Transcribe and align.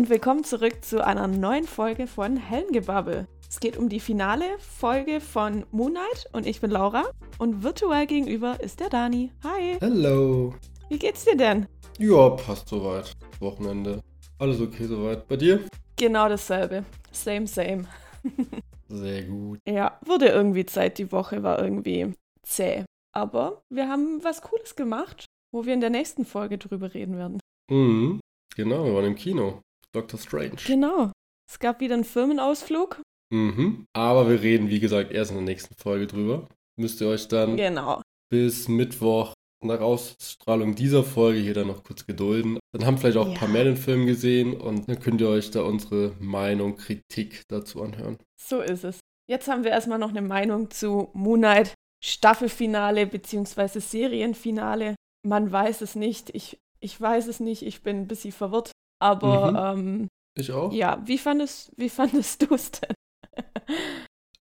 Und 0.00 0.08
willkommen 0.08 0.44
zurück 0.44 0.82
zu 0.82 1.06
einer 1.06 1.28
neuen 1.28 1.64
Folge 1.64 2.06
von 2.06 2.38
Hellengebabbel. 2.38 3.28
Es 3.46 3.60
geht 3.60 3.76
um 3.76 3.90
die 3.90 4.00
finale 4.00 4.46
Folge 4.58 5.20
von 5.20 5.66
Moonlight 5.72 6.26
und 6.32 6.46
ich 6.46 6.62
bin 6.62 6.70
Laura 6.70 7.04
und 7.36 7.62
virtuell 7.62 8.06
gegenüber 8.06 8.58
ist 8.60 8.80
der 8.80 8.88
Dani. 8.88 9.30
Hi. 9.44 9.76
Hello. 9.78 10.54
Wie 10.88 10.98
geht's 10.98 11.26
dir 11.26 11.36
denn? 11.36 11.66
Ja, 11.98 12.30
passt 12.30 12.70
soweit. 12.70 13.12
Wochenende. 13.40 14.00
Alles 14.38 14.62
okay 14.62 14.86
soweit. 14.86 15.28
Bei 15.28 15.36
dir? 15.36 15.66
Genau 15.96 16.30
dasselbe. 16.30 16.86
Same, 17.12 17.46
same. 17.46 17.84
Sehr 18.88 19.24
gut. 19.24 19.58
Ja, 19.68 20.00
wurde 20.06 20.28
irgendwie 20.28 20.64
Zeit. 20.64 20.96
Die 20.96 21.12
Woche 21.12 21.42
war 21.42 21.62
irgendwie 21.62 22.14
zäh. 22.42 22.86
Aber 23.12 23.64
wir 23.68 23.86
haben 23.90 24.24
was 24.24 24.40
Cooles 24.40 24.76
gemacht, 24.76 25.26
wo 25.52 25.66
wir 25.66 25.74
in 25.74 25.82
der 25.82 25.90
nächsten 25.90 26.24
Folge 26.24 26.56
drüber 26.56 26.94
reden 26.94 27.18
werden. 27.18 27.38
Mhm. 27.70 28.18
Genau, 28.56 28.86
wir 28.86 28.94
waren 28.94 29.04
im 29.04 29.14
Kino. 29.14 29.60
Doctor 29.94 30.18
Strange. 30.18 30.56
Genau. 30.66 31.12
Es 31.50 31.58
gab 31.58 31.80
wieder 31.80 31.94
einen 31.94 32.04
Firmenausflug. 32.04 33.00
Mhm. 33.32 33.86
Aber 33.92 34.28
wir 34.28 34.40
reden, 34.42 34.68
wie 34.70 34.80
gesagt, 34.80 35.12
erst 35.12 35.30
in 35.30 35.36
der 35.38 35.44
nächsten 35.46 35.74
Folge 35.76 36.06
drüber. 36.06 36.48
Müsst 36.78 37.00
ihr 37.00 37.08
euch 37.08 37.28
dann 37.28 37.56
Genau. 37.56 38.02
bis 38.30 38.68
Mittwoch 38.68 39.34
nach 39.62 39.80
Ausstrahlung 39.80 40.74
dieser 40.74 41.04
Folge 41.04 41.38
hier 41.40 41.54
dann 41.54 41.66
noch 41.66 41.84
kurz 41.84 42.06
gedulden. 42.06 42.58
Dann 42.72 42.86
haben 42.86 42.98
vielleicht 42.98 43.18
auch 43.18 43.26
ein 43.26 43.32
Ja. 43.32 43.38
paar 43.38 43.48
mehr 43.48 43.64
den 43.64 43.76
Film 43.76 44.06
gesehen 44.06 44.58
und 44.58 44.88
dann 44.88 44.98
könnt 45.00 45.20
ihr 45.20 45.28
euch 45.28 45.50
da 45.50 45.62
unsere 45.62 46.14
Meinung, 46.18 46.76
Kritik 46.76 47.42
dazu 47.48 47.82
anhören. 47.82 48.16
So 48.40 48.60
ist 48.60 48.84
es. 48.84 49.00
Jetzt 49.28 49.48
haben 49.48 49.62
wir 49.64 49.70
erstmal 49.70 49.98
noch 49.98 50.08
eine 50.10 50.22
Meinung 50.22 50.70
zu 50.70 51.10
Moonlight 51.12 51.74
Staffelfinale 52.02 53.06
bzw. 53.06 53.80
Serienfinale. 53.80 54.94
Man 55.26 55.52
weiß 55.52 55.82
es 55.82 55.94
nicht. 55.94 56.30
Ich, 56.34 56.58
ich 56.80 56.98
weiß 57.00 57.26
es 57.26 57.40
nicht. 57.40 57.62
Ich 57.62 57.82
bin 57.82 57.96
ein 57.98 58.08
bisschen 58.08 58.32
verwirrt. 58.32 58.70
Aber 59.00 59.74
ähm, 59.76 60.08
Ich 60.38 60.52
auch? 60.52 60.72
ja, 60.72 61.02
wie 61.04 61.18
fandest, 61.18 61.72
wie 61.76 61.88
fandest 61.88 62.42
du 62.48 62.54
es 62.54 62.70
denn? 62.70 62.94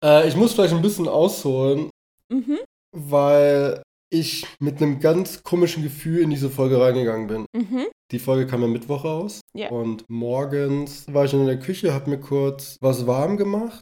Äh, 0.03 0.27
ich 0.27 0.35
muss 0.35 0.53
vielleicht 0.53 0.73
ein 0.73 0.81
bisschen 0.81 1.07
ausholen, 1.07 1.89
mhm, 2.31 2.59
weil 2.91 3.81
ich 4.11 4.45
mit 4.59 4.81
einem 4.81 4.99
ganz 4.99 5.43
komischen 5.43 5.83
Gefühl 5.83 6.19
in 6.21 6.29
diese 6.29 6.49
Folge 6.49 6.79
reingegangen 6.79 7.27
bin. 7.27 7.45
mhm, 7.53 7.87
Die 8.11 8.19
Folge 8.19 8.47
kam 8.47 8.61
ja 8.61 8.67
Mittwoch 8.67 9.03
raus. 9.03 9.41
Ja. 9.53 9.69
Und 9.69 10.05
morgens 10.09 11.11
war 11.11 11.25
ich 11.25 11.33
in 11.33 11.45
der 11.45 11.59
Küche, 11.59 11.93
hab 11.93 12.07
mir 12.07 12.19
kurz 12.19 12.77
was 12.81 13.07
warm 13.07 13.35
gemacht, 13.37 13.81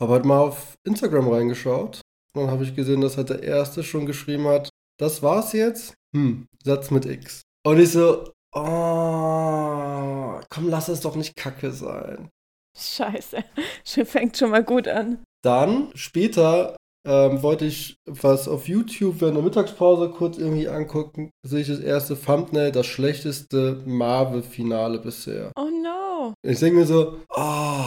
habe 0.00 0.12
halt 0.12 0.24
mal 0.24 0.38
auf 0.40 0.74
Instagram 0.86 1.28
reingeschaut. 1.28 2.00
Und 2.34 2.42
dann 2.42 2.50
habe 2.50 2.64
ich 2.64 2.74
gesehen, 2.74 3.00
dass 3.00 3.16
halt 3.16 3.30
der 3.30 3.42
Erste 3.42 3.82
schon 3.84 4.06
geschrieben 4.06 4.46
hat, 4.46 4.70
das 4.98 5.22
war's 5.22 5.52
jetzt? 5.52 5.94
Hm, 6.14 6.46
Satz 6.62 6.90
mit 6.90 7.04
X. 7.04 7.42
Und 7.66 7.80
ich 7.80 7.90
so, 7.92 8.30
oh, 8.54 10.40
komm, 10.48 10.68
lass 10.68 10.88
es 10.88 11.00
doch 11.00 11.16
nicht 11.16 11.36
kacke 11.36 11.70
sein. 11.72 12.28
scheiße. 12.76 13.44
Fängt 14.04 14.36
schon 14.36 14.50
mal 14.50 14.64
gut 14.64 14.88
an. 14.88 15.22
Dann, 15.42 15.90
später, 15.94 16.76
ähm, 17.06 17.42
wollte 17.42 17.66
ich 17.66 17.96
was 18.06 18.48
auf 18.48 18.66
YouTube 18.66 19.20
während 19.20 19.36
der 19.36 19.44
Mittagspause 19.44 20.08
kurz 20.10 20.38
irgendwie 20.38 20.68
angucken. 20.68 21.30
Sehe 21.46 21.60
ich 21.60 21.68
das 21.68 21.80
erste 21.80 22.18
Thumbnail, 22.20 22.72
das 22.72 22.86
schlechteste 22.86 23.82
Marvel-Finale 23.84 24.98
bisher. 25.00 25.52
Oh 25.56 25.68
no. 25.82 26.32
Ich 26.42 26.58
denke 26.60 26.80
mir 26.80 26.86
so, 26.86 27.18
oh. 27.30 27.84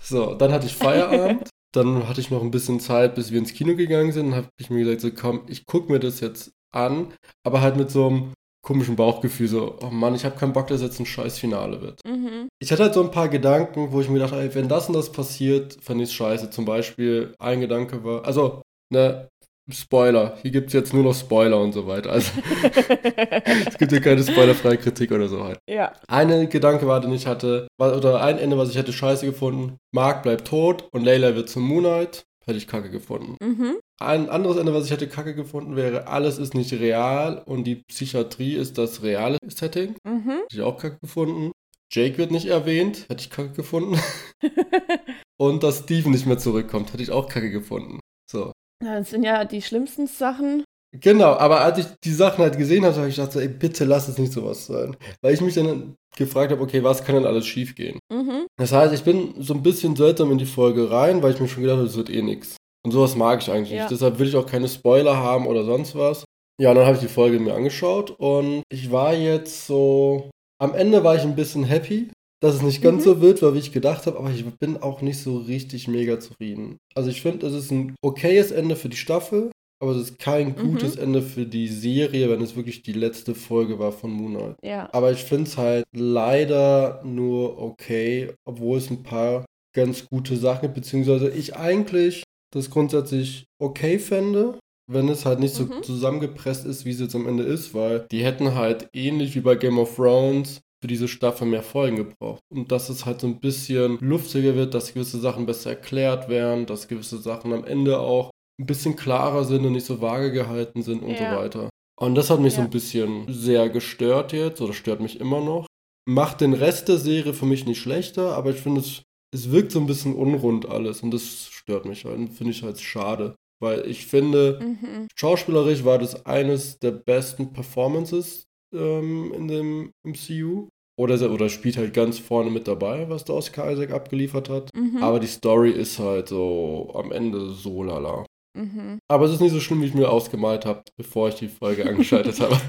So, 0.00 0.34
dann 0.34 0.52
hatte 0.52 0.66
ich 0.66 0.74
Feierabend. 0.76 1.48
dann 1.72 2.08
hatte 2.08 2.20
ich 2.20 2.30
noch 2.30 2.42
ein 2.42 2.50
bisschen 2.50 2.80
Zeit, 2.80 3.14
bis 3.14 3.30
wir 3.30 3.38
ins 3.38 3.52
Kino 3.54 3.76
gegangen 3.76 4.10
sind. 4.12 4.30
Dann 4.30 4.36
habe 4.36 4.48
ich 4.58 4.70
mir 4.70 4.84
gesagt, 4.84 5.00
so 5.02 5.10
komm, 5.12 5.42
ich 5.48 5.64
gucke 5.66 5.92
mir 5.92 6.00
das 6.00 6.18
jetzt 6.20 6.50
an. 6.74 7.14
Aber 7.46 7.60
halt 7.60 7.76
mit 7.76 7.90
so 7.92 8.08
einem 8.08 8.32
komischen 8.62 8.96
Bauchgefühl, 8.96 9.48
so, 9.48 9.76
oh 9.82 9.90
Mann, 9.90 10.14
ich 10.14 10.24
habe 10.24 10.38
keinen 10.38 10.52
Bock, 10.52 10.68
dass 10.68 10.82
jetzt 10.82 11.00
ein 11.00 11.06
scheiß 11.06 11.38
Finale 11.38 11.80
wird. 11.82 12.00
Mhm. 12.06 12.48
Ich 12.60 12.70
hatte 12.70 12.84
halt 12.84 12.94
so 12.94 13.02
ein 13.02 13.10
paar 13.10 13.28
Gedanken, 13.28 13.90
wo 13.90 14.00
ich 14.00 14.08
mir 14.08 14.20
dachte, 14.20 14.36
ey, 14.36 14.54
wenn 14.54 14.68
das 14.68 14.88
und 14.88 14.94
das 14.94 15.10
passiert, 15.10 15.78
fand 15.82 16.00
ich 16.00 16.08
es 16.08 16.14
scheiße. 16.14 16.50
Zum 16.50 16.64
Beispiel, 16.64 17.34
ein 17.38 17.60
Gedanke 17.60 18.04
war, 18.04 18.24
also, 18.24 18.62
ne, 18.90 19.28
Spoiler. 19.70 20.36
Hier 20.42 20.50
gibt 20.50 20.68
es 20.68 20.72
jetzt 20.72 20.92
nur 20.92 21.04
noch 21.04 21.14
Spoiler 21.14 21.60
und 21.60 21.72
so 21.72 21.86
weiter. 21.86 22.10
Also, 22.10 22.32
es 23.66 23.78
gibt 23.78 23.92
hier 23.92 24.00
keine 24.00 24.22
spoilerfreie 24.22 24.76
Kritik 24.76 25.12
oder 25.12 25.28
so 25.28 25.44
halt. 25.44 25.58
ja. 25.68 25.92
Ein 26.08 26.48
Gedanke 26.48 26.86
war, 26.88 27.00
den 27.00 27.12
ich 27.12 27.26
hatte, 27.28 27.68
oder 27.78 28.20
ein 28.22 28.38
Ende, 28.38 28.58
was 28.58 28.70
ich 28.70 28.76
hätte 28.76 28.92
scheiße 28.92 29.24
gefunden. 29.24 29.76
Mark 29.92 30.24
bleibt 30.24 30.48
tot 30.48 30.88
und 30.92 31.04
Layla 31.04 31.36
wird 31.36 31.48
zum 31.48 31.62
Moonlight. 31.62 32.24
Hätte 32.44 32.58
ich 32.58 32.66
kacke 32.66 32.90
gefunden. 32.90 33.36
Mhm. 33.42 33.78
Ein 34.00 34.28
anderes 34.28 34.56
Ende, 34.56 34.74
was 34.74 34.86
ich 34.86 34.90
hätte 34.90 35.08
kacke 35.08 35.34
gefunden, 35.34 35.76
wäre, 35.76 36.08
alles 36.08 36.38
ist 36.38 36.54
nicht 36.54 36.72
real 36.72 37.42
und 37.44 37.64
die 37.64 37.76
Psychiatrie 37.76 38.54
ist 38.54 38.78
das 38.78 39.02
reale 39.02 39.38
Setting. 39.46 39.96
Mhm. 40.04 40.30
Hätte 40.30 40.56
ich 40.56 40.62
auch 40.62 40.78
kacke 40.78 40.98
gefunden. 41.00 41.52
Jake 41.92 42.18
wird 42.18 42.30
nicht 42.30 42.46
erwähnt, 42.46 43.06
hätte 43.08 43.22
ich 43.22 43.30
kacke 43.30 43.52
gefunden. 43.52 43.98
Und 45.38 45.62
dass 45.62 45.80
Steven 45.80 46.12
nicht 46.12 46.26
mehr 46.26 46.38
zurückkommt, 46.38 46.92
hätte 46.92 47.02
ich 47.02 47.10
auch 47.10 47.28
kacke 47.28 47.50
gefunden. 47.50 48.00
So. 48.30 48.52
Das 48.80 49.10
sind 49.10 49.24
ja 49.24 49.44
die 49.44 49.62
schlimmsten 49.62 50.06
Sachen. 50.06 50.64
Genau, 51.00 51.32
aber 51.32 51.62
als 51.62 51.78
ich 51.78 51.86
die 52.04 52.12
Sachen 52.12 52.42
halt 52.44 52.58
gesehen 52.58 52.84
habe, 52.84 52.94
habe 52.96 53.08
ich 53.08 53.16
gedacht, 53.16 53.32
so, 53.32 53.40
ey, 53.40 53.48
bitte 53.48 53.84
lass 53.84 54.08
es 54.08 54.18
nicht 54.18 54.32
sowas 54.32 54.66
sein. 54.66 54.96
Weil 55.22 55.32
ich 55.34 55.40
mich 55.40 55.54
dann 55.54 55.94
gefragt 56.16 56.52
habe, 56.52 56.60
okay, 56.62 56.84
was 56.84 57.02
kann 57.02 57.14
denn 57.14 57.24
alles 57.24 57.46
schief 57.46 57.74
gehen? 57.74 57.98
Mhm. 58.12 58.46
Das 58.58 58.72
heißt, 58.72 58.92
ich 58.92 59.02
bin 59.02 59.34
so 59.38 59.54
ein 59.54 59.62
bisschen 59.62 59.96
seltsam 59.96 60.30
in 60.30 60.38
die 60.38 60.44
Folge 60.46 60.90
rein, 60.90 61.22
weil 61.22 61.32
ich 61.32 61.40
mir 61.40 61.48
schon 61.48 61.62
gedacht 61.62 61.78
habe, 61.78 61.86
das 61.86 61.96
wird 61.96 62.10
eh 62.10 62.20
nix. 62.20 62.56
Und 62.84 62.90
sowas 62.92 63.16
mag 63.16 63.40
ich 63.40 63.50
eigentlich 63.50 63.70
Ja. 63.70 63.84
nicht. 63.84 63.90
Deshalb 63.92 64.18
will 64.18 64.28
ich 64.28 64.36
auch 64.36 64.44
keine 64.46 64.68
Spoiler 64.68 65.16
haben 65.16 65.46
oder 65.46 65.64
sonst 65.64 65.94
was. 65.96 66.24
Ja, 66.60 66.70
und 66.70 66.76
dann 66.76 66.84
habe 66.84 66.96
ich 66.96 67.02
die 67.02 67.08
Folge 67.08 67.38
mir 67.40 67.54
angeschaut 67.54 68.10
und 68.10 68.62
ich 68.70 68.90
war 68.92 69.14
jetzt 69.14 69.66
so. 69.66 70.30
Am 70.60 70.74
Ende 70.74 71.02
war 71.02 71.16
ich 71.16 71.22
ein 71.22 71.34
bisschen 71.34 71.64
happy, 71.64 72.10
dass 72.40 72.54
es 72.56 72.62
nicht 72.62 72.82
ganz 72.82 73.04
Mhm. 73.04 73.08
so 73.08 73.20
wild 73.22 73.40
war, 73.40 73.54
wie 73.54 73.58
ich 73.60 73.72
gedacht 73.72 74.06
habe, 74.06 74.18
aber 74.18 74.30
ich 74.30 74.44
bin 74.60 74.76
auch 74.82 75.00
nicht 75.00 75.18
so 75.22 75.38
richtig 75.38 75.88
mega 75.88 76.20
zufrieden. 76.20 76.76
Also 76.94 77.08
ich 77.08 77.22
finde, 77.22 77.46
es 77.46 77.54
ist 77.54 77.70
ein 77.72 77.96
okayes 78.02 78.50
Ende 78.50 78.76
für 78.76 78.88
die 78.90 78.96
Staffel, 78.96 79.50
aber 79.82 79.92
es 79.92 80.10
ist 80.10 80.18
kein 80.18 80.48
Mhm. 80.50 80.54
gutes 80.72 80.96
Ende 80.96 81.20
für 81.22 81.44
die 81.44 81.68
Serie, 81.68 82.30
wenn 82.30 82.40
es 82.40 82.54
wirklich 82.56 82.82
die 82.82 82.92
letzte 82.92 83.34
Folge 83.34 83.78
war 83.78 83.92
von 83.92 84.10
Moonlight. 84.12 84.56
Ja. 84.62 84.88
Aber 84.92 85.10
ich 85.12 85.24
finde 85.24 85.44
es 85.44 85.58
halt 85.58 85.84
leider 85.92 87.02
nur 87.04 87.60
okay, 87.60 88.32
obwohl 88.44 88.78
es 88.78 88.90
ein 88.90 89.02
paar 89.02 89.44
ganz 89.74 90.06
gute 90.08 90.36
Sachen 90.36 90.62
gibt, 90.62 90.74
beziehungsweise 90.74 91.30
ich 91.30 91.56
eigentlich 91.56 92.22
das 92.54 92.70
grundsätzlich 92.70 93.44
okay 93.60 93.98
fände, 93.98 94.58
wenn 94.90 95.08
es 95.08 95.24
halt 95.24 95.40
nicht 95.40 95.54
so 95.54 95.64
Mhm. 95.64 95.82
zusammengepresst 95.82 96.66
ist, 96.66 96.84
wie 96.84 96.90
es 96.90 97.00
jetzt 97.00 97.14
am 97.14 97.26
Ende 97.26 97.44
ist, 97.44 97.72
weil 97.74 98.06
die 98.10 98.24
hätten 98.24 98.54
halt 98.54 98.88
ähnlich 98.92 99.34
wie 99.34 99.40
bei 99.40 99.54
Game 99.54 99.78
of 99.78 99.96
Thrones 99.96 100.60
für 100.82 100.88
diese 100.88 101.06
Staffel 101.08 101.46
mehr 101.46 101.62
Folgen 101.62 101.96
gebraucht. 101.96 102.40
Und 102.52 102.72
dass 102.72 102.88
es 102.88 103.06
halt 103.06 103.20
so 103.20 103.28
ein 103.28 103.38
bisschen 103.40 103.98
luftiger 104.00 104.54
wird, 104.56 104.74
dass 104.74 104.92
gewisse 104.92 105.18
Sachen 105.20 105.46
besser 105.46 105.70
erklärt 105.70 106.28
werden, 106.28 106.66
dass 106.66 106.88
gewisse 106.88 107.18
Sachen 107.18 107.52
am 107.52 107.64
Ende 107.64 108.00
auch 108.00 108.31
ein 108.62 108.66
bisschen 108.66 108.96
klarer 108.96 109.44
sind 109.44 109.64
und 109.66 109.72
nicht 109.72 109.86
so 109.86 110.00
vage 110.00 110.32
gehalten 110.32 110.82
sind 110.82 111.02
und 111.02 111.10
Ja. 111.18 111.30
so 111.34 111.36
weiter. 111.36 111.68
Und 112.00 112.14
das 112.14 112.30
hat 112.30 112.40
mich 112.40 112.54
so 112.54 112.60
Ja. 112.60 112.64
ein 112.66 112.70
bisschen 112.70 113.26
sehr 113.32 113.68
gestört 113.68 114.32
jetzt, 114.32 114.60
oder 114.60 114.72
stört 114.72 115.00
mich 115.00 115.20
immer 115.20 115.40
noch. 115.40 115.66
Macht 116.08 116.40
den 116.40 116.54
Rest 116.54 116.88
der 116.88 116.98
Serie 116.98 117.32
für 117.34 117.46
mich 117.46 117.64
nicht 117.66 117.80
schlechter, 117.80 118.34
aber 118.36 118.50
ich 118.50 118.56
finde, 118.56 118.80
es, 118.80 119.02
es 119.34 119.50
wirkt 119.52 119.70
so 119.72 119.78
ein 119.80 119.86
bisschen 119.86 120.14
unrund 120.14 120.68
alles 120.68 121.02
und 121.02 121.12
das 121.12 121.46
stört 121.48 121.84
mich 121.84 122.04
halt. 122.04 122.18
und 122.18 122.28
Finde 122.28 122.52
ich 122.52 122.62
halt 122.62 122.80
schade. 122.80 123.34
Weil 123.60 123.86
ich 123.88 124.06
finde, 124.06 124.58
Mhm. 124.60 125.06
schauspielerisch 125.16 125.84
war 125.84 125.98
das 125.98 126.26
eines 126.26 126.78
der 126.80 126.90
besten 126.90 127.52
Performances 127.52 128.44
ähm, 128.74 129.32
in 129.34 129.46
dem 129.48 129.90
MCU. 130.04 130.68
Oder, 130.98 131.30
oder 131.32 131.48
spielt 131.48 131.76
halt 131.78 131.94
ganz 131.94 132.18
vorne 132.18 132.50
mit 132.50 132.66
dabei, 132.68 133.08
was 133.08 133.24
der 133.24 133.34
Oscar 133.36 133.70
Isaac 133.72 133.92
abgeliefert 133.92 134.48
hat. 134.50 134.70
Mhm. 134.74 135.02
Aber 135.02 135.20
die 135.20 135.26
Story 135.26 135.70
ist 135.70 135.98
halt 135.98 136.28
so 136.28 136.90
am 136.94 137.12
Ende 137.12 137.50
so 137.50 137.82
lala. 137.82 138.26
Mhm. 138.54 138.98
Aber 139.08 139.26
es 139.26 139.32
ist 139.32 139.40
nicht 139.40 139.52
so 139.52 139.60
schlimm, 139.60 139.80
wie 139.82 139.86
ich 139.86 139.94
mir 139.94 140.10
ausgemalt 140.10 140.66
habe, 140.66 140.82
bevor 140.96 141.28
ich 141.28 141.36
die 141.36 141.48
Folge 141.48 141.86
angeschaltet 141.88 142.38
habe. 142.40 142.60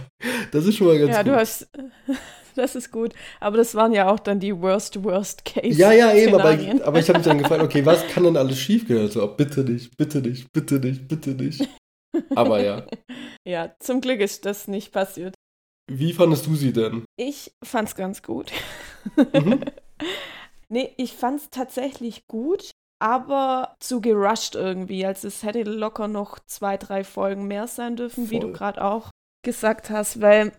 Das 0.51 0.65
ist 0.65 0.77
schon 0.77 0.87
mal 0.87 0.97
ganz 0.97 1.11
Ja, 1.11 1.23
gut. 1.23 1.31
du 1.31 1.35
hast. 1.37 1.69
Das 2.55 2.75
ist 2.75 2.91
gut. 2.91 3.13
Aber 3.39 3.57
das 3.57 3.73
waren 3.73 3.93
ja 3.93 4.07
auch 4.11 4.19
dann 4.19 4.39
die 4.39 4.55
worst, 4.61 5.03
worst 5.03 5.43
case. 5.43 5.69
ja, 5.75 5.91
ja, 5.91 6.13
eben, 6.13 6.35
aber, 6.35 6.53
Szenarien. 6.53 6.81
aber 6.83 6.99
ich 6.99 7.09
habe 7.09 7.17
mich 7.17 7.25
dann 7.27 7.39
gefragt, 7.39 7.63
okay, 7.63 7.83
was 7.83 8.05
kann 8.09 8.25
denn 8.25 8.37
alles 8.37 8.59
schiefgehen? 8.59 8.99
Also, 8.99 9.25
bitte 9.27 9.61
nicht, 9.63 9.97
bitte 9.97 10.21
nicht, 10.21 10.51
bitte 10.53 10.75
nicht, 10.75 11.07
bitte 11.07 11.31
nicht. 11.31 11.67
Aber 12.35 12.61
ja. 12.61 12.85
Ja, 13.43 13.73
zum 13.79 14.01
Glück 14.01 14.19
ist 14.19 14.45
das 14.45 14.67
nicht 14.67 14.91
passiert. 14.91 15.33
Wie 15.91 16.13
fandest 16.13 16.45
du 16.45 16.53
sie 16.55 16.71
denn? 16.73 17.05
Ich 17.17 17.51
fand's 17.63 17.95
ganz 17.95 18.21
gut. 18.21 18.51
Mhm. 19.33 19.61
nee, 20.69 20.93
ich 20.97 21.13
fand's 21.13 21.49
tatsächlich 21.49 22.27
gut, 22.27 22.69
aber 23.03 23.75
zu 23.81 23.99
gerusht 23.99 24.55
irgendwie. 24.55 25.05
Also 25.05 25.27
es 25.27 25.43
hätte 25.43 25.63
locker 25.63 26.07
noch 26.07 26.39
zwei, 26.45 26.77
drei 26.77 27.03
Folgen 27.03 27.47
mehr 27.47 27.67
sein 27.67 27.97
dürfen, 27.97 28.29
wie 28.29 28.39
du 28.39 28.47
Voll. 28.47 28.53
gerade 28.53 28.83
auch 28.83 29.09
gesagt 29.43 29.89
hast, 29.89 30.21
weil 30.21 30.53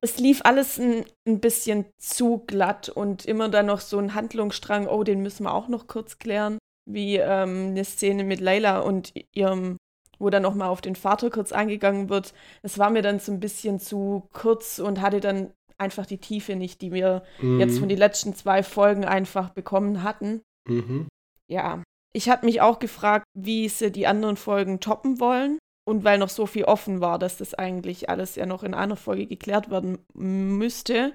es 0.00 0.18
lief 0.18 0.40
alles 0.44 0.78
ein, 0.78 1.04
ein 1.28 1.38
bisschen 1.38 1.86
zu 1.96 2.38
glatt 2.46 2.88
und 2.88 3.24
immer 3.24 3.48
dann 3.48 3.66
noch 3.66 3.80
so 3.80 3.98
ein 3.98 4.14
Handlungsstrang, 4.14 4.88
oh, 4.88 5.04
den 5.04 5.20
müssen 5.22 5.44
wir 5.44 5.54
auch 5.54 5.68
noch 5.68 5.86
kurz 5.86 6.18
klären, 6.18 6.58
wie 6.90 7.18
ähm, 7.18 7.68
eine 7.68 7.84
Szene 7.84 8.24
mit 8.24 8.40
Layla 8.40 8.80
und 8.80 9.12
ihrem, 9.32 9.76
wo 10.18 10.30
dann 10.30 10.42
nochmal 10.42 10.70
auf 10.70 10.80
den 10.80 10.96
Vater 10.96 11.30
kurz 11.30 11.52
eingegangen 11.52 12.08
wird. 12.08 12.34
Es 12.62 12.78
war 12.78 12.90
mir 12.90 13.02
dann 13.02 13.20
so 13.20 13.30
ein 13.30 13.38
bisschen 13.40 13.78
zu 13.78 14.28
kurz 14.32 14.80
und 14.80 15.00
hatte 15.00 15.20
dann 15.20 15.52
einfach 15.78 16.06
die 16.06 16.18
Tiefe 16.18 16.56
nicht, 16.56 16.82
die 16.82 16.90
wir 16.92 17.22
Mhm. 17.40 17.60
jetzt 17.60 17.78
von 17.78 17.88
den 17.88 17.98
letzten 17.98 18.34
zwei 18.34 18.64
Folgen 18.64 19.04
einfach 19.04 19.50
bekommen 19.50 20.02
hatten. 20.02 20.40
Mhm. 20.66 21.06
Ja, 21.50 21.82
ich 22.12 22.28
habe 22.28 22.46
mich 22.46 22.60
auch 22.60 22.78
gefragt, 22.78 23.24
wie 23.36 23.68
sie 23.68 23.90
die 23.90 24.06
anderen 24.06 24.36
Folgen 24.36 24.80
toppen 24.80 25.20
wollen. 25.20 25.58
Und 25.86 26.02
weil 26.02 26.16
noch 26.16 26.30
so 26.30 26.46
viel 26.46 26.64
offen 26.64 27.02
war, 27.02 27.18
dass 27.18 27.36
das 27.36 27.52
eigentlich 27.52 28.08
alles 28.08 28.36
ja 28.36 28.46
noch 28.46 28.62
in 28.62 28.72
einer 28.72 28.96
Folge 28.96 29.26
geklärt 29.26 29.68
werden 29.70 29.98
müsste. 30.14 31.12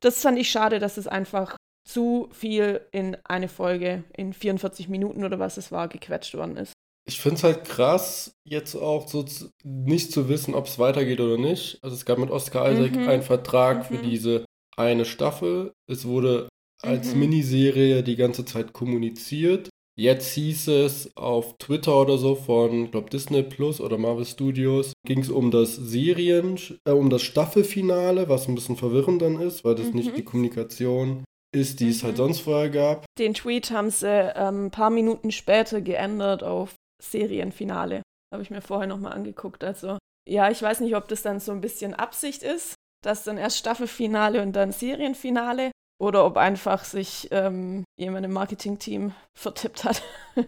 Das 0.00 0.20
fand 0.20 0.38
ich 0.38 0.50
schade, 0.50 0.78
dass 0.78 0.98
es 0.98 1.06
einfach 1.06 1.56
zu 1.88 2.28
viel 2.30 2.82
in 2.92 3.16
eine 3.24 3.48
Folge 3.48 4.04
in 4.14 4.34
44 4.34 4.90
Minuten 4.90 5.24
oder 5.24 5.38
was 5.38 5.56
es 5.56 5.72
war, 5.72 5.88
gequetscht 5.88 6.34
worden 6.34 6.58
ist. 6.58 6.74
Ich 7.08 7.18
finde 7.18 7.36
es 7.36 7.44
halt 7.44 7.64
krass, 7.64 8.34
jetzt 8.46 8.74
auch 8.76 9.08
so 9.08 9.22
zu, 9.22 9.48
nicht 9.64 10.12
zu 10.12 10.28
wissen, 10.28 10.54
ob 10.54 10.66
es 10.66 10.78
weitergeht 10.78 11.20
oder 11.20 11.38
nicht. 11.38 11.78
Also 11.82 11.96
es 11.96 12.04
gab 12.04 12.18
mit 12.18 12.30
Oscar 12.30 12.70
Isaac 12.70 12.92
Mhm. 12.92 13.08
einen 13.08 13.22
Vertrag 13.22 13.86
für 13.86 13.94
Mhm. 13.94 14.02
diese 14.02 14.44
eine 14.76 15.06
Staffel. 15.06 15.72
Es 15.88 16.04
wurde 16.06 16.50
als 16.82 17.14
Mhm. 17.14 17.20
Miniserie 17.20 18.02
die 18.02 18.16
ganze 18.16 18.44
Zeit 18.44 18.72
kommuniziert. 18.72 19.68
Jetzt 19.98 20.32
hieß 20.32 20.68
es 20.68 21.14
auf 21.16 21.58
Twitter 21.58 22.00
oder 22.00 22.16
so 22.16 22.34
von, 22.34 22.90
glaube 22.90 23.10
Disney 23.10 23.42
Plus 23.42 23.80
oder 23.80 23.98
Marvel 23.98 24.24
Studios, 24.24 24.92
ging 25.06 25.18
es 25.20 25.28
um 25.28 25.50
das 25.50 25.74
Serien, 25.76 26.58
äh, 26.86 26.92
um 26.92 27.10
das 27.10 27.22
Staffelfinale, 27.22 28.28
was 28.28 28.48
ein 28.48 28.54
bisschen 28.54 28.76
verwirrend 28.76 29.20
dann 29.20 29.40
ist, 29.40 29.64
weil 29.64 29.74
das 29.74 29.88
Mhm. 29.88 29.96
nicht 29.96 30.16
die 30.16 30.24
Kommunikation 30.24 31.24
ist, 31.54 31.80
die 31.80 31.88
es 31.90 32.02
Mhm. 32.02 32.06
halt 32.06 32.16
sonst 32.16 32.40
vorher 32.40 32.70
gab. 32.70 33.04
Den 33.18 33.34
Tweet 33.34 33.70
haben 33.72 33.90
sie 33.90 34.06
ähm, 34.36 34.66
ein 34.66 34.70
paar 34.70 34.90
Minuten 34.90 35.32
später 35.32 35.80
geändert 35.82 36.42
auf 36.44 36.74
Serienfinale. 37.02 38.02
Habe 38.32 38.42
ich 38.42 38.50
mir 38.50 38.62
vorher 38.62 38.86
nochmal 38.86 39.12
angeguckt. 39.12 39.64
Also, 39.64 39.98
ja, 40.28 40.50
ich 40.50 40.62
weiß 40.62 40.80
nicht, 40.80 40.94
ob 40.96 41.08
das 41.08 41.22
dann 41.22 41.40
so 41.40 41.52
ein 41.52 41.60
bisschen 41.60 41.92
Absicht 41.94 42.42
ist, 42.42 42.74
dass 43.04 43.24
dann 43.24 43.36
erst 43.38 43.58
Staffelfinale 43.58 44.40
und 44.42 44.52
dann 44.54 44.72
Serienfinale. 44.72 45.72
Oder 46.00 46.24
ob 46.24 46.36
einfach 46.38 46.84
sich 46.84 47.28
ähm, 47.30 47.84
jemand 47.98 48.24
im 48.24 48.32
Marketingteam 48.32 49.12
vertippt 49.38 49.84
hat. 49.84 50.02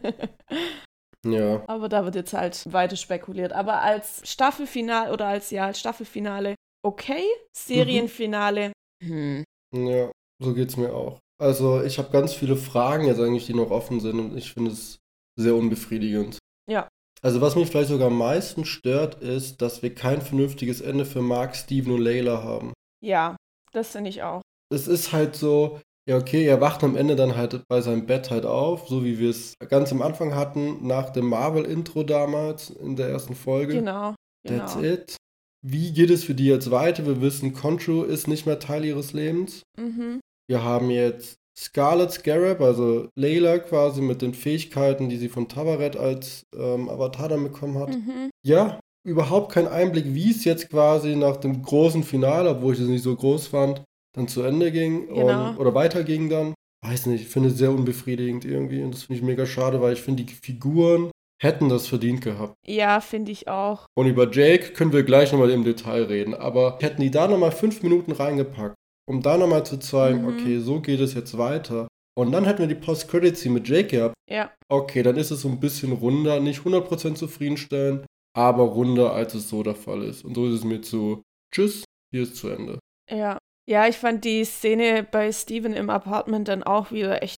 Ja. 1.25 1.63
Aber 1.69 1.89
da 1.89 2.05
wird 2.05 2.17
jetzt 2.17 2.33
halt 2.33 2.73
weiter 2.73 2.97
spekuliert. 2.97 3.53
Aber 3.53 3.81
als 3.81 4.29
Staffelfinale 4.29 5.13
oder 5.13 5.29
als 5.29 5.53
ja, 5.53 5.67
als 5.67 5.79
Staffelfinale 5.79 6.57
okay, 6.85 7.25
Serienfinale. 7.57 8.73
Hm. 9.05 9.45
Ja, 9.73 10.11
so 10.43 10.53
geht's 10.53 10.77
mir 10.77 10.93
auch. 10.93 11.21
Also 11.41 11.83
ich 11.83 11.99
habe 11.99 12.11
ganz 12.11 12.35
viele 12.35 12.57
Fragen 12.57 13.07
jetzt 13.07 13.21
eigentlich, 13.21 13.47
die 13.47 13.55
noch 13.55 13.71
offen 13.71 14.01
sind 14.01 14.19
und 14.19 14.37
ich 14.37 14.53
finde 14.53 14.73
es 14.73 14.99
sehr 15.39 15.55
unbefriedigend. 15.55 16.39
Ja. 16.69 16.89
Also 17.23 17.41
was 17.41 17.57
mich 17.57 17.69
vielleicht 17.69 17.89
sogar 17.89 18.09
am 18.09 18.19
meisten 18.19 18.65
stört, 18.65 19.23
ist, 19.23 19.63
dass 19.63 19.83
wir 19.83 19.95
kein 19.95 20.23
vernünftiges 20.23 20.81
Ende 20.81 21.05
für 21.05 21.23
Mark, 21.23 21.57
Steven 21.57 21.93
und 21.93 22.01
Layla 22.01 22.43
haben. 22.43 22.73
Ja, 23.01 23.37
das 23.73 23.93
finde 23.93 24.11
ich 24.11 24.23
auch. 24.23 24.42
Es 24.73 24.89
ist 24.89 25.13
halt 25.13 25.37
so, 25.37 25.81
ja 26.09 26.17
okay, 26.17 26.45
er 26.45 26.61
wacht 26.61 26.83
am 26.83 26.97
Ende 26.97 27.17
dann 27.17 27.37
halt 27.37 27.63
bei 27.69 27.81
seinem 27.81 28.07
Bett 28.07 28.31
halt 28.31 28.47
auf, 28.47 28.89
so 28.89 29.05
wie 29.05 29.19
wir 29.19 29.31
es 29.31 29.55
ganz 29.69 29.93
am 29.93 30.03
Anfang 30.03 30.35
hatten, 30.35 30.87
nach 30.87 31.11
dem 31.11 31.27
Marvel-Intro 31.27 32.03
damals 32.03 32.71
in 32.71 32.97
der 32.97 33.09
ersten 33.09 33.35
Folge. 33.35 33.75
Genau. 33.75 34.15
That's 34.47 34.75
genau. 34.75 34.95
it. 34.95 35.17
Wie 35.65 35.93
geht 35.93 36.11
es 36.11 36.25
für 36.25 36.35
die 36.35 36.47
jetzt 36.47 36.71
weiter? 36.73 37.07
Wir 37.07 37.21
wissen, 37.21 37.53
Conchu 37.53 38.03
ist 38.03 38.27
nicht 38.27 38.47
mehr 38.47 38.59
Teil 38.59 38.85
ihres 38.85 39.13
Lebens. 39.13 39.63
Mhm. 39.79 40.21
Wir 40.49 40.65
haben 40.65 40.91
jetzt 40.91 41.37
Scarlet 41.57 42.11
Scarab, 42.11 42.61
also 42.61 43.09
Layla 43.17 43.59
quasi 43.59 44.01
mit 44.01 44.23
den 44.23 44.35
Fähigkeiten, 44.35 45.09
die 45.09 45.19
sie 45.19 45.29
von 45.29 45.49
Tavaret 45.49 45.97
als 45.97 46.45
ähm, 46.57 46.89
Avatar 46.89 47.29
dann 47.29 47.45
bekommen 47.45 47.79
hat. 47.79 47.91
Mhm. 47.91 48.31
Ja, 48.45 48.81
überhaupt 49.07 49.53
kein 49.53 49.69
Einblick, 49.69 50.07
wie 50.15 50.31
es 50.31 50.45
jetzt 50.45 50.71
quasi 50.71 51.15
nach 51.15 51.37
dem 51.37 51.63
großen 51.63 52.03
Finale, 52.03 52.51
obwohl 52.51 52.75
ich 52.75 52.81
es 52.81 52.89
nicht 52.89 53.03
so 53.03 53.15
groß 53.15 53.49
fand, 53.49 53.83
dann 54.15 54.29
zu 54.29 54.43
Ende 54.43 54.71
ging 54.73 55.09
Genau. 55.09 55.51
und, 55.51 55.59
oder 55.59 55.75
weiterging 55.75 56.29
dann. 56.29 56.55
Weiß 56.85 57.07
nicht, 57.07 57.23
ich 57.23 57.29
finde 57.29 57.49
es 57.51 57.59
sehr 57.59 57.71
unbefriedigend 57.71 58.45
irgendwie 58.45 58.83
und 58.83 58.93
das 58.93 59.05
finde 59.05 59.21
ich 59.21 59.25
mega 59.25 59.47
schade, 59.47 59.81
weil 59.81 59.93
ich 59.93 60.01
finde, 60.03 60.25
die 60.25 60.33
Figuren 60.33 61.11
hätten 61.41 61.69
das 61.69 61.87
verdient 61.87 62.21
gehabt. 62.23 62.55
Ja, 62.67 63.01
finde 63.01 63.31
ich 63.33 63.49
auch. 63.49 63.87
Und 63.97 64.07
über 64.07 64.31
Jake 64.31 64.73
können 64.73 64.93
wir 64.93 65.03
gleich 65.05 65.33
nochmal 65.33 65.51
im 65.51 65.65
Detail 65.65 66.05
reden, 66.05 66.35
aber 66.35 66.79
hätten 66.81 67.01
die 67.03 67.11
da 67.11 67.29
nochmal 67.29 67.53
fünf 67.53 67.83
Minuten 67.83 68.13
reingepackt, 68.13 68.75
um 69.09 69.23
da 69.23 69.37
nochmal 69.39 69.65
zu 69.65 69.79
zeigen, 69.79 70.23
Mhm. 70.23 70.29
okay, 70.29 70.59
so 70.59 70.81
geht 70.81 71.01
es 71.01 71.15
jetzt 71.15 71.37
weiter. 71.39 71.87
Und 72.19 72.33
dann 72.33 72.45
hätten 72.45 72.59
wir 72.61 72.67
die 72.67 72.75
Post-Credit-Scene 72.75 73.55
mit 73.55 73.69
Jake 73.69 73.89
gehabt. 73.89 74.15
Ja. 74.29 74.53
Okay, 74.69 75.03
dann 75.03 75.17
ist 75.17 75.31
es 75.31 75.41
so 75.43 75.49
ein 75.49 75.61
bisschen 75.61 75.93
runder, 75.93 76.41
nicht 76.41 76.61
100% 76.65 77.15
zufriedenstellend, 77.17 78.05
aber 78.37 78.65
runder, 78.65 79.13
als 79.13 79.35
es 79.35 79.49
so 79.49 79.63
der 79.63 79.75
Fall 79.77 80.03
ist. 80.03 80.25
Und 80.25 80.35
so 80.35 80.47
ist 80.47 80.55
es 80.55 80.65
mir 80.65 80.83
zu, 80.83 81.23
tschüss, 81.55 81.85
hier 82.13 82.23
ist 82.25 82.37
zu 82.37 82.49
Ende. 82.49 82.79
Ja. 83.11 83.39
Ja, 83.69 83.87
ich 83.87 83.97
fand 83.97 84.25
die 84.25 84.45
Szene 84.45 85.03
bei 85.09 85.31
Steven 85.33 85.73
im 85.73 85.91
Apartment 85.91 86.49
dann 86.49 86.63
auch 86.63 86.91
wieder 86.91 87.23
echt. 87.23 87.37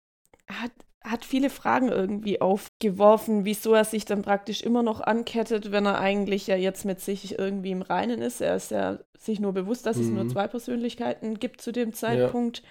Hat, 0.51 0.73
hat 1.03 1.25
viele 1.25 1.51
Fragen 1.51 1.89
irgendwie 1.89 2.41
aufgeworfen, 2.41 3.45
wieso 3.45 3.75
er 3.75 3.85
sich 3.85 4.05
dann 4.05 4.23
praktisch 4.23 4.63
immer 4.63 4.83
noch 4.83 5.01
ankettet, 5.01 5.71
wenn 5.71 5.85
er 5.87 5.99
eigentlich 6.01 6.47
ja 6.47 6.57
jetzt 6.57 6.85
mit 6.85 7.01
sich 7.01 7.39
irgendwie 7.39 7.71
im 7.73 7.83
Reinen 7.83 8.23
ist. 8.23 8.41
Er 8.41 8.57
ist 8.57 8.71
ja 8.71 8.99
sich 9.19 9.39
nur 9.41 9.53
bewusst, 9.53 9.85
dass 9.87 9.97
es 9.99 10.09
nur 10.09 10.25
Mhm. 10.25 10.31
zwei 10.31 10.49
Persönlichkeiten 10.49 11.39
gibt 11.39 11.61
zu 11.61 11.73
dem 11.73 11.93
Zeitpunkt. 11.93 12.63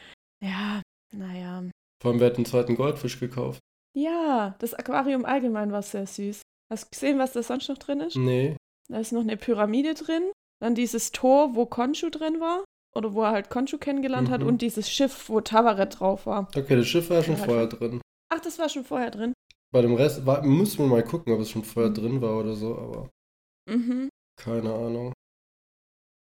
Ja, 0.44 0.82
naja. 1.12 1.64
Vor 2.02 2.12
allem, 2.12 2.20
wer 2.20 2.28
hat 2.28 2.38
den 2.38 2.46
zweiten 2.46 2.76
Goldfisch 2.76 3.20
gekauft? 3.20 3.60
Ja, 3.96 4.56
das 4.60 4.74
Aquarium 4.74 5.26
allgemein 5.26 5.72
war 5.72 5.84
sehr 5.84 6.08
süß. 6.08 6.42
Hast 6.72 6.86
du 6.86 6.90
gesehen, 6.90 7.20
was 7.20 7.34
da 7.34 7.44
sonst 7.44 7.70
noch 7.70 7.78
drin 7.78 8.00
ist? 8.00 8.16
Nee. 8.18 8.58
Da 8.90 8.98
ist 9.00 9.12
noch 9.14 9.22
eine 9.22 9.38
Pyramide 9.38 9.94
drin, 9.94 10.24
dann 10.60 10.74
dieses 10.76 11.12
Tor, 11.12 11.56
wo 11.56 11.66
Konshu 11.68 12.10
drin 12.10 12.40
war, 12.40 12.64
oder 12.96 13.14
wo 13.14 13.24
er 13.24 13.32
halt 13.32 13.50
Konshu 13.50 13.78
kennengelernt 13.78 14.30
hat, 14.30 14.42
Mhm. 14.42 14.48
und 14.48 14.62
dieses 14.62 14.90
Schiff, 14.90 15.30
wo 15.30 15.42
Tavaret 15.42 16.00
drauf 16.00 16.26
war. 16.26 16.48
Okay, 16.56 16.76
das 16.76 16.88
Schiff 16.88 17.10
war 17.10 17.24
schon 17.24 17.38
Ja, 17.38 17.44
vorher 17.46 17.68
drin. 17.68 18.02
Ach, 18.34 18.40
das 18.40 18.60
war 18.60 18.70
schon 18.70 18.84
vorher 18.86 19.12
drin. 19.12 19.34
Bei 19.74 19.82
dem 19.82 19.96
Rest 19.96 20.26
war, 20.26 20.44
muss 20.46 20.78
man 20.78 20.90
mal 20.90 21.04
gucken, 21.04 21.34
ob 21.34 21.40
es 21.40 21.50
schon 21.50 21.64
vorher 21.64 21.90
Mhm. 21.92 21.96
drin 21.96 22.22
war 22.22 22.38
oder 22.40 22.56
so, 22.56 22.76
aber 22.78 23.10
Mhm. 23.70 24.10
Keine 24.40 24.74
Ahnung. 24.74 25.14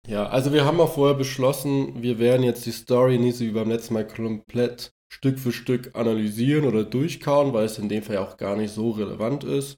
Ja, 0.07 0.27
also 0.27 0.51
wir 0.51 0.65
haben 0.65 0.79
auch 0.81 0.93
vorher 0.93 1.15
beschlossen, 1.15 2.01
wir 2.01 2.17
werden 2.19 2.43
jetzt 2.43 2.65
die 2.65 2.71
Story 2.71 3.17
nicht 3.19 3.37
so 3.37 3.45
wie 3.45 3.51
beim 3.51 3.69
letzten 3.69 3.93
Mal 3.93 4.07
komplett 4.07 4.91
Stück 5.13 5.37
für 5.39 5.51
Stück 5.51 5.95
analysieren 5.95 6.65
oder 6.65 6.83
durchkauen, 6.83 7.53
weil 7.53 7.65
es 7.65 7.77
in 7.77 7.89
dem 7.89 8.01
Fall 8.01 8.15
ja 8.15 8.23
auch 8.23 8.37
gar 8.37 8.55
nicht 8.55 8.73
so 8.73 8.91
relevant 8.91 9.43
ist. 9.43 9.77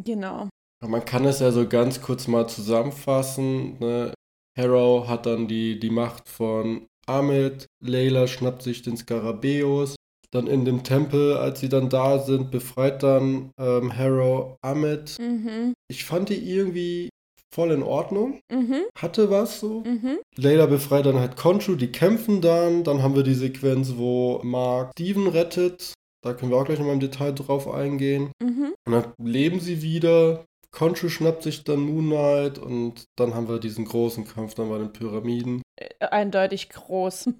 Genau. 0.00 0.48
Aber 0.80 0.90
man 0.90 1.04
kann 1.04 1.24
es 1.24 1.40
ja 1.40 1.50
so 1.50 1.66
ganz 1.68 2.00
kurz 2.00 2.28
mal 2.28 2.48
zusammenfassen. 2.48 3.78
Ne? 3.80 4.14
Harrow 4.58 5.06
hat 5.06 5.26
dann 5.26 5.46
die, 5.46 5.78
die 5.78 5.90
Macht 5.90 6.28
von 6.28 6.86
Ahmed, 7.06 7.66
Layla 7.80 8.26
schnappt 8.26 8.62
sich 8.62 8.82
den 8.82 8.96
Skarabäus. 8.96 9.96
Dann 10.30 10.46
in 10.46 10.66
dem 10.66 10.82
Tempel, 10.84 11.38
als 11.38 11.60
sie 11.60 11.70
dann 11.70 11.88
da 11.88 12.18
sind, 12.18 12.50
befreit 12.50 13.02
dann 13.02 13.50
ähm, 13.58 13.96
Harrow 13.96 14.56
Ahmed. 14.60 15.16
Mhm. 15.18 15.72
Ich 15.90 16.04
fand 16.04 16.28
die 16.28 16.50
irgendwie 16.50 17.08
voll 17.50 17.70
in 17.70 17.82
Ordnung. 17.82 18.40
Mhm. 18.52 18.82
Hatte 18.98 19.30
was 19.30 19.58
so. 19.60 19.84
Mhm. 19.86 20.18
Layla 20.36 20.66
befreit 20.66 21.06
dann 21.06 21.18
halt 21.18 21.36
Conchu, 21.36 21.76
die 21.76 21.92
kämpfen 21.92 22.42
dann. 22.42 22.84
Dann 22.84 23.02
haben 23.02 23.16
wir 23.16 23.22
die 23.22 23.34
Sequenz, 23.34 23.94
wo 23.96 24.40
Mark 24.42 24.90
Steven 24.98 25.28
rettet. 25.28 25.94
Da 26.22 26.34
können 26.34 26.50
wir 26.50 26.58
auch 26.58 26.66
gleich 26.66 26.78
nochmal 26.78 26.94
im 26.94 27.00
Detail 27.00 27.32
drauf 27.32 27.66
eingehen. 27.66 28.32
Mhm. 28.42 28.74
Und 28.86 28.92
dann 28.92 29.12
leben 29.18 29.60
sie 29.60 29.80
wieder. 29.80 30.44
Conchu 30.78 31.08
schnappt 31.08 31.42
sich 31.42 31.64
dann 31.64 31.80
Moon 31.80 32.06
Knight 32.06 32.58
und 32.60 33.06
dann 33.16 33.34
haben 33.34 33.48
wir 33.48 33.58
diesen 33.58 33.84
großen 33.84 34.24
Kampf 34.24 34.54
dann 34.54 34.68
bei 34.68 34.78
den 34.78 34.92
Pyramiden. 34.92 35.60
Äh, 35.74 36.06
Eindeutig 36.06 36.68
groß. 36.68 37.30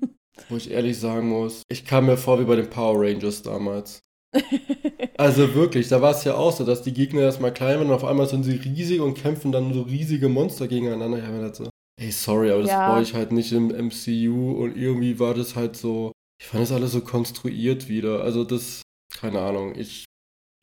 Wo 0.49 0.57
ich 0.57 0.73
ehrlich 0.73 0.99
sagen 0.99 1.28
muss, 1.28 1.62
ich 1.68 1.85
kam 1.85 2.07
mir 2.07 2.16
vor 2.16 2.40
wie 2.40 2.45
bei 2.45 2.57
den 2.57 2.68
Power 2.68 3.00
Rangers 3.00 3.42
damals. 3.42 4.00
Also 5.16 5.52
wirklich, 5.54 5.88
da 5.88 6.00
war 6.00 6.12
es 6.12 6.23
ja 6.23 6.37
auch 6.37 6.52
so, 6.52 6.64
dass 6.64 6.83
die 6.83 6.92
Gegner 6.92 7.23
erstmal 7.23 7.52
klein 7.52 7.78
waren 7.78 7.88
und 7.88 7.92
auf 7.92 8.04
einmal 8.04 8.28
sind 8.28 8.45
sie 8.45 8.54
riesig 8.54 9.00
und 9.00 9.14
kämpfen 9.14 9.50
dann 9.50 9.75
so 9.75 9.83
riesige 9.83 10.28
Monster 10.28 10.68
gegeneinander. 10.68 11.18
Ich 11.18 11.25
hab 11.25 11.33
mir 11.33 11.38
gedacht 11.40 11.57
so, 11.57 11.68
ey, 12.00 12.12
sorry, 12.12 12.52
aber 12.52 12.62
das 12.62 12.71
Ja. 12.71 12.87
brauche 12.88 13.02
ich 13.02 13.14
halt 13.14 13.33
nicht 13.33 13.50
im 13.50 13.71
MCU 13.73 14.52
und 14.62 14.76
irgendwie 14.76 15.18
war 15.18 15.35
das 15.35 15.57
halt 15.57 15.76
so, 15.76 16.12
ich 16.40 16.47
fand 16.47 16.62
das 16.62 16.71
alles 16.71 16.92
so 16.92 17.00
konstruiert 17.00 17.88
wieder. 17.88 18.23
Also 18.23 18.45
das, 18.45 18.83
keine 19.12 19.40
Ahnung, 19.40 19.75
ich 19.76 20.04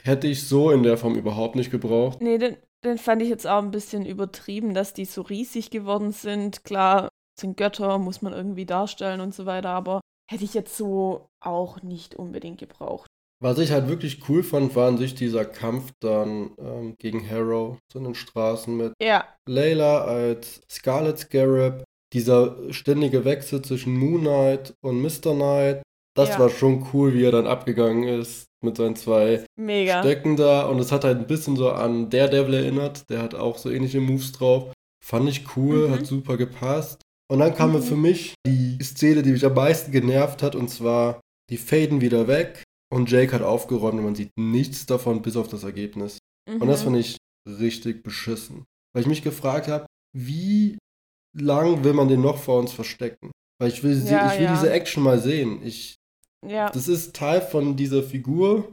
hätte 0.06 0.28
ich 0.28 0.48
so 0.48 0.72
in 0.72 0.84
der 0.84 0.98
Form 0.98 1.16
überhaupt 1.16 1.56
nicht 1.56 1.72
gebraucht. 1.72 2.22
nee, 2.22 2.38
den, 2.38 2.58
den 2.84 2.98
fand 2.98 3.22
ich 3.22 3.30
jetzt 3.30 3.48
auch 3.48 3.62
ein 3.62 3.72
bisschen 3.72 4.06
übertrieben, 4.06 4.74
dass 4.74 4.94
die 4.94 5.06
so 5.06 5.22
riesig 5.22 5.70
geworden 5.72 6.12
sind. 6.12 6.64
Klar, 6.64 7.10
sind 7.40 7.58
Götter, 7.58 7.98
muss 7.98 8.22
man 8.22 8.34
irgendwie 8.34 8.66
darstellen 8.66 9.20
und 9.22 9.34
so 9.34 9.46
weiter, 9.46 9.70
aber 9.70 10.02
hätte 10.32 10.44
ich 10.44 10.54
jetzt 10.54 10.78
so 10.78 11.28
auch 11.44 11.82
nicht 11.82 12.16
unbedingt 12.16 12.60
gebraucht. 12.60 13.08
Was 13.44 13.60
ich 13.60 13.72
halt 13.72 13.90
wirklich 13.90 14.30
cool 14.30 14.44
fand, 14.44 14.76
war 14.76 14.88
an 14.88 14.98
sich 14.98 15.14
dieser 15.14 15.44
Kampf 15.44 15.92
dann 16.00 16.52
ähm, 16.58 16.96
gegen 16.98 17.30
Harrow 17.30 17.78
so 17.92 18.00
in 18.00 18.06
den 18.06 18.16
Straßen 18.16 18.76
mit 18.76 18.94
Ja, 19.02 19.26
Layla 19.48 20.04
als 20.06 20.62
Scarlet 20.72 21.20
Scarab, 21.20 21.84
dieser 22.14 22.56
ständige 22.72 23.26
Wechsel 23.26 23.62
zwischen 23.62 23.98
Moon 23.98 24.22
Knight 24.22 24.74
und 24.82 25.02
Mr. 25.02 25.34
Knight. 25.34 25.82
Das 26.16 26.30
Ja. 26.30 26.40
war 26.40 26.50
schon 26.50 26.88
cool, 26.94 27.14
wie 27.14 27.26
er 27.26 27.32
dann 27.32 27.46
abgegangen 27.46 28.04
ist 28.04 28.46
mit 28.66 28.78
seinen 28.78 28.96
zwei 28.96 29.46
mega. 29.60 30.02
Stöcken 30.02 30.36
da. 30.36 30.64
Und 30.66 30.80
es 30.80 30.92
hat 30.92 31.04
halt 31.04 31.18
ein 31.20 31.28
bisschen 31.28 31.56
so 31.56 31.72
an 31.72 32.10
Daredevil 32.10 32.54
erinnert. 32.56 33.10
Der 33.10 33.22
hat 33.22 33.36
auch 33.36 33.58
so 33.58 33.70
ähnliche 33.70 34.02
Moves 34.02 34.32
drauf. 34.34 34.74
Fand 35.04 35.30
ich 35.30 35.56
cool, 35.56 35.88
Mhm. 35.88 35.92
hat 35.94 36.06
super 36.06 36.36
gepasst. 36.38 37.02
Und 37.32 37.40
dann 37.40 37.56
kam 37.56 37.70
Mhm. 37.70 37.76
mir 37.78 37.82
für 37.82 37.96
mich 37.96 38.34
die 38.46 38.78
Szene, 38.84 39.24
die 39.24 39.32
mich 39.32 39.46
am 39.46 39.54
meisten 39.54 39.92
genervt 39.92 40.44
hat, 40.44 40.56
und 40.56 40.70
zwar, 40.70 41.22
die 41.50 41.58
faden 41.58 42.02
wieder 42.02 42.28
weg 42.28 42.64
und 42.94 43.10
Jake 43.10 43.32
hat 43.34 43.42
aufgeräumt 43.42 43.98
und 44.00 44.04
man 44.04 44.16
sieht 44.16 44.32
nichts 44.38 44.86
davon 44.86 45.22
bis 45.22 45.36
auf 45.38 45.48
das 45.48 45.64
Ergebnis. 45.64 46.18
Und 46.50 46.68
das 46.68 46.82
Mhm. 46.82 46.86
fand 46.86 46.98
ich 46.98 47.18
richtig 47.48 48.04
beschissen. 48.04 48.64
Weil 48.94 49.02
ich 49.04 49.08
mich 49.08 49.22
gefragt 49.24 49.68
habe, 49.68 49.86
wie 50.16 50.78
lang 51.38 51.84
will 51.84 51.94
man 51.94 52.08
den 52.08 52.22
noch 52.22 52.38
vor 52.38 52.60
uns 52.60 52.72
verstecken? 52.72 53.32
Weil 53.60 53.70
ich 53.70 53.84
will, 53.84 53.92
Ja, 54.06 54.32
ich 54.32 54.40
will 54.40 54.46
ja. 54.46 54.54
diese 54.56 54.72
Action 54.72 55.04
mal 55.04 55.20
sehen. 55.20 55.62
Ich, 55.66 55.96
Ja, 56.48 56.70
das 56.70 56.88
ist 56.88 57.16
Teil 57.16 57.42
von 57.42 57.76
dieser 57.76 58.04
Figur 58.04 58.68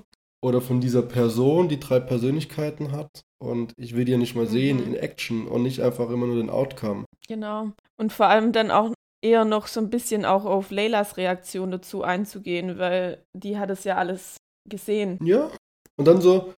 oder 0.45 0.61
von 0.61 0.81
dieser 0.81 1.03
Person, 1.03 1.69
die 1.69 1.79
drei 1.81 2.01
Persönlichkeiten 2.01 2.93
hat. 2.93 3.09
Und 3.43 3.73
ich 3.77 3.95
will 3.97 4.05
die 4.05 4.13
ja 4.13 4.19
nicht 4.19 4.35
mal 4.37 4.47
sehen 4.47 4.79
Mhm. 4.79 4.85
in 4.85 4.95
Action 4.97 5.47
und 5.49 5.63
nicht 5.63 5.81
einfach 5.81 6.11
immer 6.11 6.27
nur 6.27 6.37
den 6.37 6.51
Outcome. 6.51 7.05
genau. 7.29 7.71
Und 8.01 8.13
vor 8.13 8.27
allem 8.27 8.53
dann 8.53 8.71
auch 8.71 8.93
eher 9.25 9.45
noch 9.45 9.69
so 9.69 9.79
ein 9.81 9.91
bisschen 9.91 10.25
auch 10.25 10.45
auf 10.45 10.71
Leylas 10.73 11.17
Reaktion 11.17 11.71
dazu 11.71 12.03
einzugehen, 12.03 12.79
weil 12.79 13.25
die 13.37 13.57
hat 13.59 13.71
es 13.71 13.85
ja 13.85 13.97
alles 13.97 14.37
gesehen. 14.69 15.19
Ja. 15.25 15.51
Und 15.97 16.07
dann 16.09 16.21
so, 16.21 16.53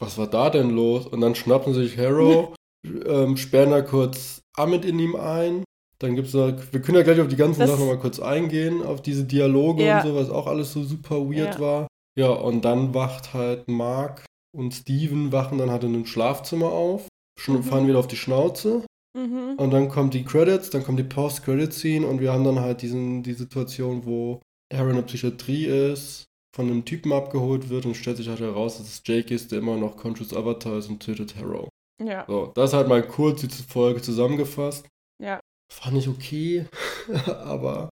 was 0.00 0.16
war 0.18 0.28
da 0.28 0.50
denn 0.50 0.70
los? 0.70 1.06
Und 1.06 1.20
dann 1.20 1.34
schnappen 1.34 1.74
sich 1.74 1.98
Harrow, 1.98 2.54
ähm, 3.06 3.36
sperren 3.36 3.70
da 3.70 3.82
kurz 3.82 4.40
Amit 4.56 4.84
in 4.84 4.98
ihm 5.00 5.16
ein. 5.16 5.63
Dann 6.00 6.16
gibt's 6.16 6.32
da, 6.32 6.56
wir 6.72 6.82
können 6.82 6.98
ja 6.98 7.04
gleich 7.04 7.20
auf 7.20 7.28
die 7.28 7.36
ganzen 7.36 7.60
Das- 7.60 7.70
Sachen 7.70 7.80
nochmal 7.82 7.98
kurz 8.00 8.18
eingehen, 8.20 8.82
auf 8.82 9.00
diese 9.02 9.24
Dialoge 9.24 9.84
Ja. 9.84 10.00
und 10.02 10.08
so, 10.08 10.14
was 10.16 10.30
auch 10.30 10.46
alles 10.46 10.72
so 10.72 10.82
super 10.84 11.16
weird 11.30 11.54
Ja. 11.54 11.60
war. 11.60 11.86
Ja, 12.18 12.30
und 12.30 12.64
dann 12.64 12.94
wacht 12.94 13.34
halt 13.34 13.68
Mark 13.68 14.24
und 14.56 14.72
Steven 14.72 15.32
wachen 15.32 15.58
dann 15.58 15.70
halt 15.70 15.84
in 15.84 15.94
einem 15.94 16.06
Schlafzimmer 16.06 16.66
auf, 16.72 17.08
schon 17.38 17.56
Mhm. 17.56 17.62
fahren 17.64 17.86
wieder 17.88 17.98
auf 17.98 18.06
die 18.08 18.16
Schnauze. 18.16 18.82
Mhm. 19.16 19.54
Und 19.56 19.70
dann 19.70 19.88
kommen 19.88 20.10
die 20.10 20.24
Credits, 20.24 20.70
dann 20.70 20.82
kommt 20.84 20.98
die 20.98 21.04
Post-Credit-Scene 21.04 22.06
und 22.06 22.20
wir 22.20 22.32
haben 22.32 22.44
dann 22.44 22.60
halt 22.60 22.82
diesen, 22.82 23.22
die 23.22 23.32
Situation, 23.34 24.04
wo 24.04 24.40
Aaron 24.72 24.90
in 24.90 24.96
der 24.96 25.02
Psychiatrie 25.02 25.66
ist, 25.66 26.24
von 26.54 26.66
einem 26.66 26.84
Typen 26.84 27.12
abgeholt 27.12 27.68
wird 27.68 27.86
und 27.86 27.94
stellt 27.96 28.16
sich 28.16 28.28
halt 28.28 28.40
heraus, 28.40 28.78
dass 28.78 28.86
es 28.88 29.02
Jake 29.04 29.32
ist, 29.34 29.50
der 29.52 29.58
immer 29.60 29.76
noch 29.76 29.96
Conscious 29.96 30.32
Avatar 30.34 30.78
ist 30.78 30.88
und 30.88 31.00
tötet 31.00 31.34
Harrow. 31.36 31.68
Ja, 32.04 32.24
So, 32.28 32.50
das 32.54 32.70
ist 32.70 32.74
halt 32.74 32.88
mal 32.88 33.02
kurz 33.06 33.40
die 33.40 33.48
Folge 33.48 34.02
zusammengefasst. 34.02 34.86
ja. 35.22 35.38
Fand 35.74 35.96
ich 35.98 36.08
okay, 36.08 36.66
aber 37.26 37.88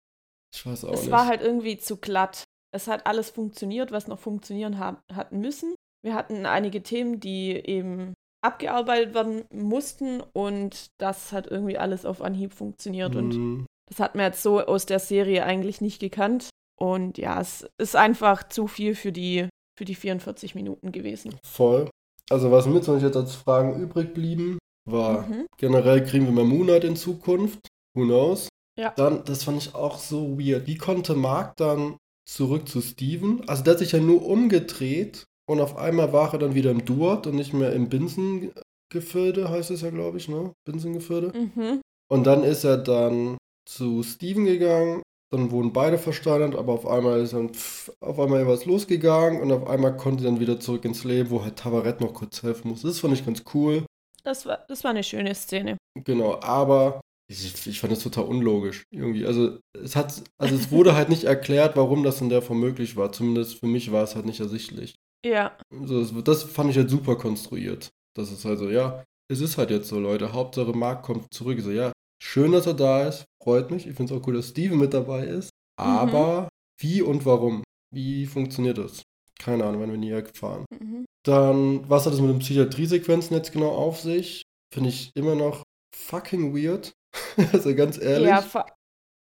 ich 0.55 0.65
weiß 0.67 0.85
auch 0.85 0.93
Es 0.93 1.03
nicht. 1.03 1.11
war 1.11 1.27
halt 1.27 1.41
irgendwie 1.43 1.79
zu 1.79 1.97
glatt. 1.97 2.45
Es 2.75 2.87
hat 2.89 3.07
alles 3.07 3.31
funktioniert, 3.31 3.93
was 3.93 4.09
noch 4.09 4.19
funktionieren 4.19 4.79
ha 4.79 5.03
hat 5.13 5.33
müssen. 5.33 5.75
Wir 6.05 6.15
hatten 6.15 6.45
einige 6.47 6.83
Themen, 6.83 7.19
die 7.21 7.53
eben 7.53 8.15
abgearbeitet 8.45 9.15
werden 9.15 9.45
mussten 9.53 10.23
und 10.33 10.87
das 10.99 11.33
hat 11.33 11.47
irgendwie 11.49 11.79
alles 11.79 12.05
auf 12.05 12.23
Anhieb 12.23 12.53
funktioniert 12.53 13.17
und 13.17 13.35
Mhm. 13.35 13.67
das 13.91 13.99
hat 14.01 14.15
man 14.15 14.27
jetzt 14.27 14.43
so 14.43 14.61
aus 14.61 14.87
der 14.87 15.01
Serie 15.01 15.45
eigentlich 15.45 15.81
nicht 15.81 15.99
gekannt 15.99 16.49
und 16.79 17.19
ja, 17.19 17.41
es 17.41 17.67
ist 17.79 17.97
einfach 17.97 18.49
zu 18.49 18.69
viel 18.69 18.95
für 18.95 19.11
die 19.13 19.49
für 19.77 19.85
die 19.85 19.95
44 19.97 20.55
Minuten 20.55 20.93
gewesen. 20.93 21.35
Voll. 21.45 21.89
Also 22.31 22.51
was 22.51 22.67
mir 22.67 22.81
zum 22.81 22.95
Beispiel 22.95 23.09
jetzt 23.09 23.17
als 23.17 23.35
Fragen 23.35 23.81
übrig 23.81 24.13
blieben, 24.15 24.59
war 24.91 25.27
Mhm. 25.29 25.47
generell 25.59 26.05
kriegen 26.05 26.25
wir 26.27 26.33
mehr 26.33 26.45
Moonlight 26.45 26.85
in 26.85 26.97
Zukunft. 26.97 27.61
Who 27.95 28.05
knows? 28.05 28.49
Ja. 28.79 28.93
Dann, 28.97 29.25
das 29.25 29.45
fand 29.45 29.59
ich 29.63 29.75
auch 29.75 29.99
so 29.99 30.39
weird. 30.39 30.67
Wie 30.67 30.77
konnte 30.77 31.15
Mark 31.15 31.57
dann 31.57 31.97
zurück 32.29 32.69
zu 32.69 32.81
Steven? 32.81 33.43
Also 33.49 33.65
der 33.65 33.73
hat 33.73 33.79
sich 33.81 33.93
ja 33.93 34.01
nur 34.01 34.25
umgedreht 34.25 35.25
und 35.49 35.61
auf 35.61 35.77
einmal 35.77 36.13
war 36.13 36.33
er 36.33 36.39
dann 36.39 36.55
wieder 36.55 36.71
im 36.71 36.85
Duat 36.85 37.27
und 37.27 37.35
nicht 37.37 37.53
mehr 37.55 37.73
im 37.73 37.89
Binsengefilde, 37.89 39.49
heißt 39.51 39.71
es 39.71 39.81
ja, 39.83 39.91
glaube 39.91 40.19
ich, 40.19 40.29
ne? 40.29 40.53
Binsengefilde. 40.67 41.33
Mhm. 41.37 41.81
Und 42.11 42.27
dann 42.27 42.45
ist 42.45 42.65
er 42.65 42.79
dann 42.79 43.37
zu 43.69 44.03
Steven 44.03 44.45
gegangen, 44.47 45.03
dann 45.31 45.51
wurden 45.51 45.73
beide 45.75 45.99
versteinert, 45.99 46.55
aber 46.55 46.73
auf 46.73 46.87
einmal 46.87 47.21
ist 47.21 47.35
dann 47.35 47.53
pff, 47.53 47.91
auf 48.01 48.19
einmal 48.19 48.47
was 48.47 48.65
losgegangen 48.65 49.43
und 49.43 49.53
auf 49.53 49.67
einmal 49.67 49.95
konnte 49.97 50.25
er 50.25 50.31
dann 50.31 50.41
wieder 50.41 50.59
zurück 50.59 50.85
ins 50.87 51.05
Leben, 51.05 51.29
wo 51.31 51.43
halt 51.43 51.57
Tabaret 51.57 52.01
noch 52.01 52.15
kurz 52.15 52.43
helfen 52.43 52.71
muss. 52.71 52.83
Das 52.83 53.01
fand 53.01 53.13
ich 53.15 53.27
ganz 53.27 53.43
cool. 53.53 53.85
Das 54.25 54.47
war 54.47 54.65
das 54.69 54.85
war 54.85 54.91
eine 54.91 55.05
schöne 55.05 55.35
Szene. 55.35 55.77
Genau, 56.05 56.41
aber 56.41 57.01
ich, 57.31 57.67
ich 57.67 57.81
fand 57.81 57.93
das 57.93 58.03
total 58.03 58.25
unlogisch 58.25 58.85
irgendwie. 58.91 59.27
Also 59.27 59.59
es 59.75 59.97
hat, 59.97 60.23
also 60.39 60.55
es 60.55 60.71
wurde 60.71 60.95
halt 60.95 61.09
nicht 61.09 61.25
erklärt, 61.25 61.77
warum 61.77 62.03
das 62.03 62.21
in 62.21 62.31
der 62.31 62.43
Form 62.43 62.61
möglich 62.61 62.97
war. 62.97 63.13
Zumindest 63.13 63.61
für 63.61 63.67
mich 63.67 63.93
war 63.93 64.03
es 64.03 64.15
halt 64.15 64.27
nicht 64.27 64.41
ersichtlich. 64.41 64.95
Ja, 65.27 65.57
Also 65.73 66.01
es, 66.01 66.13
das 66.25 66.45
fand 66.45 66.71
ich 66.71 66.77
halt 66.77 66.91
super 66.91 67.17
konstruiert. 67.17 67.91
Das 68.17 68.33
ist 68.33 68.45
halt 68.45 68.59
so, 68.59 68.71
ja, 68.71 69.05
es 69.31 69.41
ist 69.41 69.59
halt 69.59 69.71
jetzt 69.71 69.89
so, 69.89 70.01
Leute. 70.01 70.33
Hauptsache 70.33 70.73
Mark 70.73 71.03
kommt 71.03 71.33
zurück. 71.35 71.59
Ich 71.59 71.65
So, 71.65 71.71
ja, 71.71 71.93
schön, 72.23 72.53
dass 72.53 72.67
er 72.67 72.75
da 72.75 73.07
ist. 73.07 73.25
Freut 73.43 73.71
mich. 73.71 73.87
Ich 73.87 73.95
finde 73.95 74.15
es 74.15 74.21
auch 74.21 74.27
cool, 74.27 74.35
dass 74.35 74.49
Steven 74.49 74.79
mit 74.79 74.95
dabei 74.95 75.27
ist. 75.27 75.51
Aber 75.79 76.49
wie 76.81 77.03
und 77.03 77.27
warum? 77.27 77.63
Wie 77.95 78.27
funktioniert 78.27 78.79
das? 78.79 79.03
Keine 79.39 79.65
Ahnung, 79.65 79.81
werden 79.81 79.93
wir 79.93 79.99
nie 79.99 80.11
erfahren. 80.11 80.65
mhm. 80.71 81.05
Dann, 81.25 81.89
was 81.89 82.07
hat 82.07 82.13
es 82.13 82.21
mit 82.21 82.31
den 82.31 82.39
Psychiatriesequenzen 82.39 83.37
jetzt 83.37 83.53
genau 83.53 83.71
auf 83.71 84.01
sich? 84.01 84.43
Finde 84.73 84.89
ich 84.89 85.11
immer 85.15 85.35
noch 85.35 85.63
fucking 85.95 86.55
weird. 86.55 86.93
also 87.53 87.75
ganz 87.75 87.99
ehrlich. 87.99 88.29
ja, 88.29 88.45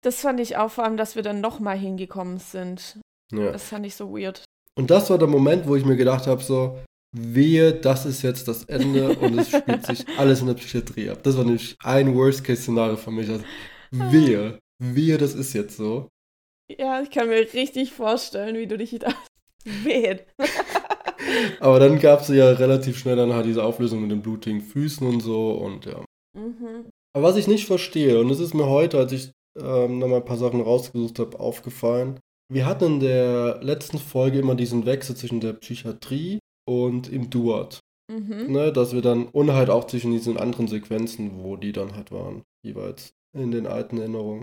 das 0.02 0.20
fand 0.20 0.40
ich 0.40 0.56
auch 0.56 0.70
vor 0.70 0.84
allem, 0.84 0.96
dass 0.96 1.16
wir 1.16 1.22
dann 1.22 1.40
nochmal 1.40 1.78
hingekommen 1.78 2.38
sind. 2.38 2.98
Ja. 3.32 3.52
Das 3.52 3.64
fand 3.64 3.86
ich 3.86 3.94
so 3.94 4.12
weird. 4.12 4.44
Und 4.74 4.90
das 4.90 5.10
war 5.10 5.18
der 5.18 5.28
Moment, 5.28 5.66
wo 5.66 5.76
ich 5.76 5.84
mir 5.84 5.96
gedacht 5.96 6.26
habe, 6.26 6.42
so, 6.42 6.78
wehe, 7.12 7.72
das 7.72 8.06
ist 8.06 8.22
jetzt 8.22 8.48
das 8.48 8.64
Ende 8.64 9.16
und 9.16 9.38
es 9.38 9.50
spielt 9.50 9.86
sich 9.86 10.06
alles 10.18 10.40
in 10.40 10.46
der 10.46 10.54
Psychiatrie 10.54 11.10
ab. 11.10 11.22
Das 11.22 11.36
war 11.36 11.44
nämlich 11.44 11.76
ein 11.80 12.14
Worst-Case-Szenario 12.14 12.96
für 12.96 13.10
mich. 13.10 13.28
Also, 13.28 13.44
wehe, 13.90 14.58
wehe, 14.78 15.18
das 15.18 15.34
ist 15.34 15.52
jetzt 15.52 15.76
so. 15.76 16.08
Ja, 16.78 17.02
ich 17.02 17.10
kann 17.10 17.28
mir 17.28 17.40
richtig 17.52 17.92
vorstellen, 17.92 18.56
wie 18.56 18.66
du 18.66 18.78
dich 18.78 18.98
da 18.98 19.12
weht. 19.64 20.26
Aber 21.60 21.78
dann 21.78 21.98
gab 21.98 22.20
es 22.20 22.28
ja 22.28 22.50
relativ 22.50 22.98
schnell 22.98 23.16
dann 23.16 23.32
halt 23.32 23.46
diese 23.46 23.64
Auflösung 23.64 24.02
mit 24.02 24.10
den 24.10 24.22
blutigen 24.22 24.60
Füßen 24.60 25.06
und 25.06 25.20
so 25.20 25.52
und 25.52 25.86
ja. 25.86 26.04
mhm. 26.36 26.86
Aber 27.14 27.28
was 27.28 27.36
ich 27.36 27.46
nicht 27.46 27.66
verstehe, 27.66 28.18
und 28.18 28.30
es 28.30 28.40
ist 28.40 28.54
mir 28.54 28.66
heute, 28.66 28.98
als 28.98 29.12
ich 29.12 29.32
ähm, 29.58 29.98
nochmal 29.98 30.20
ein 30.20 30.24
paar 30.24 30.38
Sachen 30.38 30.60
rausgesucht 30.60 31.18
habe, 31.18 31.38
aufgefallen, 31.38 32.18
wir 32.50 32.66
hatten 32.66 32.84
in 32.84 33.00
der 33.00 33.62
letzten 33.62 33.98
Folge 33.98 34.38
immer 34.38 34.54
diesen 34.54 34.86
Wechsel 34.86 35.16
zwischen 35.16 35.40
der 35.40 35.54
Psychiatrie 35.54 36.38
und 36.68 37.10
im 37.10 37.30
Duat. 37.30 37.80
Mhm. 38.10 38.52
Ne, 38.52 38.72
dass 38.72 38.92
wir 38.92 39.00
dann, 39.00 39.26
und 39.26 39.52
halt 39.52 39.70
auch 39.70 39.86
zwischen 39.86 40.12
diesen 40.12 40.36
anderen 40.36 40.68
Sequenzen, 40.68 41.42
wo 41.42 41.56
die 41.56 41.72
dann 41.72 41.94
halt 41.94 42.10
waren, 42.10 42.42
jeweils 42.64 43.14
in 43.36 43.50
den 43.50 43.66
alten 43.66 43.98
Erinnerungen. 43.98 44.42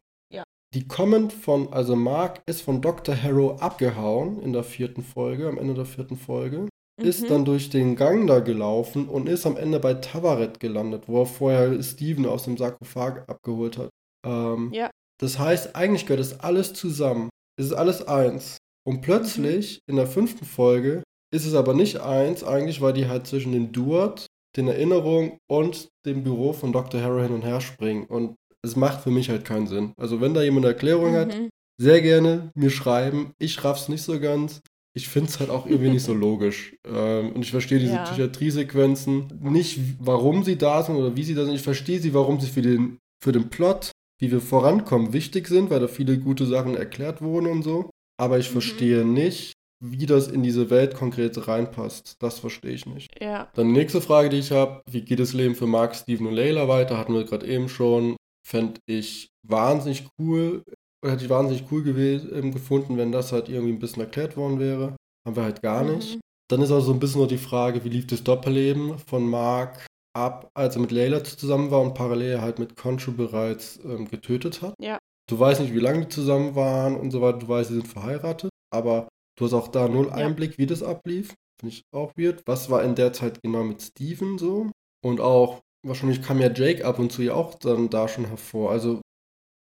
Die 0.75 0.88
kommen 0.88 1.31
von, 1.31 1.73
also 1.73 1.95
Mark 1.95 2.41
ist 2.47 2.61
von 2.61 2.81
Dr. 2.81 3.15
Harrow 3.21 3.59
abgehauen 3.61 4.39
in 4.41 4.53
der 4.53 4.63
vierten 4.63 5.01
Folge, 5.01 5.47
am 5.47 5.57
Ende 5.57 5.73
der 5.73 5.85
vierten 5.85 6.15
Folge, 6.15 6.67
ist 7.01 7.23
Mhm. 7.23 7.27
dann 7.27 7.45
durch 7.45 7.69
den 7.69 7.95
Gang 7.95 8.27
da 8.27 8.39
gelaufen 8.39 9.07
und 9.07 9.27
ist 9.27 9.45
am 9.47 9.57
Ende 9.57 9.79
bei 9.79 9.95
Tavaret 9.95 10.59
gelandet, 10.59 11.03
wo 11.07 11.21
er 11.21 11.25
vorher 11.25 11.81
Steven 11.81 12.25
aus 12.27 12.43
dem 12.43 12.57
Sarkophag 12.57 13.23
abgeholt 13.27 13.77
hat. 13.77 13.89
Ähm, 14.25 14.71
Ja. 14.73 14.89
Das 15.19 15.39
heißt, 15.39 15.75
eigentlich 15.75 16.05
gehört 16.05 16.19
das 16.21 16.39
alles 16.39 16.73
zusammen. 16.73 17.29
Es 17.57 17.65
ist 17.65 17.73
alles 17.73 18.07
eins. 18.07 18.57
Und 18.88 19.01
plötzlich, 19.01 19.79
in 19.89 19.95
der 19.97 20.07
fünften 20.07 20.45
Folge, 20.45 21.03
ist 21.33 21.45
es 21.45 21.53
aber 21.55 21.73
nicht 21.73 21.99
eins, 21.99 22.43
eigentlich, 22.43 22.79
weil 22.81 22.93
die 22.93 23.07
halt 23.07 23.27
zwischen 23.27 23.51
dem 23.51 23.71
Duat, 23.71 24.27
den 24.55 24.67
Erinnerungen 24.67 25.38
und 25.49 25.89
dem 26.05 26.23
Büro 26.23 26.53
von 26.53 26.71
Dr. 26.71 27.01
Harrow 27.01 27.21
hin 27.21 27.33
und 27.33 27.43
her 27.43 27.59
springen. 27.61 28.05
Und 28.05 28.35
es 28.63 28.75
macht 28.75 29.01
für 29.01 29.11
mich 29.11 29.29
halt 29.29 29.45
keinen 29.45 29.67
Sinn. 29.67 29.93
Also 29.97 30.21
wenn 30.21 30.33
da 30.33 30.41
jemand 30.41 30.65
eine 30.65 30.73
Erklärung 30.73 31.13
hat, 31.13 31.29
Mhm. 31.37 31.49
sehr 31.81 32.01
gerne 32.01 32.51
mir 32.55 32.69
schreiben. 32.69 33.31
Ich 33.39 33.63
raff's 33.63 33.89
nicht 33.89 34.01
so 34.03 34.19
ganz. 34.19 34.61
Ich 34.95 35.07
finde 35.07 35.29
es 35.29 35.39
halt 35.39 35.49
auch 35.49 35.65
irgendwie 35.65 35.91
nicht 35.91 36.03
so 36.03 36.13
logisch. 36.27 36.75
Ähm, 36.87 37.31
und 37.33 37.41
ich 37.43 37.51
verstehe 37.51 37.79
diese 37.79 37.93
Ja. 37.93 38.03
Psychiatrie-Sequenzen 38.03 39.39
nicht, 39.41 39.79
warum 39.99 40.43
sie 40.43 40.57
da 40.57 40.83
sind 40.83 40.95
oder 40.95 41.15
wie 41.15 41.23
sie 41.23 41.35
da 41.35 41.45
sind. 41.45 41.53
Ich 41.55 41.61
verstehe 41.61 41.99
sie, 41.99 42.13
warum 42.13 42.39
sie 42.39 42.47
für 42.49 42.61
den, 42.61 42.97
für 43.23 43.31
den 43.31 43.49
Plot, 43.49 43.91
wie 44.19 44.31
wir 44.31 44.41
vorankommen, 44.41 45.13
wichtig 45.13 45.47
sind, 45.47 45.69
weil 45.69 45.79
da 45.79 45.87
viele 45.87 46.17
gute 46.17 46.45
Sachen 46.45 46.75
erklärt 46.75 47.21
wurden 47.21 47.47
und 47.47 47.63
so. 47.63 47.89
Aber 48.19 48.37
ich 48.39 48.49
Mhm. 48.49 48.53
verstehe 48.53 49.05
nicht, 49.05 49.53
wie 49.81 50.05
das 50.05 50.27
in 50.27 50.43
diese 50.43 50.69
Welt 50.69 50.93
konkret 50.95 51.47
reinpasst. 51.47 52.15
Das 52.19 52.39
verstehe 52.39 52.71
ich 52.73 52.85
nicht. 52.85 53.09
Ja. 53.21 53.47
Dann 53.53 53.67
die 53.67 53.79
nächste 53.79 54.01
Frage, 54.01 54.27
die 54.27 54.39
ich 54.39 54.51
habe, 54.51 54.81
wie 54.91 55.01
geht 55.01 55.19
das 55.19 55.31
Leben 55.33 55.55
für 55.55 55.67
Mark, 55.67 55.95
Steven 55.95 56.27
und 56.27 56.33
Layla 56.33 56.67
weiter? 56.67 56.97
Hatten 56.97 57.13
wir 57.13 57.23
gerade 57.23 57.47
eben 57.47 57.69
schon. 57.69 58.17
Fände 58.50 58.79
ich 58.88 59.29
wahnsinnig 59.48 60.08
cool, 60.18 60.63
oder 61.03 61.13
hätte 61.13 61.24
ich 61.25 61.29
wahnsinnig 61.29 61.65
cool 61.72 61.84
gewesen, 61.84 62.32
ähm, 62.34 62.51
gefunden, 62.51 62.98
wenn 62.98 63.12
das 63.12 63.32
halt 63.32 63.50
irgendwie 63.50 63.74
ein 63.74 63.79
bisschen 63.79 64.01
erklärt 64.01 64.36
worden 64.38 64.60
wäre. 64.60 64.96
Haben 65.25 65.36
wir 65.36 65.44
halt 65.44 65.62
gar 65.62 65.84
nicht. 65.84 66.15
Mhm. 66.15 66.22
Dann 66.50 66.62
ist 66.62 66.72
auch 66.72 66.82
so 66.82 66.91
ein 66.91 67.00
bisschen 67.00 67.20
nur 67.20 67.27
die 67.27 67.38
Frage, 67.38 67.84
wie 67.84 67.89
lief 67.89 68.08
das 68.08 68.24
Doppelleben 68.24 68.98
von 68.98 69.29
Mark 69.29 69.86
ab, 70.18 70.50
als 70.56 70.75
er 70.75 70.82
mit 70.82 70.91
Layla 70.91 71.24
zusammen 71.24 71.70
war 71.70 71.82
und 71.82 71.94
parallel 71.94 72.41
halt 72.41 72.58
mit 72.58 72.75
Concho 72.75 73.12
bereits 73.12 73.79
ähm, 73.86 74.08
getötet 74.10 74.62
hat. 74.62 74.74
Ja. 74.82 74.98
Du 75.29 75.38
weißt 75.38 75.62
nicht, 75.62 75.75
wie 75.75 75.79
lange 75.79 76.01
die 76.01 76.10
zusammen 76.10 76.56
waren 76.56 76.96
und 76.96 77.12
so 77.12 77.22
weiter. 77.22 77.38
Du 77.38 77.48
weißt, 77.48 77.70
sie 77.70 77.75
sind 77.75 77.88
verheiratet, 77.88 78.50
aber 78.74 79.08
du 79.38 79.46
hast 79.46 79.53
auch 79.53 79.68
da 79.68 79.88
null 79.88 80.08
Ja. 80.08 80.13
Einblick, 80.13 80.58
wie 80.58 80.65
das 80.65 80.82
ablief. 80.82 81.36
Finde 81.62 81.75
ich 81.75 81.84
auch 81.94 82.13
weird. 82.18 82.41
Was 82.48 82.72
war 82.72 82.84
in 82.84 82.96
der 82.96 83.13
Zeit 83.13 83.39
genau 83.44 83.63
mit 83.63 83.82
Steven 83.82 84.39
so? 84.39 84.72
Und 85.06 85.22
auch, 85.22 85.62
wahrscheinlich 85.86 86.21
kam 86.21 86.39
ja 86.39 86.51
Jake 86.51 86.86
ab 86.86 87.00
und 87.00 87.12
zu 87.12 87.21
ja 87.21 87.33
auch 87.33 87.55
dann 87.55 87.89
da 87.89 88.07
schon 88.07 88.25
hervor. 88.25 88.71
Also, 88.71 89.01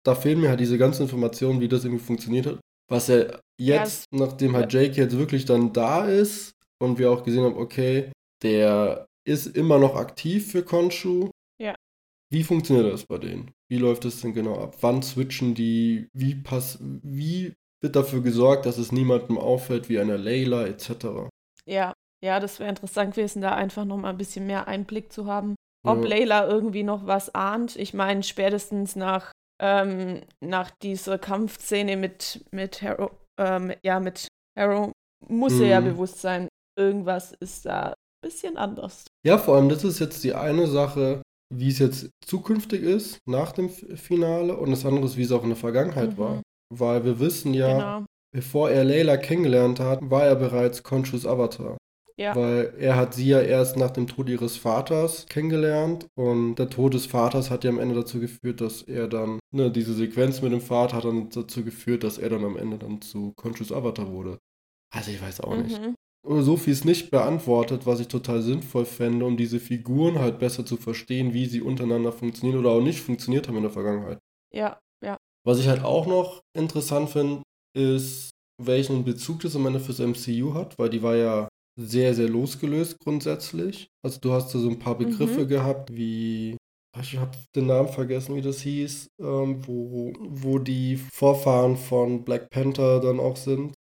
da 0.05 0.15
fehlen 0.15 0.41
mir 0.41 0.50
halt 0.50 0.59
diese 0.59 0.77
ganzen 0.77 1.03
Informationen, 1.03 1.59
wie 1.59 1.67
das 1.67 1.83
irgendwie 1.83 2.03
funktioniert 2.03 2.45
hat. 2.45 2.59
Was 2.89 3.09
er 3.09 3.41
jetzt, 3.59 4.05
ja, 4.12 4.19
nachdem 4.19 4.55
halt 4.55 4.71
Jake 4.71 4.95
jetzt 4.95 5.17
wirklich 5.17 5.45
dann 5.45 5.74
da 5.74 6.05
ist 6.05 6.51
und 6.81 6.97
wir 6.97 7.12
auch 7.12 7.24
gesehen 7.24 7.43
haben, 7.43 7.57
okay, 7.57 8.12
der 8.43 9.05
ist 9.27 9.47
immer 9.47 9.77
noch 9.77 9.95
aktiv 9.95 10.51
für 10.51 10.63
Konshu. 10.63 11.29
Ja. 11.62 11.75
Wie 12.31 12.43
funktioniert 12.43 12.91
das 12.91 13.05
bei 13.05 13.17
denen? 13.17 13.51
Wie 13.69 13.77
läuft 13.77 14.05
das 14.05 14.21
denn 14.21 14.33
genau 14.33 14.59
ab? 14.59 14.77
Wann 14.81 15.01
switchen 15.03 15.53
die? 15.53 16.07
Wie 16.13 16.36
pass 16.36 16.79
wie 16.81 17.53
wird 17.81 17.95
dafür 17.95 18.21
gesorgt, 18.21 18.65
dass 18.65 18.77
es 18.77 18.91
niemandem 18.91 19.38
auffällt 19.38 19.89
wie 19.89 20.00
einer 20.00 20.17
Layla 20.17 20.65
etc. 20.65 21.29
Ja, 21.65 21.93
ja, 22.24 22.39
das 22.39 22.59
wäre 22.59 22.69
interessant 22.69 23.13
gewesen, 23.13 23.41
da 23.41 23.53
einfach 23.53 23.86
noch 23.86 23.97
mal 23.97 24.09
ein 24.09 24.17
bisschen 24.17 24.47
mehr 24.47 24.67
Einblick 24.67 25.12
zu 25.12 25.27
haben. 25.27 25.55
Ob 25.88 26.03
ja. 26.03 26.10
Layla 26.10 26.48
irgendwie 26.48 26.84
noch 26.84 27.08
was 27.08 27.34
ahnt. 27.34 27.75
Ich 27.75 27.94
meine, 27.94 28.24
spätestens 28.24 28.96
nach, 28.96 29.32
ähm, 29.62 30.22
nach 30.44 30.72
dieser 30.84 31.17
Kampfszene 31.17 31.98
mit, 31.98 32.46
mit 32.51 32.82
Harrow, 32.82 33.12
ähm, 33.39 33.74
ja, 33.84 34.00
mit 34.00 34.27
Harrow 34.58 34.91
muss 35.27 35.53
mhm. 35.53 35.63
er 35.63 35.67
ja 35.67 35.82
bewusst 35.82 36.22
sein, 36.22 36.48
irgendwas 36.77 37.34
ist 37.39 37.65
da 37.65 37.89
ein 37.89 37.94
bisschen 38.22 38.58
anders. 38.58 39.06
Ja, 39.25 39.38
vor 39.38 39.56
allem, 39.56 39.70
das 39.70 39.84
ist 39.84 40.00
jetzt 40.00 40.24
die 40.24 40.34
eine 40.34 40.67
Sache, 40.67 41.22
wie 41.53 41.70
es 41.70 41.79
jetzt 41.79 42.10
zukünftig 42.25 42.84
ist, 42.84 43.20
nach 43.27 43.51
dem 43.51 43.70
Finale, 43.70 44.58
und 44.58 44.72
das 44.72 44.86
andere 44.86 45.06
ist, 45.06 45.17
wie 45.17 45.24
es 45.24 45.32
auch 45.32 45.44
in 45.44 45.50
der 45.50 45.58
Vergangenheit 45.58 46.13
mhm. 46.13 46.17
war. 46.17 46.41
Weil 46.74 47.06
wir 47.06 47.20
wissen 47.20 47.53
ja, 47.53 47.74
genau. 47.74 48.06
bevor 48.36 48.70
er 48.70 48.84
Layla 48.84 49.17
kennengelernt 49.17 49.79
hat, 49.79 50.00
war 50.01 50.25
er 50.25 50.36
bereits 50.36 50.84
Conscious 50.84 51.25
Avatar. 51.25 51.77
Ja. 52.19 52.36
Weil 52.36 52.74
er 52.79 52.95
hat 52.95 53.13
sie 53.13 53.27
ja 53.27 53.41
erst 53.41 53.77
nach 53.77 53.91
dem 53.91 54.07
Tod 54.07 54.27
ihres 54.27 54.57
Vaters 54.57 55.27
kennengelernt 55.27 56.07
und 56.15 56.55
der 56.55 56.69
Tod 56.69 56.95
des 56.95 57.05
Vaters 57.05 57.51
hat 57.51 57.63
ja 57.63 57.69
am 57.69 57.79
Ende 57.79 57.93
dazu 57.93 58.19
geführt, 58.19 58.59
dass 58.59 58.81
er 58.81 59.07
dann, 59.07 59.39
ne, 59.53 59.71
diese 59.71 59.93
Sequenz 59.93 60.41
mit 60.41 60.51
dem 60.51 60.62
Vater 60.62 60.97
hat 60.97 61.05
dann 61.05 61.29
dazu 61.29 61.63
geführt, 61.63 62.03
dass 62.03 62.17
er 62.17 62.29
dann 62.29 62.43
am 62.43 62.57
Ende 62.57 62.79
dann 62.79 63.01
zu 63.01 63.33
Conscious 63.36 63.71
Avatar 63.71 64.12
wurde. 64.12 64.39
Also 64.91 65.12
ich 65.12 65.21
weiß 65.21 65.41
auch 65.41 65.55
mhm. 65.55 65.63
nicht. 65.63 65.81
Oder 66.25 66.41
so 66.41 66.57
viel 66.57 66.74
ist 66.74 66.86
nicht 66.86 67.12
beantwortet, 67.12 67.86
was 67.86 68.00
ich 68.00 68.07
total 68.07 68.41
sinnvoll 68.41 68.86
fände, 68.86 69.24
um 69.24 69.38
diese 69.38 69.59
Figuren 69.59 70.19
halt 70.19 70.39
besser 70.39 70.65
zu 70.65 70.75
verstehen, 70.75 71.33
wie 71.33 71.45
sie 71.45 71.62
untereinander 71.62 72.12
funktionieren 72.12 72.59
oder 72.59 72.71
auch 72.71 72.81
nicht 72.81 73.00
funktioniert 73.00 73.47
haben 73.47 73.57
in 73.57 73.63
der 73.63 73.71
Vergangenheit. 73.71 74.19
Ja, 74.51 74.79
ja. 75.03 75.17
Was 75.45 75.59
ich 75.59 75.67
halt 75.67 75.83
auch 75.83 76.07
noch 76.07 76.41
interessant 76.53 77.12
finde, 77.12 77.43
ist, 77.77 78.31
welchen 78.62 79.05
Bezug 79.05 79.41
das 79.41 79.55
am 79.55 79.67
Ende 79.67 79.79
fürs 79.79 80.00
MCU 80.00 80.55
hat, 80.55 80.77
weil 80.79 80.89
die 80.89 81.03
war 81.03 81.15
ja 81.15 81.47
sehr, 81.77 82.13
sehr 82.13 82.27
losgelöst 82.27 83.00
grundsätzlich. 83.00 83.89
Also 84.03 84.19
du 84.19 84.34
hast 84.34 84.53
da 84.53 84.60
so 84.60 84.69
ein 84.69 84.79
paar 84.79 84.98
Begriffe 84.98 85.43
mhm. 85.43 85.48
gehabt, 85.48 85.96
wie, 85.96 86.57
ich 87.00 87.17
habe 87.17 87.38
den 87.55 87.67
Namen 87.67 87.89
vergessen, 87.89 88.36
wie 88.36 88.41
das 88.41 88.62
hieß, 88.62 89.07
ähm, 89.22 89.65
wo, 89.65 90.12
wo 90.19 90.60
die 90.60 90.98
Vorfahren 90.98 91.77
von 91.77 92.25
Black 92.25 92.50
Panther 92.50 93.00
dann 93.00 93.19
auch 93.19 93.38
sind. 93.38 93.74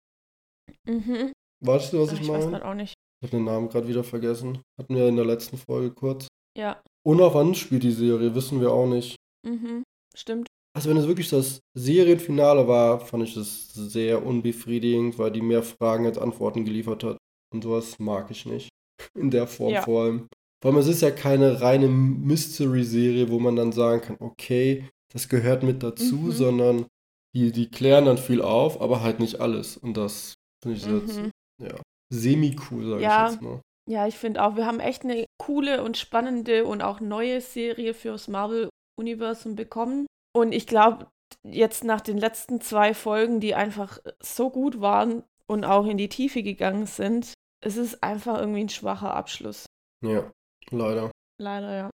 Mhm. 0.86 1.32
Weißt 1.64 1.92
du, 1.92 2.00
was 2.00 2.12
ich, 2.12 2.20
ich 2.20 2.28
meine? 2.28 2.44
Ich 2.44 2.52
weiß 2.52 2.62
auch 2.62 2.74
nicht. 2.74 2.94
Ich 3.20 3.28
habe 3.28 3.36
den 3.38 3.44
Namen 3.44 3.68
gerade 3.68 3.88
wieder 3.88 4.04
vergessen. 4.04 4.60
Hatten 4.78 4.94
wir 4.94 5.08
in 5.08 5.16
der 5.16 5.24
letzten 5.24 5.56
Folge 5.56 5.90
kurz. 5.90 6.28
Ja. 6.56 6.80
Und 7.02 7.20
auf 7.22 7.34
wann 7.34 7.54
spielt 7.54 7.82
die 7.82 7.92
Serie, 7.92 8.34
wissen 8.34 8.60
wir 8.60 8.72
auch 8.72 8.86
nicht. 8.86 9.16
Mhm, 9.46 9.84
stimmt. 10.14 10.48
Also 10.74 10.90
wenn 10.90 10.98
es 10.98 11.06
wirklich 11.06 11.30
das 11.30 11.60
Serienfinale 11.74 12.68
war, 12.68 13.00
fand 13.00 13.24
ich 13.24 13.34
das 13.34 13.72
sehr 13.72 14.26
unbefriedigend, 14.26 15.18
weil 15.18 15.30
die 15.30 15.40
mehr 15.40 15.62
Fragen 15.62 16.04
als 16.04 16.18
Antworten 16.18 16.66
geliefert 16.66 17.02
hat. 17.02 17.16
Und 17.52 17.62
sowas 17.64 17.98
mag 17.98 18.30
ich 18.30 18.46
nicht. 18.46 18.68
In 19.14 19.30
der 19.30 19.46
Form 19.46 19.72
ja. 19.72 19.82
vor 19.82 20.04
allem. 20.04 20.28
Vor 20.62 20.70
allem, 20.70 20.80
es 20.80 20.88
ist 20.88 21.02
ja 21.02 21.10
keine 21.10 21.60
reine 21.60 21.88
Mystery-Serie, 21.88 23.30
wo 23.30 23.38
man 23.38 23.56
dann 23.56 23.72
sagen 23.72 24.00
kann, 24.00 24.16
okay, 24.20 24.88
das 25.12 25.28
gehört 25.28 25.62
mit 25.62 25.82
dazu, 25.82 26.16
mhm. 26.16 26.32
sondern 26.32 26.86
die, 27.34 27.52
die 27.52 27.70
klären 27.70 28.06
dann 28.06 28.18
viel 28.18 28.40
auf, 28.40 28.80
aber 28.80 29.02
halt 29.02 29.20
nicht 29.20 29.40
alles. 29.40 29.76
Und 29.76 29.96
das 29.96 30.34
finde 30.62 30.78
ich 30.78 30.86
mhm. 30.86 31.00
jetzt, 31.00 31.20
ja, 31.62 31.80
semi-cool, 32.12 32.88
sage 32.88 33.02
ja. 33.02 33.26
ich 33.26 33.32
jetzt 33.32 33.42
mal. 33.42 33.60
Ja, 33.88 34.06
ich 34.06 34.16
finde 34.16 34.42
auch, 34.42 34.56
wir 34.56 34.66
haben 34.66 34.80
echt 34.80 35.04
eine 35.04 35.26
coole 35.38 35.84
und 35.84 35.96
spannende 35.96 36.64
und 36.64 36.82
auch 36.82 37.00
neue 37.00 37.40
Serie 37.40 37.94
fürs 37.94 38.26
Marvel-Universum 38.26 39.54
bekommen. 39.54 40.06
Und 40.34 40.52
ich 40.52 40.66
glaube, 40.66 41.06
jetzt 41.44 41.84
nach 41.84 42.00
den 42.00 42.18
letzten 42.18 42.60
zwei 42.60 42.94
Folgen, 42.94 43.38
die 43.38 43.54
einfach 43.54 43.98
so 44.20 44.50
gut 44.50 44.80
waren 44.80 45.22
und 45.48 45.64
auch 45.64 45.86
in 45.86 45.96
die 45.96 46.08
Tiefe 46.08 46.42
gegangen 46.42 46.86
sind, 46.86 47.34
es 47.64 47.76
ist 47.76 48.02
einfach 48.02 48.38
irgendwie 48.38 48.60
ein 48.60 48.68
schwacher 48.68 49.14
Abschluss. 49.14 49.66
Ja, 50.04 50.30
leider. 50.70 51.10
Leider, 51.40 51.76
ja. 51.76 51.90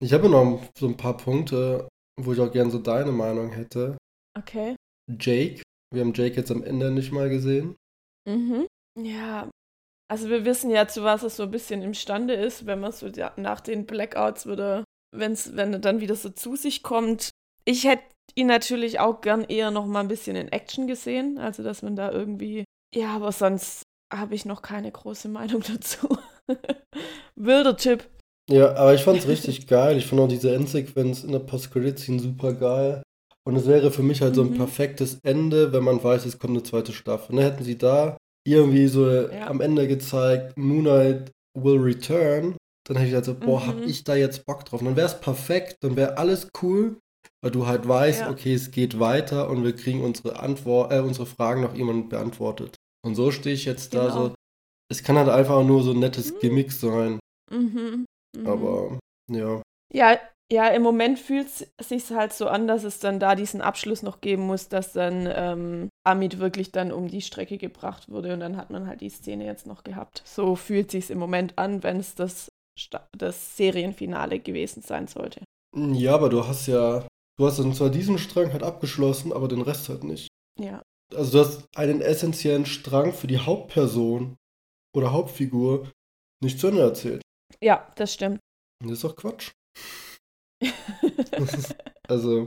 Ich 0.00 0.12
habe 0.12 0.28
noch 0.28 0.62
so 0.78 0.86
ein 0.86 0.96
paar 0.96 1.16
Punkte, 1.16 1.88
wo 2.20 2.32
ich 2.32 2.40
auch 2.40 2.52
gerne 2.52 2.70
so 2.70 2.78
deine 2.78 3.12
Meinung 3.12 3.50
hätte. 3.50 3.96
Okay. 4.36 4.76
Jake. 5.18 5.62
Wir 5.92 6.02
haben 6.02 6.12
Jake 6.12 6.36
jetzt 6.36 6.50
am 6.50 6.62
Ende 6.62 6.90
nicht 6.90 7.12
mal 7.12 7.28
gesehen. 7.28 7.76
Mhm. 8.28 8.66
Ja. 8.98 9.48
Also 10.10 10.28
wir 10.28 10.44
wissen 10.44 10.70
ja, 10.70 10.86
zu 10.88 11.02
was 11.02 11.22
es 11.22 11.36
so 11.36 11.44
ein 11.44 11.50
bisschen 11.50 11.82
imstande 11.82 12.34
ist, 12.34 12.66
wenn 12.66 12.80
man 12.80 12.92
so 12.92 13.10
nach 13.36 13.60
den 13.60 13.86
Blackouts 13.86 14.46
wieder, 14.46 14.84
wenn's, 15.14 15.56
wenn 15.56 15.72
er 15.72 15.78
dann 15.78 16.00
wieder 16.00 16.14
so 16.14 16.30
zu 16.30 16.56
sich 16.56 16.82
kommt. 16.82 17.30
Ich 17.64 17.84
hätte 17.84 18.04
ihn 18.34 18.46
natürlich 18.46 19.00
auch 19.00 19.20
gern 19.20 19.44
eher 19.44 19.70
noch 19.70 19.86
mal 19.86 20.00
ein 20.00 20.08
bisschen 20.08 20.36
in 20.36 20.48
Action 20.48 20.86
gesehen, 20.86 21.38
also 21.38 21.62
dass 21.62 21.82
man 21.82 21.96
da 21.96 22.10
irgendwie, 22.10 22.64
ja, 22.94 23.14
aber 23.14 23.32
sonst 23.32 23.82
habe 24.12 24.34
ich 24.34 24.44
noch 24.44 24.62
keine 24.62 24.90
große 24.90 25.28
Meinung 25.28 25.62
dazu. 25.66 26.08
Wilder 27.36 27.76
Typ. 27.76 28.08
Ja, 28.50 28.74
aber 28.76 28.94
ich 28.94 29.02
fand 29.02 29.18
es 29.18 29.28
richtig 29.28 29.66
geil. 29.66 29.98
Ich 29.98 30.06
fand 30.06 30.20
auch 30.20 30.28
diese 30.28 30.54
Endsequenz 30.54 31.22
in 31.22 31.32
der 31.32 31.40
Post-Credit-Scene 31.40 32.18
super 32.18 32.54
geil. 32.54 33.02
Und 33.44 33.56
es 33.56 33.66
wäre 33.66 33.90
für 33.90 34.02
mich 34.02 34.20
halt 34.20 34.32
mhm. 34.32 34.36
so 34.36 34.42
ein 34.42 34.50
mhm. 34.50 34.56
perfektes 34.56 35.20
Ende, 35.22 35.72
wenn 35.72 35.84
man 35.84 36.02
weiß, 36.02 36.26
es 36.26 36.38
kommt 36.38 36.54
eine 36.54 36.62
zweite 36.62 36.92
Staffel. 36.92 37.30
Und 37.30 37.36
dann 37.36 37.50
hätten 37.50 37.64
sie 37.64 37.78
da 37.78 38.16
irgendwie 38.46 38.86
so 38.88 39.10
ja. 39.10 39.46
am 39.46 39.60
Ende 39.60 39.86
gezeigt, 39.86 40.56
Moonlight 40.56 41.30
will 41.54 41.78
return. 41.78 42.56
Dann 42.86 42.96
hätte 42.96 43.08
ich 43.08 43.14
halt 43.14 43.26
so, 43.26 43.34
boah, 43.34 43.60
mhm. 43.60 43.66
hab 43.66 43.80
ich 43.82 44.04
da 44.04 44.14
jetzt 44.16 44.46
Bock 44.46 44.64
drauf. 44.64 44.80
Und 44.80 44.86
dann 44.86 44.96
wäre 44.96 45.06
es 45.06 45.20
perfekt, 45.20 45.78
dann 45.82 45.96
wäre 45.96 46.16
alles 46.16 46.48
cool, 46.62 46.98
weil 47.42 47.50
du 47.50 47.66
halt 47.66 47.86
weißt, 47.86 48.20
ja. 48.20 48.30
okay, 48.30 48.54
es 48.54 48.70
geht 48.70 48.98
weiter 48.98 49.48
und 49.48 49.64
wir 49.64 49.74
kriegen 49.74 50.02
unsere 50.02 50.40
Antwort, 50.40 50.92
äh, 50.92 51.00
unsere 51.00 51.26
Fragen 51.26 51.62
noch 51.62 51.74
jemand 51.74 52.08
beantwortet. 52.08 52.76
Und 53.04 53.14
so 53.14 53.30
stehe 53.30 53.54
ich 53.54 53.64
jetzt 53.64 53.92
genau. 53.92 54.04
da 54.04 54.10
so. 54.10 54.34
Es 54.90 55.02
kann 55.02 55.16
halt 55.16 55.28
einfach 55.28 55.62
nur 55.64 55.82
so 55.82 55.92
ein 55.92 55.98
nettes 55.98 56.32
mhm. 56.32 56.38
Gimmick 56.40 56.72
sein. 56.72 57.18
Mhm. 57.50 58.06
Mhm. 58.36 58.46
Aber 58.46 58.98
ja. 59.30 59.62
Ja, 59.92 60.18
ja, 60.50 60.68
im 60.68 60.82
Moment 60.82 61.18
fühlt 61.18 61.46
es 61.46 61.66
sich 61.88 62.10
halt 62.10 62.32
so 62.32 62.48
an, 62.48 62.66
dass 62.66 62.84
es 62.84 63.00
dann 63.00 63.20
da 63.20 63.34
diesen 63.34 63.60
Abschluss 63.60 64.02
noch 64.02 64.22
geben 64.22 64.46
muss, 64.46 64.68
dass 64.68 64.92
dann 64.92 65.28
ähm, 65.30 65.88
Amit 66.04 66.38
wirklich 66.38 66.72
dann 66.72 66.90
um 66.90 67.08
die 67.08 67.20
Strecke 67.20 67.58
gebracht 67.58 68.08
wurde 68.08 68.32
und 68.32 68.40
dann 68.40 68.56
hat 68.56 68.70
man 68.70 68.86
halt 68.86 69.02
die 69.02 69.10
Szene 69.10 69.44
jetzt 69.44 69.66
noch 69.66 69.84
gehabt. 69.84 70.22
So 70.24 70.56
fühlt 70.56 70.90
sich 70.90 71.10
im 71.10 71.18
Moment 71.18 71.58
an, 71.58 71.82
wenn 71.82 71.98
es 71.98 72.14
das, 72.14 72.48
das 73.16 73.56
Serienfinale 73.58 74.40
gewesen 74.40 74.82
sein 74.82 75.06
sollte. 75.06 75.42
Ja, 75.76 76.14
aber 76.14 76.30
du 76.30 76.46
hast 76.46 76.66
ja, 76.66 77.06
du 77.38 77.46
hast 77.46 77.58
dann 77.58 77.72
zwar 77.72 77.90
diesen 77.90 78.18
Strang 78.18 78.52
halt 78.52 78.62
abgeschlossen, 78.62 79.32
aber 79.32 79.48
den 79.48 79.62
Rest 79.62 79.88
halt 79.88 80.04
nicht. 80.04 80.28
Ja. 80.60 80.82
Also 81.14 81.32
du 81.32 81.44
hast 81.44 81.64
einen 81.74 82.00
essentiellen 82.02 82.66
Strang 82.66 83.12
für 83.12 83.26
die 83.26 83.38
Hauptperson 83.38 84.36
oder 84.94 85.12
Hauptfigur 85.12 85.90
nicht 86.42 86.60
zu 86.60 86.68
Ende 86.68 86.82
erzählt. 86.82 87.22
Ja, 87.62 87.90
das 87.96 88.14
stimmt. 88.14 88.40
Das 88.82 88.92
ist 88.92 89.04
doch 89.04 89.16
Quatsch. 89.16 89.52
also, 92.08 92.46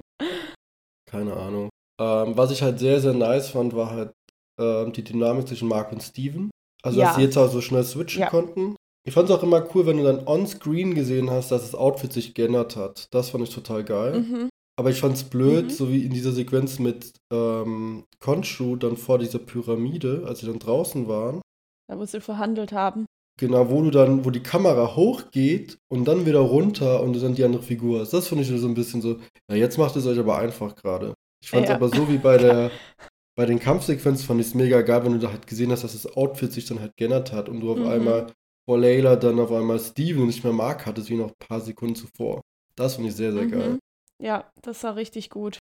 keine 1.09 1.33
Ahnung. 1.33 1.69
Ähm, 1.99 2.37
was 2.37 2.51
ich 2.51 2.61
halt 2.61 2.79
sehr, 2.79 2.99
sehr 2.99 3.13
nice 3.13 3.49
fand, 3.49 3.75
war 3.75 3.89
halt 3.89 4.13
ähm, 4.59 4.93
die 4.93 5.03
Dynamik 5.03 5.47
zwischen 5.47 5.67
Mark 5.67 5.91
und 5.91 6.01
Steven. 6.01 6.51
Also, 6.83 6.99
ja. 6.99 7.07
dass 7.07 7.15
sie 7.15 7.23
jetzt 7.23 7.37
auch 7.37 7.49
so 7.49 7.61
schnell 7.61 7.83
switchen 7.83 8.21
ja. 8.21 8.29
konnten. 8.29 8.75
Ich 9.07 9.13
fand 9.13 9.29
es 9.29 9.35
auch 9.35 9.43
immer 9.43 9.67
cool, 9.73 9.85
wenn 9.87 9.97
du 9.97 10.03
dann 10.03 10.27
on-screen 10.27 10.93
gesehen 10.93 11.31
hast, 11.31 11.51
dass 11.51 11.63
das 11.63 11.75
Outfit 11.75 12.13
sich 12.13 12.35
geändert 12.35 12.75
hat. 12.75 13.07
Das 13.11 13.31
fand 13.31 13.43
ich 13.43 13.53
total 13.53 13.83
geil. 13.83 14.19
Mhm. 14.19 14.49
Aber 14.77 14.89
ich 14.89 14.99
fand 14.99 15.15
es 15.15 15.23
blöd, 15.23 15.65
mhm. 15.65 15.69
so 15.69 15.91
wie 15.91 16.03
in 16.03 16.13
dieser 16.13 16.31
Sequenz 16.31 16.79
mit 16.79 17.13
ähm, 17.31 18.05
Konshu 18.19 18.75
dann 18.75 18.97
vor 18.97 19.19
dieser 19.19 19.39
Pyramide, 19.39 20.23
als 20.25 20.39
sie 20.39 20.47
dann 20.47 20.59
draußen 20.59 21.07
waren. 21.07 21.41
Da, 21.87 21.99
wo 21.99 22.05
sie 22.05 22.21
verhandelt 22.21 22.71
haben. 22.71 23.05
Genau, 23.39 23.69
wo 23.69 23.81
du 23.81 23.91
dann, 23.91 24.23
wo 24.23 24.29
die 24.29 24.43
Kamera 24.43 24.95
hochgeht 24.95 25.77
und 25.89 26.05
dann 26.05 26.25
wieder 26.25 26.39
runter 26.39 27.01
und 27.01 27.13
du 27.13 27.19
dann 27.19 27.35
die 27.35 27.43
andere 27.43 27.63
Figur 27.63 28.01
hast. 28.01 28.13
Das 28.13 28.27
finde 28.27 28.43
ich 28.43 28.49
so 28.49 28.67
ein 28.67 28.75
bisschen 28.75 29.01
so, 29.01 29.19
ja, 29.49 29.55
jetzt 29.55 29.77
macht 29.77 29.95
es 29.95 30.05
euch 30.05 30.19
aber 30.19 30.37
einfach 30.37 30.75
gerade. 30.75 31.13
Ich 31.43 31.49
fand 31.49 31.63
es 31.63 31.69
ja. 31.69 31.75
aber 31.75 31.89
so 31.89 32.07
wie 32.07 32.17
bei 32.17 32.37
der, 32.37 32.71
bei 33.35 33.45
den 33.45 33.59
Kampfsequenzen 33.59 34.25
fand 34.25 34.39
ich 34.41 34.47
es 34.47 34.53
mega 34.53 34.81
geil, 34.81 35.03
wenn 35.03 35.13
du 35.13 35.19
da 35.19 35.31
halt 35.31 35.47
gesehen 35.47 35.71
hast, 35.71 35.83
dass 35.83 35.93
das 35.93 36.15
Outfit 36.15 36.51
sich 36.51 36.65
dann 36.65 36.79
halt 36.79 36.95
geändert 36.97 37.31
hat 37.31 37.49
und 37.49 37.61
du 37.61 37.71
auf 37.71 37.79
mhm. 37.79 37.87
einmal 37.87 38.27
vor 38.69 38.77
Layla 38.77 39.15
dann 39.15 39.39
auf 39.39 39.51
einmal 39.51 39.79
Steven 39.79 40.27
nicht 40.27 40.43
mehr 40.43 40.53
mag 40.53 40.85
hattest, 40.85 41.09
wie 41.09 41.15
noch 41.15 41.29
ein 41.29 41.47
paar 41.47 41.61
Sekunden 41.61 41.95
zuvor. 41.95 42.41
Das 42.75 42.95
finde 42.95 43.09
ich 43.09 43.15
sehr, 43.15 43.33
sehr 43.33 43.43
mhm. 43.43 43.51
geil. 43.51 43.79
Ja, 44.21 44.49
das 44.61 44.83
war 44.83 44.95
richtig 44.95 45.29
gut. 45.29 45.57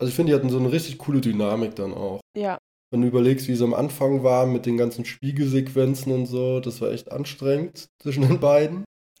Also 0.00 0.08
ich 0.08 0.14
finde, 0.16 0.32
die 0.32 0.36
hatten 0.38 0.50
so 0.50 0.58
eine 0.58 0.72
richtig 0.72 0.98
coole 0.98 1.20
Dynamik 1.20 1.74
dann 1.76 1.94
auch. 1.94 2.20
Ja, 2.36 2.58
wenn 2.90 3.00
du 3.02 3.08
überlegst, 3.08 3.48
wie 3.48 3.52
es 3.52 3.62
am 3.62 3.72
Anfang 3.74 4.22
war 4.22 4.44
mit 4.46 4.66
den 4.66 4.76
ganzen 4.76 5.04
Spiegelsequenzen 5.06 6.12
und 6.12 6.26
so, 6.26 6.60
das 6.60 6.80
war 6.82 6.90
echt 6.92 7.10
anstrengend 7.10 7.86
zwischen 8.02 8.22
den 8.22 8.38
beiden. 8.40 8.84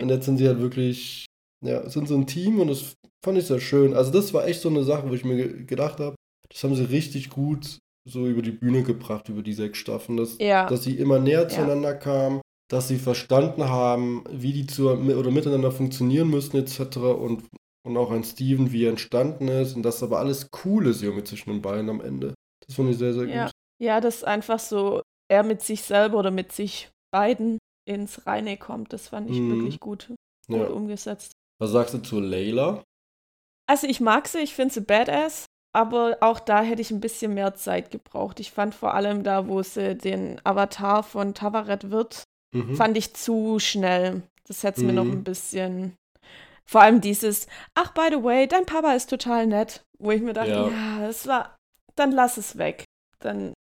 und 0.00 0.08
jetzt 0.10 0.26
sind 0.26 0.38
sie 0.38 0.46
halt 0.46 0.60
wirklich 0.60 1.26
Ja, 1.64 1.88
sind 1.88 2.08
so 2.08 2.14
ein 2.14 2.26
Team 2.26 2.60
und 2.60 2.68
das 2.68 2.94
fand 3.24 3.38
ich 3.38 3.46
sehr 3.46 3.60
schön. 3.60 3.94
Also 3.94 4.10
das 4.12 4.34
war 4.34 4.46
echt 4.46 4.60
so 4.60 4.68
eine 4.68 4.84
Sache, 4.84 5.08
wo 5.08 5.14
ich 5.14 5.24
mir 5.24 5.36
ge 5.36 5.64
gedacht 5.64 5.98
habe, 5.98 6.14
das 6.50 6.62
haben 6.62 6.74
sie 6.74 6.84
richtig 6.90 7.30
gut 7.30 7.78
so 8.06 8.26
über 8.26 8.42
die 8.42 8.50
Bühne 8.52 8.82
gebracht, 8.82 9.28
über 9.30 9.42
die 9.42 9.54
sechs 9.54 9.78
Staffeln, 9.78 10.18
dass, 10.18 10.36
Ja. 10.38 10.68
dass 10.68 10.84
sie 10.84 10.94
immer 10.96 11.18
näher 11.18 11.42
Ja. 11.42 11.48
zueinander 11.48 11.94
kamen, 11.94 12.42
dass 12.70 12.86
sie 12.88 12.98
verstanden 12.98 13.64
haben, 13.70 14.24
wie 14.30 14.52
die 14.52 14.66
zu, 14.66 14.90
oder 14.90 15.30
miteinander 15.30 15.72
funktionieren 15.72 16.28
müssen 16.28 16.56
etc. 16.58 16.98
und, 16.98 17.44
und 17.86 17.96
auch 17.96 18.10
ein 18.10 18.24
Steven, 18.24 18.72
wie 18.72 18.84
er 18.84 18.90
entstanden 18.90 19.48
ist 19.48 19.74
und 19.76 19.82
dass 19.82 20.02
aber 20.02 20.18
alles 20.18 20.50
cool 20.64 20.86
ist 20.86 21.02
irgendwie 21.02 21.24
zwischen 21.24 21.50
den 21.50 21.62
beiden 21.62 21.88
am 21.90 22.00
Ende. 22.00 22.34
Das 22.66 22.76
fand 22.76 22.90
ich 22.90 22.98
sehr, 22.98 23.12
sehr 23.14 23.26
Ja. 23.26 23.44
gut. 23.44 23.52
Ja, 23.80 24.00
dass 24.00 24.24
einfach 24.24 24.58
so 24.58 25.02
er 25.30 25.42
mit 25.42 25.62
sich 25.62 25.82
selber 25.82 26.18
oder 26.18 26.30
mit 26.30 26.52
sich 26.52 26.90
beiden 27.12 27.58
ins 27.86 28.26
Reine 28.26 28.56
kommt. 28.56 28.92
Das 28.92 29.08
fand 29.08 29.30
ich 29.30 29.38
Mhm. 29.38 29.50
wirklich 29.50 29.80
gut, 29.80 30.08
gut 30.48 30.56
Ja. 30.56 30.66
umgesetzt. 30.68 31.32
Was 31.60 31.70
sagst 31.70 31.94
du 31.94 31.98
zu 31.98 32.20
Layla? 32.20 32.82
Also 33.66 33.86
ich 33.86 34.00
mag 34.00 34.28
sie, 34.28 34.38
ich 34.40 34.54
finde 34.54 34.74
sie 34.74 34.80
badass, 34.80 35.46
aber 35.74 36.18
auch 36.20 36.40
da 36.40 36.62
hätte 36.62 36.82
ich 36.82 36.90
ein 36.90 37.00
bisschen 37.00 37.34
mehr 37.34 37.54
Zeit 37.54 37.90
gebraucht. 37.90 38.40
Ich 38.40 38.50
fand 38.50 38.74
vor 38.74 38.94
allem 38.94 39.22
da, 39.22 39.48
wo 39.48 39.62
sie 39.62 39.94
den 39.96 40.40
Avatar 40.44 41.02
von 41.02 41.34
Tavaret 41.34 41.90
wird, 41.90 42.24
Mhm. 42.54 42.76
fand 42.76 42.96
ich 42.96 43.14
zu 43.14 43.58
schnell. 43.58 44.22
Das 44.46 44.62
hätte 44.62 44.80
es 44.80 44.86
mir 44.86 44.92
noch 44.92 45.04
Mhm. 45.06 45.12
ein 45.12 45.24
bisschen. 45.24 45.94
Vor 46.68 46.80
allem 46.80 47.00
dieses, 47.00 47.46
ach, 47.74 47.92
by 47.92 48.08
the 48.10 48.22
way, 48.22 48.46
dein 48.46 48.66
Papa 48.66 48.92
ist 48.94 49.10
total 49.10 49.46
nett. 49.46 49.84
Wo 49.98 50.10
ich 50.10 50.22
mir 50.22 50.32
dachte, 50.32 50.50
Ja. 50.50 50.68
ja, 50.68 51.08
es 51.08 51.26
war, 51.26 51.56
dann 51.96 52.12
lass 52.12 52.36
es 52.36 52.56
weg. 52.58 52.84
Dann 53.20 53.52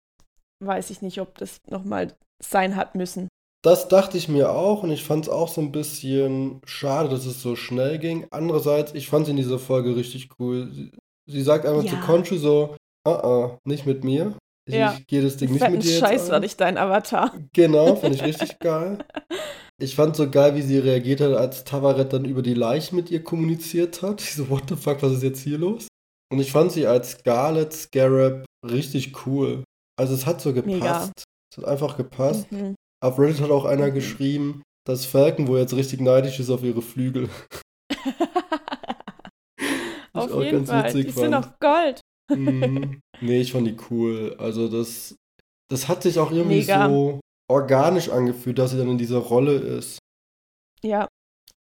weiß 0.64 0.90
ich 0.90 1.02
nicht, 1.02 1.20
ob 1.20 1.36
das 1.38 1.58
nochmal 1.68 2.14
sein 2.42 2.76
hat 2.76 2.94
müssen. 2.94 3.28
Das 3.64 3.86
dachte 3.88 4.16
ich 4.18 4.28
mir 4.28 4.50
auch 4.50 4.82
und 4.82 4.90
ich 4.90 5.04
fand 5.04 5.26
es 5.26 5.30
auch 5.30 5.48
so 5.48 5.60
ein 5.60 5.70
bisschen 5.70 6.60
schade, 6.64 7.08
dass 7.08 7.26
es 7.26 7.40
so 7.42 7.54
schnell 7.54 7.98
ging. 7.98 8.26
Andererseits, 8.32 8.92
ich 8.94 9.08
fand 9.08 9.26
sie 9.26 9.30
in 9.32 9.36
dieser 9.36 9.58
Folge 9.60 9.94
richtig 9.94 10.30
cool. 10.40 10.68
Sie, 10.72 10.90
sie 11.26 11.42
sagt 11.42 11.64
einfach 11.66 11.82
zu 11.84 11.94
Ja. 11.94 12.00
Conchu 12.00 12.36
so, 12.38 12.76
ah, 13.04 13.10
ah, 13.12 13.58
nicht 13.64 13.86
mit 13.86 14.02
mir. 14.02 14.36
Ich, 14.66 14.74
Ja. 14.74 14.94
ich 14.98 15.06
gehe 15.06 15.22
das 15.22 15.36
Ding 15.36 15.52
nicht 15.52 15.68
mit 15.70 15.82
dir 15.84 15.90
jetzt 15.90 16.00
Scheiß 16.00 16.30
war 16.30 16.40
nicht 16.40 16.60
dein 16.60 16.76
Avatar. 16.78 17.32
Genau, 17.52 17.94
fand 17.96 18.14
ich 18.16 18.22
richtig 18.24 18.58
geil. 18.58 18.98
Ich 19.82 19.96
fand 19.96 20.14
so 20.14 20.30
geil, 20.30 20.54
wie 20.54 20.62
sie 20.62 20.78
reagiert 20.78 21.20
hat, 21.20 21.32
als 21.32 21.64
Tavaret 21.64 22.12
dann 22.12 22.24
über 22.24 22.42
die 22.42 22.54
Leichen 22.54 22.94
mit 22.94 23.10
ihr 23.10 23.24
kommuniziert 23.24 24.00
hat. 24.02 24.20
Ich 24.20 24.34
so, 24.34 24.48
what 24.48 24.62
the 24.68 24.76
fuck, 24.76 25.02
was 25.02 25.12
ist 25.12 25.24
jetzt 25.24 25.42
hier 25.42 25.58
los? 25.58 25.88
Und 26.32 26.38
ich 26.38 26.52
fand 26.52 26.70
sie 26.70 26.86
als 26.86 27.12
Scarlet 27.12 27.72
Scarab 27.72 28.44
richtig 28.64 29.26
cool. 29.26 29.64
Also 29.98 30.14
es 30.14 30.24
hat 30.24 30.40
so 30.40 30.52
gepasst. 30.52 30.72
Mega. 30.72 31.10
Es 31.50 31.58
hat 31.58 31.64
einfach 31.64 31.96
gepasst. 31.96 32.50
Mhm. 32.52 32.76
Auf 33.04 33.18
Reddit 33.18 33.40
hat 33.40 33.50
auch 33.50 33.64
einer 33.64 33.88
Mhm. 33.88 33.94
geschrieben, 33.94 34.62
dass 34.86 35.04
Falcon 35.04 35.48
wohl 35.48 35.58
jetzt 35.58 35.74
richtig 35.74 36.00
neidisch 36.00 36.38
ist 36.38 36.50
auf 36.50 36.62
ihre 36.62 36.82
Flügel. 36.82 37.28
Auf 40.14 40.30
auch 40.32 40.42
jeden 40.42 40.58
ganz 40.58 40.68
Fall. 40.68 40.84
witzig 40.94 41.06
Die 41.06 41.12
sind 41.12 41.32
fand. 41.32 41.46
auch 41.46 41.58
Gold. 41.60 42.00
Mhm. 42.30 43.00
Nee, 43.20 43.40
ich 43.40 43.52
fand 43.52 43.66
die 43.66 43.76
cool. 43.90 44.36
Also 44.38 44.68
das, 44.68 45.14
das 45.70 45.88
hat 45.88 46.02
sich 46.02 46.18
auch 46.18 46.30
irgendwie 46.30 46.60
Mega. 46.60 46.88
so 46.88 47.20
organisch 47.48 48.08
angefühlt, 48.10 48.58
dass 48.58 48.70
sie 48.72 48.78
dann 48.78 48.88
in 48.90 48.98
dieser 48.98 49.18
Rolle 49.18 49.54
ist. 49.54 49.98
Ja, 50.82 51.08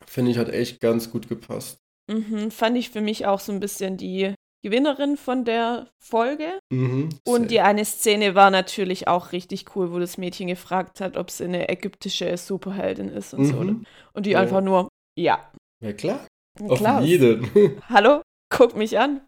Finde 0.07 0.31
ich, 0.31 0.39
hat 0.39 0.49
echt 0.49 0.81
ganz 0.81 1.11
gut 1.11 1.29
gepasst. 1.29 1.79
mhm. 2.11 2.51
fand 2.51 2.77
ich 2.79 2.91
für 2.91 3.01
mich 3.03 3.27
auch 3.27 3.41
so 3.41 3.53
ein 3.53 3.61
bisschen 3.61 3.97
die 3.97 4.35
Gewinnerin 4.65 5.17
von 5.17 5.45
der 5.45 5.89
Folge. 6.03 6.59
Mhm. 6.73 7.11
Und 7.27 7.51
die 7.51 7.61
eine 7.61 7.85
Szene 7.85 8.35
war 8.35 8.51
natürlich 8.51 9.07
auch 9.07 9.33
richtig 9.33 9.77
cool, 9.77 9.93
wo 9.93 9.99
das 9.99 10.19
Mädchen 10.19 10.49
gefragt 10.49 11.01
hat, 11.01 11.17
ob 11.17 11.31
sie 11.31 11.45
eine 11.45 11.69
ägyptische 11.69 12.37
Superheldin 12.37 13.09
ist 13.09 13.35
und 13.35 13.45
so. 13.45 13.61
Mhm. 13.63 13.85
Und 14.15 14.27
die 14.27 14.31
Ja. 14.31 14.41
einfach 14.41 14.61
nur, 14.63 14.89
ja, 15.19 15.53
Ja, 15.83 15.93
klar. 15.93 16.27
Auf 16.61 16.79
klar. 16.79 17.03
jeden. 17.03 17.47
Hallo, 17.89 18.23
guck 18.51 18.75
mich 18.77 18.99
an. 18.99 19.21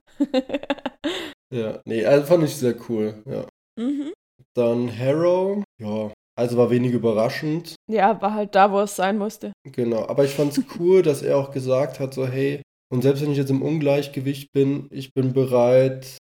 ja, 1.53 1.81
nee, 1.85 2.05
also 2.05 2.26
fand 2.26 2.44
ich 2.44 2.57
sehr 2.57 2.74
cool. 2.88 3.22
Ja. 3.26 3.46
mhm. 3.79 4.12
Dann 4.55 4.96
Harrow. 4.98 5.62
Ja, 5.81 6.12
also 6.40 6.57
war 6.57 6.70
wenig 6.70 6.92
überraschend. 6.92 7.74
Ja, 7.90 8.20
war 8.20 8.35
halt 8.35 8.55
da, 8.55 8.72
wo 8.72 8.81
es 8.81 8.96
sein 8.96 9.18
musste. 9.18 9.53
Genau, 9.64 10.07
aber 10.09 10.24
ich 10.24 10.33
fand's 10.33 10.61
cool, 10.79 11.03
dass 11.03 11.22
er 11.22 11.37
auch 11.38 11.50
gesagt 11.53 12.00
hat, 12.00 12.14
so 12.14 12.26
hey, 12.26 12.62
und 12.92 13.03
selbst 13.03 13.22
wenn 13.22 13.31
ich 13.31 13.38
jetzt 13.38 13.50
im 13.50 13.62
Ungleichgewicht 13.62 14.50
bin, 14.53 14.88
ich 14.90 15.12
bin 15.14 15.33
bereit, 15.33 16.16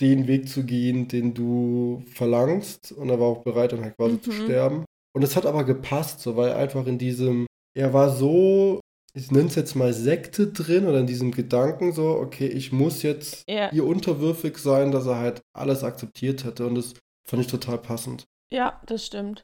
den 0.00 0.26
Weg 0.26 0.48
zu 0.48 0.64
gehen, 0.64 1.06
den 1.08 1.34
du 1.34 2.02
verlangst. 2.12 2.92
Und 2.92 3.10
er 3.10 3.20
war 3.20 3.26
auch 3.28 3.42
bereit, 3.44 3.72
dann 3.72 3.82
halt 3.82 3.96
quasi 3.96 4.20
zu 4.20 4.30
Mhm. 4.30 4.44
sterben. 4.44 4.84
Und 5.14 5.22
es 5.22 5.36
hat 5.36 5.46
aber 5.46 5.64
gepasst, 5.64 6.20
so 6.20 6.36
weil 6.36 6.52
einfach 6.54 6.86
in 6.86 6.98
diesem, 6.98 7.46
er 7.76 7.92
war 7.92 8.10
so, 8.10 8.80
ich 9.14 9.30
nenne 9.30 9.46
es 9.48 9.54
jetzt 9.54 9.76
mal 9.76 9.92
Sekte 9.92 10.48
drin 10.48 10.86
oder 10.86 10.98
in 10.98 11.06
diesem 11.06 11.30
Gedanken 11.30 11.92
so, 11.92 12.08
okay, 12.08 12.46
ich 12.48 12.72
muss 12.72 13.02
jetzt 13.02 13.44
Ja, 13.48 13.70
ihr 13.72 13.84
unterwürfig 13.86 14.58
sein, 14.58 14.90
dass 14.90 15.06
er 15.06 15.18
halt 15.18 15.42
alles 15.56 15.84
akzeptiert 15.84 16.44
hätte. 16.44 16.66
Und 16.66 16.74
das 16.74 16.94
fand 17.28 17.42
ich 17.42 17.48
total 17.48 17.78
passend. 17.78 18.24
ja, 18.52 18.80
das 18.86 19.04
stimmt. 19.06 19.42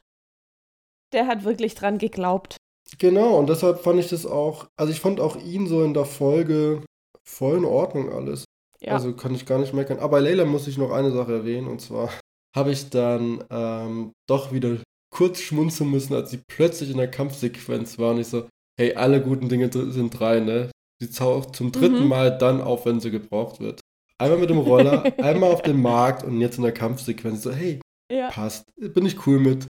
Der 1.13 1.27
hat 1.27 1.43
wirklich 1.43 1.75
dran 1.75 1.97
geglaubt. 1.97 2.57
Genau, 2.99 3.37
und 3.37 3.47
deshalb 3.49 3.79
fand 3.81 3.99
ich 3.99 4.09
das 4.09 4.25
auch, 4.25 4.67
also 4.77 4.91
ich 4.91 4.99
fand 4.99 5.19
auch 5.19 5.37
ihn 5.37 5.67
so 5.67 5.83
in 5.83 5.93
der 5.93 6.05
Folge 6.05 6.83
voll 7.23 7.57
in 7.57 7.65
Ordnung 7.65 8.11
alles. 8.11 8.45
Ja, 8.81 8.93
Also 8.93 9.13
kann 9.13 9.33
ich 9.35 9.45
gar 9.45 9.59
nicht 9.59 9.73
meckern. 9.73 9.99
Aber 9.99 10.09
bei 10.17 10.19
Layla 10.19 10.45
muss 10.45 10.67
ich 10.67 10.77
noch 10.77 10.91
eine 10.91 11.11
Sache 11.11 11.33
erwähnen, 11.33 11.67
und 11.67 11.79
zwar 11.81 12.09
habe 12.55 12.71
ich 12.71 12.89
dann 12.89 13.43
ähm, 13.49 14.11
doch 14.27 14.51
wieder 14.51 14.77
kurz 15.13 15.39
schmunzeln 15.39 15.89
müssen, 15.91 16.13
als 16.15 16.31
sie 16.31 16.41
plötzlich 16.47 16.89
in 16.89 16.97
der 16.97 17.09
Kampfsequenz 17.11 17.99
war 17.99 18.11
und 18.11 18.19
ich 18.19 18.27
so, 18.27 18.47
hey, 18.79 18.95
alle 18.95 19.21
guten 19.21 19.49
Dinge 19.49 19.69
sind 19.71 20.17
drei, 20.19 20.39
ne? 20.39 20.71
Sie 21.01 21.09
taucht 21.11 21.55
zum 21.55 21.71
dritten 21.71 22.03
Mhm. 22.03 22.07
Mal 22.07 22.37
dann 22.37 22.61
auf, 22.61 22.85
wenn 22.85 22.99
sie 22.99 23.11
gebraucht 23.11 23.59
wird. 23.59 23.79
Einmal 24.17 24.37
mit 24.39 24.49
dem 24.49 24.59
Roller, 24.59 25.03
einmal 25.19 25.51
auf 25.51 25.61
dem 25.63 25.81
Markt 25.81 26.23
und 26.23 26.39
jetzt 26.41 26.57
in 26.57 26.63
der 26.63 26.73
Kampfsequenz. 26.73 27.41
So, 27.43 27.51
hey, 27.51 27.79
ja. 28.11 28.29
passt, 28.29 28.65
bin 28.77 29.05
ich 29.05 29.25
cool 29.25 29.39
mit. 29.39 29.65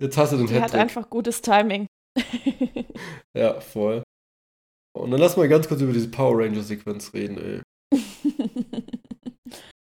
Jetzt 0.00 0.16
hast 0.16 0.32
du 0.32 0.36
den 0.36 0.46
Die 0.46 0.60
hat 0.60 0.74
einfach 0.74 1.08
gutes 1.10 1.42
Timing. 1.42 1.86
Ja, 3.36 3.60
voll. 3.60 4.04
Und 4.96 5.10
dann 5.10 5.18
lass 5.18 5.36
mal 5.36 5.48
ganz 5.48 5.66
kurz 5.66 5.80
über 5.80 5.92
diese 5.92 6.08
Power 6.08 6.38
Ranger-Sequenz 6.38 7.12
reden, 7.14 7.36
ey. 7.38 7.60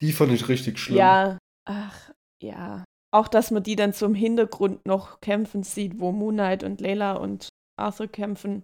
Die 0.02 0.12
fand 0.14 0.32
ich 0.32 0.48
richtig 0.48 0.80
schlimm. 0.80 0.98
Ja, 0.98 1.38
ach, 1.68 2.12
ja. 2.42 2.86
Auch, 3.14 3.28
dass 3.28 3.52
man 3.52 3.64
die 3.64 3.76
dann 3.76 3.94
zum 3.94 4.14
Hintergrund 4.14 4.86
noch 4.86 5.20
kämpfen 5.22 5.64
sieht, 5.64 6.00
wo 6.00 6.12
Moon 6.12 6.36
Knight 6.36 6.64
und 6.64 6.82
Layla 6.82 7.14
und 7.14 7.50
Arthur 7.78 8.08
kämpfen. 8.08 8.64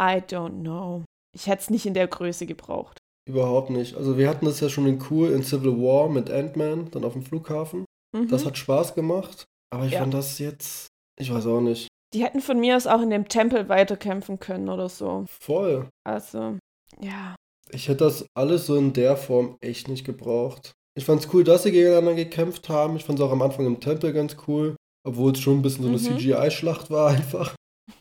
I 0.00 0.18
don't 0.18 0.60
know. 0.60 1.04
Ich 1.34 1.46
hätte 1.46 1.62
es 1.62 1.70
nicht 1.70 1.86
in 1.86 1.94
der 1.94 2.06
Größe 2.06 2.46
gebraucht. 2.46 2.98
Überhaupt 3.28 3.70
nicht. 3.70 3.96
Also 3.96 4.18
wir 4.18 4.28
hatten 4.28 4.46
das 4.46 4.60
ja 4.60 4.68
schon 4.68 4.86
in 4.86 5.02
cool 5.10 5.30
in 5.30 5.42
Civil 5.42 5.72
War 5.78 6.08
mit 6.08 6.30
Ant-Man, 6.30 6.90
dann 6.90 7.04
auf 7.04 7.14
dem 7.14 7.22
Flughafen. 7.22 7.84
Mhm. 8.14 8.28
Das 8.28 8.44
hat 8.44 8.58
Spaß 8.58 8.94
gemacht. 8.94 9.44
Aber 9.74 9.86
ich 9.86 9.92
Ja. 9.92 10.00
fand 10.00 10.14
das 10.14 10.38
jetzt, 10.38 10.86
ich 11.20 11.32
weiß 11.32 11.46
auch 11.46 11.60
nicht. 11.60 11.88
die 12.14 12.22
hätten 12.22 12.40
von 12.40 12.60
mir 12.60 12.76
aus 12.76 12.86
auch 12.86 13.00
in 13.02 13.10
dem 13.10 13.26
Tempel 13.28 13.68
weiterkämpfen 13.68 14.38
können 14.38 14.68
oder 14.68 14.88
so. 14.88 15.24
Voll. 15.40 15.88
Also, 16.06 16.58
ja. 17.00 17.34
Ich 17.70 17.88
hätte 17.88 18.04
das 18.04 18.24
alles 18.36 18.66
so 18.66 18.76
in 18.76 18.92
der 18.92 19.16
Form 19.16 19.56
echt 19.60 19.88
nicht 19.88 20.04
gebraucht. 20.04 20.70
Ich 20.96 21.04
fand's 21.04 21.28
cool, 21.32 21.42
dass 21.42 21.64
sie 21.64 21.72
gegeneinander 21.72 22.14
gekämpft 22.14 22.68
haben. 22.68 22.94
Ich 22.94 23.04
fand's 23.04 23.20
auch 23.20 23.32
am 23.32 23.42
Anfang 23.42 23.66
im 23.66 23.80
Tempel 23.80 24.12
ganz 24.12 24.36
cool. 24.46 24.76
Obwohl 25.06 25.32
es 25.32 25.40
schon 25.40 25.58
ein 25.58 25.62
bisschen 25.62 25.82
so 25.82 25.88
eine 25.88 25.98
Mhm. 25.98 26.18
CGI-Schlacht 26.18 26.88
war 26.90 27.10
einfach. 27.10 27.54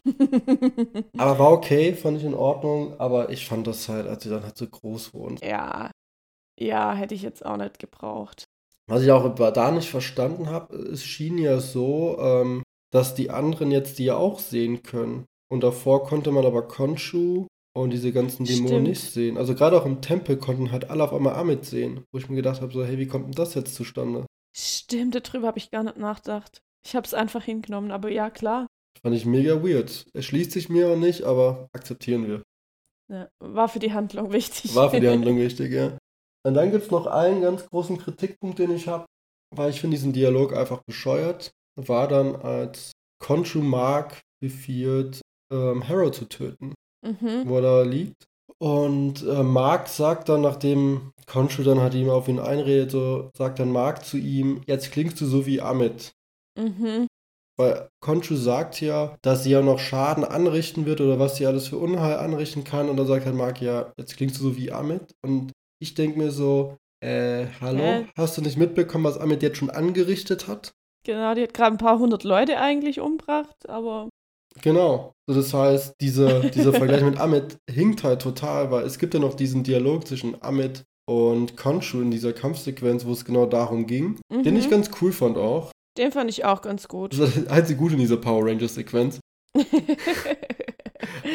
Aber 1.17 1.39
war 1.39 1.51
okay, 1.51 1.93
fand 1.95 2.17
ich 2.17 2.23
in 2.23 2.33
Ordnung. 2.35 2.99
Aber 2.99 3.29
ich 3.29 3.47
fand 3.47 3.65
das 3.67 3.89
halt, 3.89 4.07
als 4.07 4.23
sie 4.23 4.29
dann 4.29 4.43
halt 4.43 4.57
so 4.57 4.67
groß 4.67 5.13
wurden. 5.13 5.37
ja. 5.43 5.89
Ja, 6.59 6.93
hätte 6.93 7.15
ich 7.15 7.23
jetzt 7.23 7.43
auch 7.43 7.57
nicht 7.57 7.79
gebraucht. 7.79 8.45
Was 8.93 9.01
ich 9.01 9.11
auch 9.11 9.33
da 9.33 9.71
nicht 9.71 9.89
verstanden 9.89 10.51
habe, 10.51 10.75
es 10.75 11.03
schien 11.03 11.39
ja 11.39 11.59
so, 11.59 12.15
ähm, 12.19 12.61
dass 12.91 13.15
die 13.15 13.31
anderen 13.31 13.71
jetzt 13.71 13.97
die 13.97 14.05
ja 14.05 14.17
auch 14.17 14.37
sehen 14.37 14.83
können. 14.83 15.25
Und 15.51 15.63
davor 15.63 16.03
konnte 16.03 16.31
man 16.31 16.45
aber 16.45 16.67
Konshu 16.67 17.47
und 17.75 17.89
diese 17.89 18.11
ganzen 18.11 18.45
Dämonen 18.45 18.67
Stimmt. 18.67 18.87
nicht 18.87 19.01
sehen. 19.01 19.37
Also 19.39 19.55
gerade 19.55 19.81
auch 19.81 19.87
im 19.87 20.01
Tempel 20.01 20.37
konnten 20.37 20.71
halt 20.71 20.91
alle 20.91 21.03
auf 21.03 21.11
einmal 21.11 21.33
Amit 21.33 21.65
sehen. 21.65 22.03
Wo 22.11 22.19
ich 22.19 22.29
mir 22.29 22.35
gedacht 22.35 22.61
habe, 22.61 22.71
so, 22.71 22.85
hey, 22.85 22.99
wie 22.99 23.07
kommt 23.07 23.25
denn 23.25 23.31
das 23.31 23.55
jetzt 23.55 23.73
zustande? 23.73 24.27
Stimmt, 24.55 25.15
darüber 25.15 25.47
habe 25.47 25.57
ich 25.57 25.71
gar 25.71 25.81
nicht 25.81 25.97
nachgedacht. 25.97 26.61
Ich 26.85 26.95
habe 26.95 27.07
es 27.07 27.15
einfach 27.15 27.43
hingenommen, 27.43 27.89
aber 27.89 28.11
ja, 28.11 28.29
klar. 28.29 28.67
Fand 29.01 29.15
ich 29.15 29.25
mega 29.25 29.63
weird. 29.63 30.05
Erschließt 30.13 30.51
sich 30.51 30.69
mir 30.69 30.89
auch 30.89 30.97
nicht, 30.97 31.23
aber 31.23 31.67
akzeptieren 31.73 32.27
wir. 32.27 32.43
Ja, 33.11 33.27
war 33.39 33.69
für 33.69 33.79
die 33.79 33.91
Handlung 33.91 34.31
wichtig. 34.31 34.75
War 34.75 34.91
für 34.91 34.99
die 34.99 35.09
Handlung 35.09 35.39
wichtig, 35.39 35.73
ja. 35.73 35.97
Und 36.45 36.55
dann 36.55 36.71
gibt 36.71 36.85
es 36.85 36.91
noch 36.91 37.07
einen 37.07 37.41
ganz 37.41 37.65
großen 37.67 37.97
Kritikpunkt, 37.97 38.59
den 38.59 38.71
ich 38.71 38.87
habe, 38.87 39.05
weil 39.55 39.69
ich 39.69 39.81
finde 39.81 39.95
diesen 39.95 40.13
Dialog 40.13 40.55
einfach 40.55 40.81
bescheuert. 40.83 41.51
War 41.75 42.07
dann, 42.07 42.35
als 42.35 42.91
Konshu 43.19 43.61
Mark 43.61 44.21
befiehlt, 44.41 45.21
ähm, 45.51 45.87
Harrow 45.87 46.11
zu 46.11 46.25
töten, 46.25 46.73
mhm. 47.05 47.43
wo 47.45 47.57
er 47.57 47.61
da 47.61 47.81
liegt. 47.83 48.25
Und 48.59 49.23
äh, 49.23 49.43
Mark 49.43 49.87
sagt 49.87 50.29
dann, 50.29 50.41
nachdem 50.41 51.11
Konshu 51.25 51.63
dann 51.63 51.79
halt 51.79 51.93
ihm 51.93 52.09
auf 52.09 52.27
ihn 52.27 52.39
einredet, 52.39 52.91
so 52.91 53.29
sagt 53.35 53.59
dann 53.59 53.71
Mark 53.71 54.05
zu 54.05 54.17
ihm, 54.17 54.61
jetzt 54.67 54.91
klingst 54.91 55.19
du 55.21 55.25
so 55.25 55.45
wie 55.45 55.61
Amit. 55.61 56.11
Mhm. 56.59 57.07
Weil 57.57 57.89
Conchu 57.99 58.35
sagt 58.35 58.81
ja, 58.81 59.15
dass 59.21 59.43
sie 59.43 59.51
ja 59.51 59.61
noch 59.61 59.79
Schaden 59.79 60.23
anrichten 60.23 60.85
wird 60.85 61.01
oder 61.01 61.19
was 61.19 61.35
sie 61.35 61.45
alles 61.45 61.67
für 61.67 61.77
Unheil 61.77 62.17
anrichten 62.17 62.63
kann. 62.63 62.89
Und 62.89 62.97
dann 62.97 63.05
sagt 63.05 63.25
halt 63.25 63.35
Mark, 63.35 63.61
ja, 63.61 63.93
jetzt 63.97 64.17
klingst 64.17 64.39
du 64.39 64.43
so 64.43 64.57
wie 64.57 64.71
Amit. 64.71 65.13
Und 65.23 65.51
ich 65.83 65.93
denke 65.93 66.17
mir 66.17 66.31
so, 66.31 66.77
äh, 67.03 67.47
hallo? 67.61 67.83
Äh. 67.83 68.05
Hast 68.17 68.37
du 68.37 68.41
nicht 68.41 68.57
mitbekommen, 68.57 69.03
was 69.03 69.17
Amit 69.17 69.43
jetzt 69.43 69.57
schon 69.57 69.69
angerichtet 69.69 70.47
hat? 70.47 70.73
Genau, 71.05 71.35
die 71.35 71.43
hat 71.43 71.53
gerade 71.53 71.75
ein 71.75 71.77
paar 71.77 71.99
hundert 71.99 72.23
Leute 72.23 72.57
eigentlich 72.57 73.01
umgebracht, 73.01 73.69
aber. 73.69 74.09
Genau. 74.61 75.11
So, 75.27 75.35
das 75.35 75.53
heißt, 75.53 75.95
diese, 75.99 76.49
dieser 76.51 76.71
Vergleich 76.81 77.03
mit 77.03 77.19
Amit 77.19 77.57
hinkt 77.69 78.03
halt 78.03 78.21
total, 78.21 78.71
weil 78.71 78.85
es 78.85 78.97
gibt 78.97 79.13
ja 79.13 79.19
noch 79.19 79.33
diesen 79.33 79.63
Dialog 79.63 80.07
zwischen 80.07 80.41
Amit 80.41 80.83
und 81.05 81.57
Conchu 81.57 82.01
in 82.01 82.11
dieser 82.11 82.31
Kampfsequenz, 82.31 83.05
wo 83.05 83.11
es 83.11 83.25
genau 83.25 83.45
darum 83.45 83.85
ging, 83.85 84.19
mhm. 84.31 84.43
den 84.43 84.55
ich 84.55 84.67
mhm. 84.67 84.71
ganz 84.71 84.89
cool 85.01 85.11
fand 85.11 85.37
auch. 85.37 85.71
Den 85.97 86.13
fand 86.13 86.29
ich 86.29 86.45
auch 86.45 86.61
ganz 86.61 86.87
gut. 86.87 87.11
Das 87.13 87.19
war 87.19 87.27
das 87.27 87.47
einzige 87.47 87.77
Gute 87.77 87.95
in 87.95 87.99
dieser 87.99 88.17
Power 88.17 88.45
Rangers-Sequenz. 88.45 89.19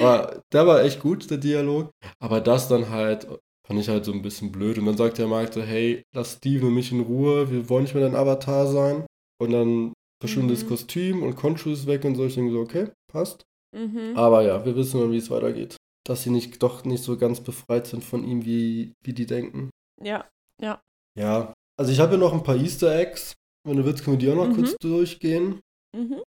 Aber 0.01 0.43
der 0.53 0.67
war 0.67 0.83
echt 0.83 1.01
gut, 1.01 1.31
der 1.31 1.39
Dialog. 1.39 1.91
Aber 2.19 2.41
das 2.41 2.69
dann 2.69 2.89
halt, 2.89 3.27
fand 3.69 3.81
ich 3.81 3.89
halt 3.89 4.05
so 4.05 4.13
ein 4.13 4.23
bisschen 4.23 4.51
blöd. 4.51 4.79
Und 4.79 4.87
dann 4.87 4.97
sagt 4.97 5.19
der 5.19 5.29
Mark 5.29 5.53
so, 5.53 5.63
hey, 5.63 6.03
lass 6.15 6.33
Steve 6.33 6.67
und 6.67 6.75
mich 6.75 6.91
in 6.91 7.01
Ruhe, 7.01 7.51
wir 7.51 7.69
wollen 7.69 7.85
nicht 7.85 7.95
mehr 7.95 8.03
dein 8.03 8.17
Avatar 8.17 8.67
sein. 8.67 9.07
Und 9.41 9.53
dann 9.53 9.93
verschwindet 10.21 10.57
mhm. 10.57 10.61
das 10.61 10.69
Kostüm 10.69 11.23
und 11.23 11.37
Conchu 11.37 11.71
ist 11.71 11.87
weg 11.87 12.05
und 12.05 12.17
so. 12.17 12.25
Ich 12.25 12.35
denke 12.35 12.53
so, 12.53 12.61
okay, 12.61 12.89
passt. 13.13 13.45
Mhm. 13.77 14.17
Aber 14.17 14.43
ja, 14.43 14.65
wir 14.65 14.75
wissen 14.75 15.01
dann, 15.01 15.13
wie 15.13 15.19
es 15.19 15.31
weitergeht. 15.31 15.77
Dass 16.07 16.23
sie 16.23 16.31
nicht 16.31 16.63
doch 16.63 16.85
nicht 16.85 17.03
so 17.03 17.19
ganz 17.19 17.41
befreit 17.41 17.87
sind 17.87 18.03
von 18.03 18.25
ihm, 18.25 18.45
wie, 18.47 18.95
wie 19.05 19.13
die 19.13 19.27
denken. 19.27 19.69
Ja, 20.03 20.27
ja. 20.61 20.81
Ja, 21.15 21.53
also 21.77 21.93
ich 21.93 22.01
habe 22.01 22.13
ja 22.13 22.19
noch 22.19 22.33
ein 22.33 22.43
paar 22.43 22.57
Easter 22.57 22.99
Eggs. 22.99 23.35
Wenn 23.67 23.77
du 23.77 23.85
willst, 23.85 24.03
können 24.03 24.19
wir 24.19 24.27
die 24.27 24.33
auch 24.33 24.47
noch 24.47 24.49
mhm. 24.49 24.57
kurz 24.57 24.77
durchgehen. 24.81 25.61
Mhm. 25.95 26.23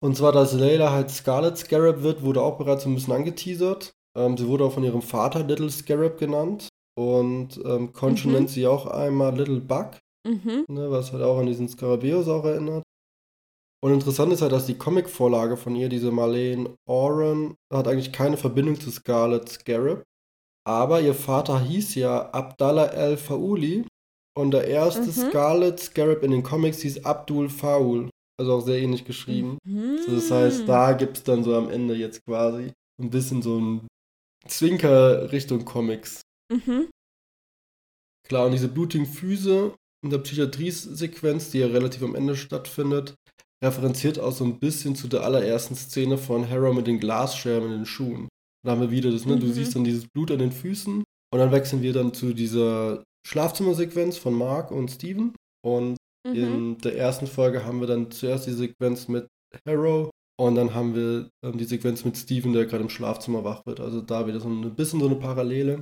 Und 0.00 0.16
zwar, 0.16 0.32
dass 0.32 0.54
Layla 0.54 0.92
halt 0.92 1.10
Scarlet 1.10 1.58
Scarab 1.58 2.02
wird, 2.02 2.22
wurde 2.22 2.40
auch 2.40 2.56
bereits 2.56 2.86
ein 2.86 2.94
bisschen 2.94 3.12
angeteasert. 3.12 3.92
Ähm, 4.16 4.36
sie 4.36 4.46
wurde 4.46 4.64
auch 4.64 4.72
von 4.72 4.84
ihrem 4.84 5.02
Vater 5.02 5.44
Little 5.44 5.70
Scarab 5.70 6.18
genannt. 6.18 6.67
Und 6.98 7.60
ähm, 7.64 7.92
Concho 7.92 8.26
mhm. 8.26 8.34
nennt 8.34 8.50
sie 8.50 8.66
auch 8.66 8.86
einmal 8.86 9.36
Little 9.36 9.60
Bug. 9.60 9.90
Mhm. 10.26 10.64
Ne, 10.68 10.90
was 10.90 11.12
halt 11.12 11.22
auch 11.22 11.38
an 11.38 11.46
diesen 11.46 11.68
Scarabeus 11.68 12.26
auch 12.26 12.44
erinnert. 12.44 12.82
Und 13.80 13.92
interessant 13.92 14.32
ist 14.32 14.42
halt, 14.42 14.50
dass 14.50 14.66
die 14.66 14.76
Comicvorlage 14.76 15.56
von 15.56 15.76
ihr, 15.76 15.88
diese 15.88 16.10
Marlene 16.10 16.74
Oren, 16.88 17.54
hat 17.72 17.86
eigentlich 17.86 18.12
keine 18.12 18.36
Verbindung 18.36 18.80
zu 18.80 18.90
Scarlet 18.90 19.48
Scarab. 19.48 20.02
Aber 20.66 21.00
ihr 21.00 21.14
Vater 21.14 21.60
hieß 21.60 21.94
ja 21.94 22.30
Abdallah 22.30 22.86
El 22.86 23.16
Fauli 23.16 23.86
und 24.36 24.50
der 24.50 24.66
erste 24.66 25.02
mhm. 25.02 25.30
Scarlet 25.30 25.78
Scarab 25.78 26.24
in 26.24 26.32
den 26.32 26.42
Comics 26.42 26.80
hieß 26.80 27.04
Abdul 27.04 27.48
Faul. 27.48 28.10
Also 28.40 28.54
auch 28.54 28.60
sehr 28.60 28.80
ähnlich 28.80 29.04
geschrieben. 29.04 29.58
Mhm. 29.64 29.98
So, 29.98 30.16
das 30.16 30.32
heißt, 30.32 30.68
da 30.68 30.92
gibt 30.94 31.18
es 31.18 31.22
dann 31.22 31.44
so 31.44 31.54
am 31.54 31.70
Ende 31.70 31.94
jetzt 31.94 32.24
quasi 32.26 32.72
ein 33.00 33.10
bisschen 33.10 33.40
so 33.40 33.56
ein 33.60 33.86
Zwinker 34.48 35.30
Richtung 35.30 35.64
Comics. 35.64 36.22
Mhm. 36.52 36.88
Klar, 38.28 38.46
und 38.46 38.52
diese 38.52 38.68
blutigen 38.68 39.06
Füße 39.06 39.74
in 40.04 40.10
der 40.10 40.18
Psychiatrie-Sequenz, 40.18 41.50
die 41.50 41.58
ja 41.58 41.66
relativ 41.66 42.02
am 42.02 42.14
Ende 42.14 42.36
stattfindet, 42.36 43.14
referenziert 43.64 44.18
auch 44.18 44.32
so 44.32 44.44
ein 44.44 44.58
bisschen 44.58 44.94
zu 44.94 45.08
der 45.08 45.22
allerersten 45.22 45.74
Szene 45.74 46.18
von 46.18 46.48
Harrow 46.48 46.74
mit 46.74 46.86
den 46.86 47.00
Glasscherben 47.00 47.70
in 47.70 47.78
den 47.78 47.86
Schuhen. 47.86 48.28
Da 48.64 48.72
haben 48.72 48.80
wir 48.80 48.90
wieder 48.90 49.10
das, 49.10 49.26
ne? 49.26 49.36
Mhm. 49.36 49.40
Du 49.40 49.52
siehst 49.52 49.74
dann 49.74 49.84
dieses 49.84 50.06
Blut 50.08 50.30
an 50.30 50.38
den 50.38 50.52
Füßen 50.52 51.02
und 51.32 51.38
dann 51.38 51.52
wechseln 51.52 51.82
wir 51.82 51.92
dann 51.92 52.14
zu 52.14 52.32
dieser 52.32 53.02
Schlafzimmersequenz 53.26 54.16
von 54.16 54.34
Mark 54.34 54.70
und 54.70 54.90
Steven. 54.90 55.34
Und 55.64 55.96
mhm. 56.26 56.34
in 56.34 56.78
der 56.78 56.96
ersten 56.96 57.26
Folge 57.26 57.64
haben 57.64 57.80
wir 57.80 57.86
dann 57.86 58.10
zuerst 58.10 58.46
die 58.46 58.52
Sequenz 58.52 59.08
mit 59.08 59.26
Harrow 59.66 60.10
und 60.40 60.54
dann 60.54 60.74
haben 60.74 60.94
wir 60.94 61.30
ähm, 61.44 61.58
die 61.58 61.64
Sequenz 61.64 62.04
mit 62.04 62.16
Steven, 62.16 62.52
der 62.52 62.66
gerade 62.66 62.84
im 62.84 62.90
Schlafzimmer 62.90 63.42
wach 63.44 63.66
wird. 63.66 63.80
Also 63.80 64.00
da 64.00 64.26
wieder 64.26 64.40
so 64.40 64.48
ein 64.48 64.74
bisschen 64.74 65.00
so 65.00 65.06
eine 65.06 65.16
Parallele. 65.16 65.80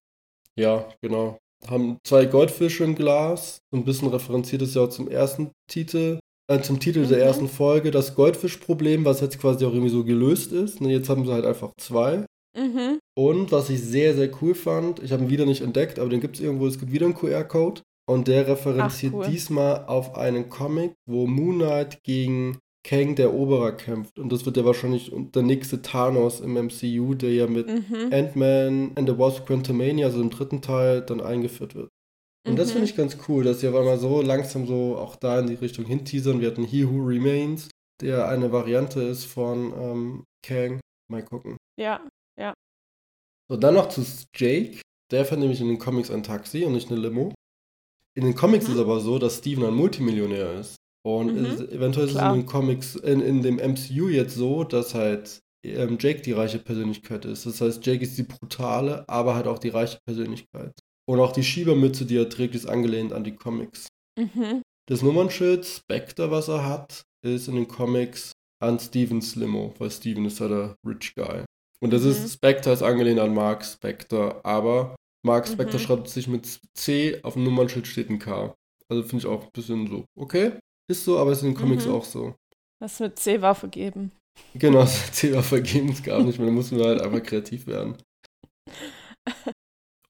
Ja, 0.59 0.89
genau. 1.03 1.39
Haben 1.69 1.99
zwei 2.05 2.27
Goldfische 2.27 2.85
im 2.85 2.95
Glas. 2.95 3.59
So 3.71 3.79
ein 3.79 3.85
bisschen 3.85 4.09
referenziert 4.09 4.63
ist 4.63 4.75
ja 4.75 4.83
auch 4.83 4.89
zum 4.89 5.09
ersten 5.09 5.51
Titel, 5.69 6.19
äh, 6.51 6.61
zum 6.61 6.81
Titel 6.81 7.01
mhm. 7.01 7.09
der 7.09 7.23
ersten 7.23 7.49
Folge, 7.49 7.91
das 7.91 8.15
Goldfischproblem, 8.15 9.05
was 9.05 9.21
jetzt 9.21 9.41
quasi 9.41 9.65
auch 9.65 9.73
irgendwie 9.73 9.91
so 9.91 10.05
gelöst 10.05 10.53
ist. 10.53 10.81
Ne, 10.81 10.93
jetzt 10.93 11.09
haben 11.09 11.25
sie 11.25 11.33
halt 11.33 11.45
einfach 11.45 11.73
zwei. 11.79 12.25
Mhm. 12.57 12.99
Und 13.15 13.53
was 13.53 13.71
ich 13.71 13.83
sehr, 13.83 14.15
sehr 14.15 14.31
cool 14.41 14.55
fand, 14.55 15.03
ich 15.03 15.13
habe 15.13 15.25
ihn 15.25 15.31
wieder 15.31 15.47
nicht 15.47 15.63
entdeckt, 15.63 15.99
aber 15.99 16.09
den 16.09 16.21
gibt 16.21 16.37
es 16.37 16.43
irgendwo, 16.43 16.67
es 16.67 16.79
gibt 16.79 16.93
wieder 16.93 17.07
einen 17.07 17.15
QR-Code. 17.15 17.83
Und 18.09 18.29
der 18.29 18.47
referenziert 18.47 19.15
Ach, 19.17 19.19
cool. 19.19 19.27
diesmal 19.27 19.85
auf 19.87 20.15
einen 20.15 20.49
Comic, 20.49 20.95
wo 21.07 21.27
Moon 21.27 21.57
Knight 21.57 22.05
gegen 22.05 22.59
Kang 22.87 23.17
der 23.17 23.35
Oberer 23.35 23.73
kämpft. 23.73 24.17
Und 24.19 24.31
das 24.31 24.47
wird 24.47 24.57
ja 24.57 24.65
wahrscheinlich 24.65 25.11
der 25.13 25.43
nächste 25.43 25.83
Thanos 25.83 26.39
im 26.41 26.55
MCU, 26.55 27.15
der 27.15 27.33
ja 27.33 27.49
mit 27.49 27.67
mhm. 27.67 28.13
Ant-Man 28.13 28.93
and 28.95 29.09
the 29.09 29.19
Wasp 29.19 29.45
Quantumania, 29.47 30.07
also 30.07 30.21
im 30.21 30.31
dritten 30.31 30.63
Teil, 30.63 31.03
dann 31.03 31.21
eingeführt 31.21 31.75
wird. 31.75 31.91
Und 32.47 32.53
mhm. 32.53 32.57
das 32.57 32.71
finde 32.71 32.87
ich 32.87 32.97
ganz 32.97 33.19
cool, 33.27 33.43
dass 33.43 33.61
sie 33.61 33.69
auf 33.69 33.75
einmal 33.75 33.99
so 33.99 34.23
langsam 34.23 34.69
so 34.69 34.97
auch 34.97 35.17
da 35.17 35.41
in 35.41 35.49
die 35.49 35.55
Richtung 35.55 35.85
hinteasern. 35.85 36.41
Wir 36.41 36.49
hatten 36.49 36.63
He 36.63 36.87
Who 36.87 37.05
Remains, 37.05 37.69
der 38.01 38.29
eine 38.29 38.53
Variante 38.53 39.03
ist 39.03 39.25
von 39.25 39.73
ähm, 39.77 40.25
Kang. 40.47 40.79
Mal 41.11 41.25
gucken. 41.25 41.57
Ja, 41.81 42.07
ja. 42.39 42.55
So, 43.51 43.57
dann 43.57 43.75
noch 43.75 43.89
zu 43.89 44.05
Jake. 44.37 44.81
Der 45.11 45.25
fährt 45.25 45.41
nämlich 45.41 45.61
in 45.61 45.69
den 45.69 45.79
Comics 45.81 46.11
ein 46.11 46.23
Taxi 46.23 46.65
und 46.65 46.73
nicht 46.73 46.91
eine 46.91 47.01
Limo. 47.01 47.35
In 48.17 48.25
den 48.25 48.37
Comics 48.37 48.67
mhm. 48.67 48.75
ist 48.75 48.77
es 48.77 48.85
aber 48.85 49.01
so, 49.01 49.19
dass 49.19 49.39
Steven 49.39 49.65
ein 49.65 49.75
Multimillionär 49.75 50.53
ist. 50.61 50.77
Und 51.07 51.37
mhm. 51.37 51.45
ist, 51.45 51.61
eventuell 51.61 52.09
Klar. 52.09 52.09
ist 52.09 52.15
es 52.17 52.35
in 52.35 52.41
den 52.41 52.47
Comics, 52.47 52.97
in, 52.97 53.21
in 53.21 53.41
dem 53.41 53.57
MCU 53.59 54.09
jetzt 54.09 54.35
so, 54.35 54.65
dass 54.65 54.93
halt 54.93 55.41
ähm, 55.65 55.99
Jake 56.01 56.21
die 56.23 56.33
reiche 56.33 56.59
Persönlichkeit 56.59 57.25
ist. 57.27 57.47
Das 57.47 57.61
heißt, 57.61 57.87
Jake 57.87 58.03
ist 58.03 58.19
die 58.19 58.25
brutale, 58.25 59.09
aber 59.09 59.37
halt 59.37 59.47
auch 59.47 59.61
die 59.61 59.69
reiche 59.69 60.01
Persönlichkeit. 60.05 60.73
Und 61.09 61.21
auch 61.21 61.31
die 61.31 61.45
Schiebermütze, 61.45 62.07
die 62.07 62.17
er 62.17 62.29
trägt, 62.29 62.57
ist 62.57 62.67
angelehnt 62.67 63.13
an 63.13 63.23
die 63.23 63.37
Comics. 63.37 63.87
Mhm. 64.19 64.63
Das 64.89 65.03
Nummernschild 65.03 65.65
Spectre, 65.65 66.33
was 66.33 66.49
er 66.49 66.69
hat, 66.69 67.05
ist 67.25 67.47
in 67.47 67.55
den 67.55 67.69
Comics 67.69 68.33
an 68.61 68.81
Stevens 68.81 69.37
Limo, 69.37 69.75
weil 69.79 69.93
Steven 69.93 70.25
ist 70.25 70.41
ja 70.41 70.49
der 70.49 70.75
Rich 70.85 71.15
Guy. 71.15 71.45
Und 71.81 71.93
das 71.93 72.03
mhm. 72.03 72.11
ist, 72.11 72.35
Spectre 72.35 72.73
ist 72.73 72.83
angelehnt 72.83 73.21
an 73.21 73.33
Mark 73.33 73.65
Spectre, 73.65 74.45
aber 74.45 74.97
Mark 75.25 75.47
Spectre 75.47 75.79
mhm. 75.79 75.83
schreibt 75.83 76.09
sich 76.09 76.27
mit 76.27 76.59
C, 76.75 77.23
auf 77.23 77.35
dem 77.35 77.45
Nummernschild 77.45 77.87
steht 77.87 78.11
ein 78.11 78.19
K. 78.19 78.57
Also 78.89 79.05
finde 79.05 79.19
ich 79.19 79.27
auch 79.27 79.45
ein 79.45 79.51
bisschen 79.53 79.87
so, 79.87 80.05
okay, 80.17 80.53
ist 80.89 81.05
so, 81.05 81.19
aber 81.19 81.33
ist 81.33 81.43
in 81.43 81.51
den 81.51 81.57
Comics 81.57 81.87
mhm. 81.87 81.93
auch 81.93 82.05
so. 82.05 82.35
Das 82.81 83.01
mit 83.01 83.19
C 83.19 83.41
war 83.41 83.55
vergeben. 83.55 84.13
Genau, 84.55 84.85
C 84.85 85.35
war 85.35 85.43
vergeben, 85.43 85.91
es 85.91 86.03
gab 86.03 86.23
nicht 86.23 86.39
mehr, 86.39 86.49
da 86.49 86.53
mussten 86.53 86.79
wir 86.79 86.87
halt 86.87 87.01
einfach 87.01 87.23
kreativ 87.23 87.67
werden. 87.67 87.97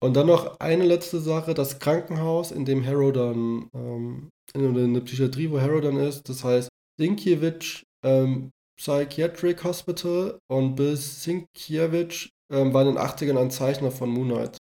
Und 0.02 0.16
dann 0.16 0.28
noch 0.28 0.60
eine 0.60 0.84
letzte 0.84 1.20
Sache, 1.20 1.54
das 1.54 1.80
Krankenhaus, 1.80 2.52
in 2.52 2.66
dem 2.66 2.86
Harrow 2.86 3.12
dann, 3.12 3.70
ähm, 3.74 4.30
in 4.54 4.94
der 4.94 5.02
Psychiatrie, 5.02 5.50
wo 5.50 5.60
Harrow 5.60 5.82
dann 5.82 5.98
ist, 5.98 6.28
das 6.30 6.44
heißt 6.44 6.70
Sinkiewicz 7.00 7.84
ähm, 8.04 8.52
Psychiatric 8.78 9.64
Hospital 9.64 10.38
und 10.48 10.76
Bill 10.76 10.96
Sinkiewicz 10.96 12.30
ähm, 12.52 12.74
war 12.74 12.82
in 12.82 12.96
den 12.96 12.98
80ern 12.98 13.38
ein 13.38 13.52
Zeichner 13.52 13.92
von 13.92 14.10
Moonlight. 14.10 14.58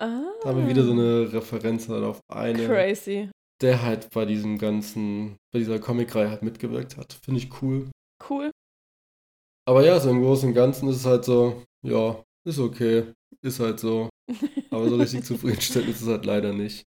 Ah. 0.00 0.22
Da 0.42 0.48
haben 0.48 0.62
wir 0.62 0.68
wieder 0.68 0.84
so 0.84 0.92
eine 0.92 1.32
Referenz 1.32 1.88
halt 1.88 2.04
auf 2.04 2.20
eine. 2.28 2.66
Crazy. 2.66 3.28
Der 3.60 3.82
halt 3.82 4.10
bei 4.10 4.24
diesem 4.24 4.58
ganzen, 4.58 5.36
bei 5.52 5.58
dieser 5.58 5.78
Comicreihe 5.78 6.30
halt 6.30 6.42
mitgewirkt 6.42 6.96
hat. 6.96 7.12
Finde 7.12 7.40
ich 7.40 7.62
cool. 7.62 7.90
Cool. 8.28 8.50
Aber 9.68 9.84
ja, 9.84 10.00
so 10.00 10.10
im 10.10 10.22
Großen 10.22 10.48
und 10.48 10.54
Ganzen 10.54 10.88
ist 10.88 10.96
es 10.96 11.06
halt 11.06 11.24
so, 11.24 11.62
ja, 11.82 12.22
ist 12.44 12.58
okay. 12.58 13.12
Ist 13.42 13.60
halt 13.60 13.80
so. 13.80 14.08
Aber 14.70 14.88
so 14.88 14.96
richtig 14.96 15.24
zufriedenstellend 15.24 15.90
ist 15.90 16.02
es 16.02 16.08
halt 16.08 16.24
leider 16.24 16.52
nicht. 16.52 16.84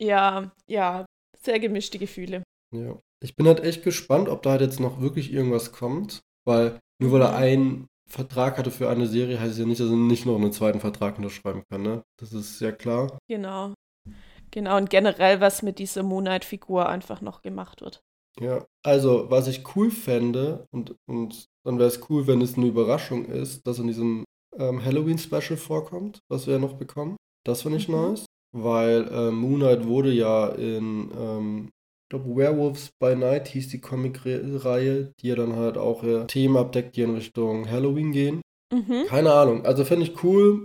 Ja, 0.00 0.52
ja, 0.68 1.06
sehr 1.40 1.58
gemischte 1.58 1.98
Gefühle. 1.98 2.42
Ja. 2.74 2.98
Ich 3.22 3.34
bin 3.36 3.46
halt 3.46 3.60
echt 3.60 3.82
gespannt, 3.82 4.28
ob 4.28 4.42
da 4.42 4.50
halt 4.50 4.60
jetzt 4.60 4.80
noch 4.80 5.00
wirklich 5.00 5.32
irgendwas 5.32 5.72
kommt, 5.72 6.20
weil 6.44 6.78
nur 7.00 7.12
weil 7.12 7.22
er 7.22 7.30
mhm. 7.30 7.36
einen 7.36 7.86
Vertrag 8.08 8.58
hatte 8.58 8.70
für 8.70 8.88
eine 8.88 9.06
Serie, 9.06 9.40
heißt 9.40 9.52
es 9.52 9.58
ja 9.58 9.66
nicht, 9.66 9.80
dass 9.80 9.90
er 9.90 9.96
nicht 9.96 10.26
noch 10.26 10.36
einen 10.36 10.52
zweiten 10.52 10.80
Vertrag 10.80 11.16
unterschreiben 11.16 11.64
kann, 11.70 11.82
ne? 11.82 12.02
Das 12.20 12.32
ist 12.32 12.60
ja 12.60 12.72
klar. 12.72 13.18
Genau. 13.28 13.74
Genau, 14.50 14.76
und 14.76 14.90
generell, 14.90 15.40
was 15.40 15.62
mit 15.62 15.78
dieser 15.78 16.02
Moonlight-Figur 16.02 16.88
einfach 16.88 17.20
noch 17.20 17.42
gemacht 17.42 17.80
wird. 17.80 18.02
Ja, 18.40 18.66
also, 18.82 19.30
was 19.30 19.48
ich 19.48 19.64
cool 19.74 19.90
fände, 19.90 20.66
und, 20.70 20.94
und 21.06 21.46
dann 21.64 21.78
wäre 21.78 21.88
es 21.88 22.00
cool, 22.10 22.26
wenn 22.26 22.42
es 22.42 22.56
eine 22.56 22.66
Überraschung 22.66 23.24
ist, 23.24 23.66
dass 23.66 23.78
in 23.78 23.86
diesem 23.86 24.24
ähm, 24.58 24.84
Halloween-Special 24.84 25.56
vorkommt, 25.56 26.20
was 26.28 26.46
wir 26.46 26.54
ja 26.54 26.60
noch 26.60 26.74
bekommen. 26.74 27.16
Das 27.44 27.62
finde 27.62 27.78
ich 27.78 27.88
mhm. 27.88 27.94
nice, 27.94 28.26
weil 28.52 29.08
äh, 29.08 29.30
Moonlight 29.30 29.86
wurde 29.86 30.12
ja 30.12 30.48
in, 30.48 31.10
ähm, 31.18 31.70
ich 32.04 32.08
glaube, 32.10 32.36
Werewolves 32.36 32.90
by 33.00 33.16
Night 33.16 33.48
hieß 33.48 33.68
die 33.68 33.80
Comic-Reihe, 33.80 35.12
die 35.20 35.28
ja 35.28 35.34
dann 35.34 35.56
halt 35.56 35.78
auch 35.78 36.02
äh, 36.02 36.26
Themen 36.26 36.56
abdeckt, 36.56 36.96
die 36.96 37.02
in 37.02 37.14
Richtung 37.14 37.70
Halloween 37.70 38.12
gehen. 38.12 38.42
Mhm. 38.72 39.06
Keine 39.08 39.32
Ahnung, 39.32 39.64
also 39.64 39.84
finde 39.84 40.06
ich 40.06 40.22
cool. 40.22 40.64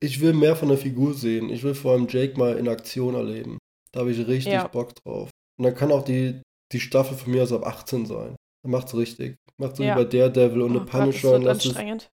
Ich 0.00 0.20
will 0.20 0.32
mehr 0.32 0.56
von 0.56 0.68
der 0.68 0.78
Figur 0.78 1.14
sehen. 1.14 1.48
Ich 1.50 1.62
will 1.62 1.74
vor 1.74 1.92
allem 1.92 2.06
Jake 2.08 2.38
mal 2.38 2.56
in 2.56 2.68
Aktion 2.68 3.14
erleben. 3.14 3.58
Da 3.92 4.00
habe 4.00 4.10
ich 4.12 4.18
richtig 4.26 4.52
ja. 4.52 4.66
Bock 4.68 4.94
drauf. 5.04 5.30
Und 5.58 5.64
dann 5.64 5.74
kann 5.74 5.92
auch 5.92 6.04
die, 6.04 6.40
die 6.72 6.80
Staffel 6.80 7.16
von 7.16 7.32
mir 7.32 7.42
aus 7.42 7.52
ab 7.52 7.66
18 7.66 8.06
sein. 8.06 8.36
Dann 8.62 8.72
macht's 8.72 8.94
richtig. 8.96 9.36
Macht 9.58 9.76
so 9.76 9.82
Ja. 9.82 9.94
wie 9.96 10.04
bei 10.04 10.10
Daredevil 10.10 10.62
und 10.62 10.70
Oh 10.76 10.78
The 10.78 10.78
Gott, 10.80 10.86
das 10.94 11.00
Punisher. 11.00 11.32
wird 11.32 11.42
lasst 11.44 11.60
es, 11.66 11.66
anstrengend. 11.76 12.10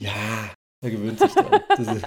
ja, 0.00 0.54
da 0.82 0.88
gewöhnt 0.90 1.18
sich 1.18 1.32
dran. 1.32 1.60
Ist, 1.78 2.06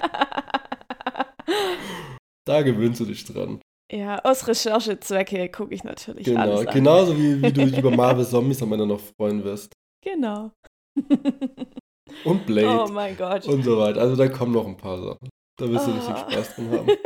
da 2.46 2.62
gewöhnst 2.62 3.00
du 3.00 3.04
dich 3.04 3.24
dran. 3.24 3.60
ja, 3.92 4.18
aus 4.24 4.46
Recherchezwecke 4.48 5.48
gucke 5.50 5.74
ich 5.74 5.84
natürlich 5.84 6.24
Genau. 6.24 6.40
alles 6.40 6.66
an. 6.66 6.74
Genauso 6.74 7.16
wie, 7.16 7.42
wie 7.42 7.52
du 7.52 7.66
dich 7.66 7.78
über 7.78 7.90
Marvel 7.96 8.26
Zombies 8.26 8.62
am 8.62 8.72
Ende 8.72 8.86
noch 8.86 9.00
freuen 9.00 9.42
wirst. 9.44 9.72
Genau. 10.04 10.52
Und 12.24 12.46
Blade. 12.46 12.84
oh 12.84 12.92
mein 12.92 13.16
Gott. 13.16 13.46
und 13.46 13.62
so 13.62 13.78
weiter. 13.78 14.00
Also 14.00 14.16
da 14.16 14.28
kommen 14.28 14.52
noch 14.52 14.66
ein 14.66 14.76
paar 14.76 14.98
Sachen. 15.00 15.28
Da 15.58 15.68
wirst 15.68 15.86
du 15.86 15.90
richtig 15.92 16.14
Ah. 16.14 16.30
Spaß 16.30 16.54
dran 16.56 16.70
haben. 16.70 16.88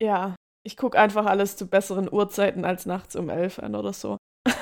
ja, 0.00 0.34
ich 0.66 0.76
gucke 0.76 0.98
einfach 0.98 1.26
alles 1.26 1.56
zu 1.56 1.66
besseren 1.66 2.12
Uhrzeiten 2.12 2.64
als 2.64 2.86
nachts 2.86 3.16
um 3.16 3.28
elf 3.30 3.58
an 3.58 3.74
oder 3.74 3.92
so. 3.92 4.16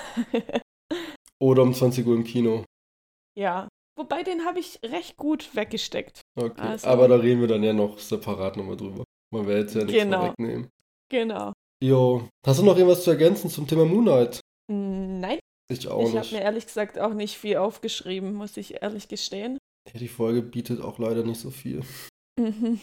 Oder 1.42 1.62
um 1.62 1.72
20 1.72 2.06
Uhr 2.06 2.14
im 2.16 2.24
Kino. 2.24 2.64
ja, 3.34 3.66
wobei 3.98 4.22
den 4.22 4.44
habe 4.44 4.58
ich 4.58 4.78
recht 4.84 5.16
gut 5.16 5.54
weggesteckt. 5.56 6.20
Okay. 6.38 6.60
Also- 6.60 6.86
Aber 6.86 7.08
da 7.08 7.16
reden 7.16 7.40
wir 7.40 7.48
dann 7.48 7.62
ja 7.62 7.72
noch 7.72 7.98
separat 7.98 8.58
nochmal 8.58 8.76
drüber. 8.76 9.04
Man 9.32 9.46
will 9.46 9.56
jetzt 9.58 9.74
ja 9.74 9.84
nichts 9.84 10.02
Genau. 10.02 10.20
vorwegnehmen. 10.20 10.68
Genau. 11.10 11.52
Jo. 11.82 12.28
Hast 12.46 12.60
du 12.60 12.64
noch 12.64 12.76
irgendwas 12.76 13.04
zu 13.04 13.10
ergänzen 13.12 13.48
zum 13.48 13.66
Thema 13.66 13.86
Moonlight? 13.86 14.40
Nein, 14.70 15.38
Ich 15.70 15.88
auch 15.88 16.08
ich 16.08 16.16
habe 16.16 16.28
mir 16.32 16.42
ehrlich 16.42 16.66
gesagt 16.66 16.98
auch 16.98 17.14
nicht 17.14 17.38
viel 17.38 17.56
aufgeschrieben, 17.56 18.34
muss 18.34 18.56
ich 18.56 18.82
ehrlich 18.82 19.08
gestehen. 19.08 19.58
Ja, 19.92 19.98
die 19.98 20.08
Folge 20.08 20.42
bietet 20.42 20.80
auch 20.80 20.98
leider 20.98 21.22
nicht 21.22 21.40
so 21.40 21.50
viel. 21.50 21.82
Mhm. 22.38 22.80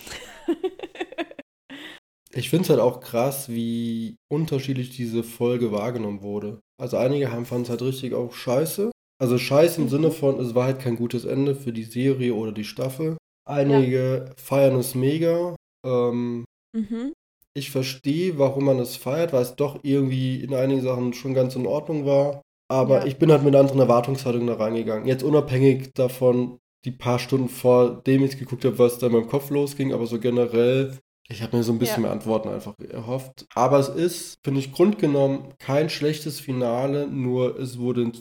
Ich 2.33 2.49
finde 2.51 2.63
es 2.63 2.69
halt 2.69 2.79
auch 2.79 2.99
krass, 2.99 3.49
wie 3.49 4.15
unterschiedlich 4.31 4.95
diese 4.95 5.23
Folge 5.23 5.71
wahrgenommen 5.71 6.21
wurde. 6.21 6.59
Also 6.79 6.97
einige 6.97 7.31
haben 7.31 7.45
fanden 7.45 7.63
es 7.63 7.69
halt 7.69 7.81
richtig 7.81 8.13
auch 8.13 8.31
scheiße. 8.31 8.91
Also 9.19 9.37
scheiße 9.39 9.81
im 9.81 9.85
Mhm. 9.85 9.89
Sinne 9.89 10.11
von, 10.11 10.39
es 10.39 10.53
war 10.53 10.65
halt 10.65 10.79
kein 10.79 10.97
gutes 10.97 11.25
Ende 11.25 11.55
für 11.55 11.73
die 11.73 11.85
Serie 11.85 12.35
oder 12.35 12.51
die 12.51 12.63
Staffel. 12.63 13.17
Einige 13.49 14.33
feiern 14.37 14.75
es 14.75 14.93
mega. 14.93 15.55
Ähm, 15.85 16.45
mhm. 16.75 17.13
ich 17.57 17.71
verstehe, 17.71 18.37
warum 18.37 18.65
man 18.65 18.77
es 18.77 18.97
feiert, 18.97 19.33
weil 19.33 19.41
es 19.41 19.55
doch 19.55 19.79
irgendwie 19.83 20.41
in 20.43 20.53
einigen 20.53 20.81
Sachen 20.81 21.13
schon 21.13 21.33
ganz 21.33 21.55
in 21.55 21.65
Ordnung 21.65 22.05
war. 22.05 22.41
Aber 22.69 22.99
Ja. 22.99 23.05
ich 23.05 23.17
bin 23.17 23.31
halt 23.31 23.43
mit 23.43 23.53
einer 23.53 23.61
anderen 23.61 23.79
Erwartungshaltung 23.79 24.47
da 24.47 24.55
reingegangen. 24.55 25.07
Jetzt 25.07 25.23
unabhängig 25.23 25.93
davon, 25.93 26.59
die 26.85 26.91
paar 26.91 27.19
Stunden 27.19 27.49
vor 27.49 28.01
dem 28.03 28.23
ich 28.23 28.37
geguckt 28.37 28.65
habe, 28.65 28.77
was 28.79 28.99
da 28.99 29.07
in 29.07 29.13
meinem 29.13 29.27
Kopf 29.27 29.49
losging, 29.49 29.93
aber 29.93 30.05
so 30.05 30.19
generell, 30.19 30.97
ich 31.29 31.41
habe 31.41 31.57
mir 31.57 31.63
so 31.63 31.71
ein 31.73 31.79
bisschen 31.79 32.03
Ja. 32.03 32.09
mehr 32.09 32.11
Antworten 32.11 32.49
einfach 32.49 32.75
erhofft. 32.79 33.45
Aber 33.55 33.79
es 33.79 33.89
ist, 33.89 34.37
finde 34.43 34.59
ich, 34.59 34.71
grundgenommen 34.71 35.53
kein 35.59 35.89
schlechtes 35.89 36.39
Finale, 36.39 37.07
nur 37.07 37.57
es 37.59 37.77
wurde 37.79 38.11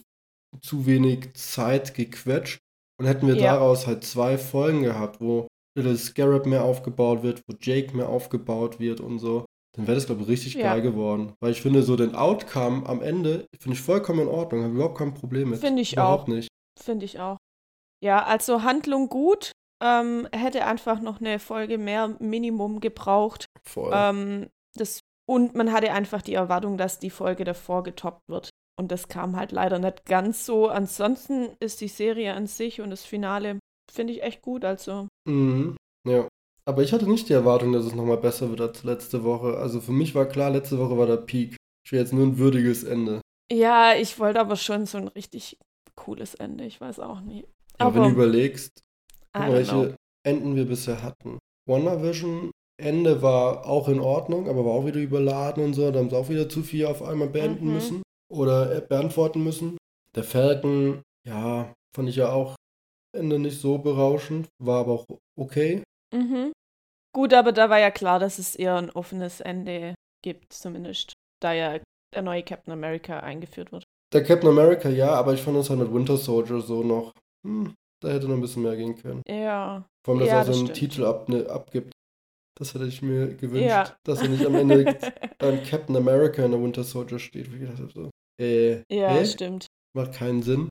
zu 0.60 0.86
wenig 0.86 1.34
Zeit 1.34 1.94
gequetscht. 1.94 2.58
Und 2.98 3.06
hätten 3.06 3.26
wir 3.26 3.36
Ja. 3.36 3.52
daraus 3.54 3.86
halt 3.86 4.04
zwei 4.04 4.38
Folgen 4.38 4.82
gehabt, 4.82 5.20
wo 5.20 5.46
Little 5.76 5.96
Scarab 5.98 6.46
mehr 6.46 6.64
aufgebaut 6.64 7.22
wird, 7.22 7.42
wo 7.46 7.54
Jake 7.60 7.94
mehr 7.94 8.08
aufgebaut 8.08 8.80
wird 8.80 9.00
und 9.00 9.18
so, 9.18 9.44
dann 9.76 9.86
wäre 9.86 9.94
das, 9.94 10.06
glaube 10.06 10.22
ich, 10.22 10.28
richtig 10.28 10.54
Ja. 10.54 10.72
geil 10.72 10.82
geworden. 10.82 11.34
Weil 11.40 11.52
ich 11.52 11.62
finde, 11.62 11.82
so 11.82 11.96
den 11.96 12.14
Outcome 12.14 12.86
am 12.88 13.02
Ende 13.02 13.46
finde 13.60 13.74
ich 13.76 13.82
vollkommen 13.82 14.20
in 14.20 14.28
Ordnung. 14.28 14.62
Habe 14.64 14.74
überhaupt 14.74 14.98
kein 14.98 15.14
Problem 15.14 15.50
mit. 15.50 15.60
Finde 15.60 15.82
ich 15.82 15.92
überhaupt 15.92 16.24
auch. 16.24 16.28
nicht. 16.28 16.48
Finde 16.80 17.04
ich 17.04 17.20
auch. 17.20 17.36
Ja, 18.02 18.24
also 18.24 18.62
Handlung 18.62 19.08
gut. 19.08 19.52
Ähm, 19.82 20.26
hätte 20.32 20.64
einfach 20.64 21.00
noch 21.00 21.20
eine 21.20 21.38
Folge 21.38 21.76
mehr 21.76 22.16
Minimum 22.18 22.80
gebraucht. 22.80 23.44
Voll. 23.68 23.92
Ähm, 23.94 24.48
das, 24.74 25.00
und 25.28 25.54
man 25.54 25.70
hatte 25.72 25.92
einfach 25.92 26.22
die 26.22 26.32
Erwartung, 26.34 26.78
dass 26.78 26.98
die 26.98 27.10
Folge 27.10 27.44
davor 27.44 27.82
getoppt 27.82 28.22
wird. 28.28 28.48
Und 28.78 28.90
das 28.92 29.08
kam 29.08 29.36
halt 29.36 29.52
leider 29.52 29.78
nicht 29.78 30.04
ganz 30.06 30.46
so. 30.46 30.68
Ansonsten 30.68 31.48
ist 31.60 31.80
die 31.82 31.88
Serie 31.88 32.32
an 32.34 32.46
sich 32.46 32.80
und 32.80 32.90
das 32.90 33.04
Finale, 33.04 33.58
finde 33.90 34.12
ich 34.14 34.22
echt 34.22 34.40
gut. 34.42 34.64
Also, 34.64 35.08
Mhm. 35.28 35.76
Ja. 36.06 36.26
Aber 36.68 36.82
ich 36.82 36.92
hatte 36.92 37.08
nicht 37.08 37.28
die 37.28 37.32
Erwartung, 37.32 37.72
dass 37.72 37.84
es 37.84 37.94
nochmal 37.94 38.16
besser 38.16 38.50
wird 38.50 38.60
als 38.60 38.82
letzte 38.82 39.22
Woche. 39.24 39.56
Also 39.58 39.80
für 39.80 39.92
mich 39.92 40.14
war 40.14 40.26
klar, 40.26 40.50
letzte 40.50 40.78
Woche 40.78 40.98
war 40.98 41.06
der 41.06 41.18
Peak. 41.18 41.56
Ich 41.84 41.92
will 41.92 42.00
jetzt 42.00 42.12
nur 42.12 42.26
ein 42.26 42.38
würdiges 42.38 42.82
Ende. 42.84 43.20
ja, 43.52 43.94
ich 43.94 44.18
wollte 44.18 44.40
aber 44.40 44.56
schon 44.56 44.86
so 44.86 44.98
ein 44.98 45.08
richtig 45.08 45.56
cooles 45.94 46.34
Ende. 46.34 46.64
Ich 46.64 46.80
weiß 46.80 46.98
auch 47.00 47.20
nicht. 47.20 47.46
Aber 47.78 47.94
wenn 47.94 48.02
Aber, 48.02 48.10
du 48.10 48.14
überlegst, 48.16 48.82
welche 49.38 49.70
know. 49.70 49.94
Enden 50.26 50.56
wir 50.56 50.64
bisher 50.66 51.02
hatten. 51.02 51.38
WandaVision 51.68 52.50
Ende 52.82 53.22
war 53.22 53.64
auch 53.66 53.88
in 53.88 54.00
Ordnung, 54.00 54.48
aber 54.48 54.64
war 54.64 54.72
auch 54.72 54.86
wieder 54.86 55.00
überladen 55.00 55.64
und 55.64 55.74
so. 55.74 55.90
Da 55.92 56.00
haben 56.00 56.10
sie 56.10 56.16
auch 56.16 56.28
wieder 56.28 56.48
zu 56.48 56.62
viel 56.64 56.86
auf 56.86 57.02
einmal 57.02 57.28
beenden 57.28 57.66
Mhm. 57.68 57.72
müssen 57.74 58.02
oder 58.28 58.74
äh, 58.76 58.80
beantworten 58.80 59.42
müssen. 59.44 59.76
Der 60.16 60.24
Falcon, 60.24 61.02
ja, 61.26 61.72
fand 61.94 62.08
ich 62.08 62.16
ja 62.16 62.32
auch 62.32 62.56
Ende 63.16 63.38
nicht 63.38 63.60
so 63.60 63.78
berauschend, 63.78 64.48
war 64.58 64.80
aber 64.80 64.92
auch 64.92 65.06
okay. 65.38 65.82
Mhm. 66.14 66.52
Gut, 67.16 67.32
aber 67.32 67.52
da 67.52 67.70
war 67.70 67.78
ja 67.78 67.90
klar, 67.90 68.18
dass 68.18 68.38
es 68.38 68.54
eher 68.56 68.76
ein 68.76 68.90
offenes 68.90 69.40
Ende 69.40 69.94
gibt, 70.22 70.52
zumindest. 70.52 71.14
Da 71.40 71.54
ja 71.54 71.80
der 72.14 72.20
neue 72.22 72.42
Captain 72.42 72.74
America 72.74 73.20
eingeführt 73.20 73.72
wird. 73.72 73.84
Der 74.12 74.22
Captain 74.22 74.50
America, 74.50 74.90
ja, 74.90 75.14
aber 75.14 75.32
ich 75.32 75.40
fand 75.40 75.56
es 75.56 75.70
halt 75.70 75.80
mit 75.80 75.92
Winter 75.94 76.18
Soldier 76.18 76.60
so 76.60 76.82
noch, 76.82 77.12
hm, 77.46 77.72
da 78.02 78.10
hätte 78.10 78.28
noch 78.28 78.34
ein 78.34 78.42
bisschen 78.42 78.64
mehr 78.64 78.76
gehen 78.76 78.96
können. 78.96 79.22
Ja. 79.26 79.86
Vor 80.04 80.12
allem, 80.12 80.20
dass 80.20 80.28
Ja, 80.28 80.34
er 80.40 80.44
so 80.44 80.50
das 80.50 80.58
einen 80.58 80.66
stimmt. 80.66 80.78
Titel 80.78 81.04
ab, 81.06 81.28
ne, 81.30 81.48
abgibt. 81.48 81.92
Das 82.58 82.74
hätte 82.74 82.84
ich 82.86 83.00
mir 83.00 83.34
gewünscht, 83.34 83.66
Ja. 83.70 83.96
dass 84.04 84.20
er 84.20 84.28
nicht 84.28 84.44
am 84.44 84.54
Ende 84.54 84.84
dann 85.38 85.62
Captain 85.62 85.96
America 85.96 86.44
in 86.44 86.50
der 86.52 86.62
Winter 86.62 86.84
Soldier 86.84 87.18
steht. 87.18 87.50
Wie 87.50 87.66
habe, 87.66 87.88
so, 87.94 88.10
äh, 88.38 88.82
ja, 88.94 89.08
hä? 89.08 89.24
stimmt. 89.24 89.66
macht 89.96 90.12
keinen 90.12 90.42
Sinn. 90.42 90.68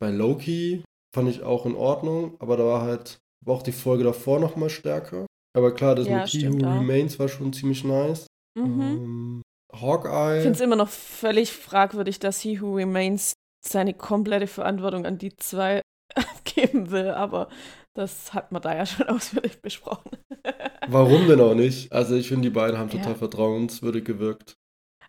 Bei 0.00 0.10
Loki 0.10 0.84
fand 1.14 1.30
ich 1.30 1.42
auch 1.42 1.64
in 1.64 1.74
Ordnung, 1.76 2.36
aber 2.40 2.58
da 2.58 2.64
war 2.66 2.82
halt, 2.82 3.18
war 3.44 3.56
auch 3.56 3.62
die 3.62 3.72
Folge 3.72 4.04
davor 4.04 4.38
nochmal 4.38 4.68
stärker. 4.70 5.24
Aber 5.56 5.74
klar, 5.74 5.94
das 5.94 6.06
Ja, 6.06 6.18
mit 6.20 6.28
He 6.28 6.48
Who. 6.48 6.56
Remains 6.56 7.18
war 7.18 7.28
schon 7.28 7.52
ziemlich 7.52 7.84
nice. 7.84 8.26
Mhm. 8.56 8.80
Ähm, 8.80 9.42
Ich 9.72 9.80
Hawkeye. 9.80 10.40
finde 10.42 10.52
es 10.56 10.60
immer 10.60 10.76
noch 10.76 10.88
völlig 10.88 11.52
fragwürdig, 11.52 12.18
dass 12.18 12.40
He 12.40 12.60
Who 12.60 12.74
Remains 12.76 13.32
seine 13.64 13.94
komplette 13.94 14.46
Verantwortung 14.46 15.06
an 15.06 15.18
die 15.18 15.34
zwei 15.36 15.82
abgeben 16.14 16.90
will, 16.90 17.08
aber 17.10 17.48
das 17.94 18.32
hat 18.32 18.52
man 18.52 18.62
da 18.62 18.74
ja 18.76 18.86
schon 18.86 19.08
ausführlich 19.08 19.60
besprochen. 19.60 20.10
Warum 20.88 21.26
denn 21.28 21.40
auch 21.40 21.54
nicht? 21.54 21.92
Also 21.92 22.14
ich 22.16 22.28
finde, 22.28 22.48
die 22.48 22.54
beiden 22.54 22.78
haben 22.78 22.90
total 22.90 23.12
Ja. 23.12 23.18
vertrauenswürdig 23.18 24.04
gewirkt. 24.04 24.54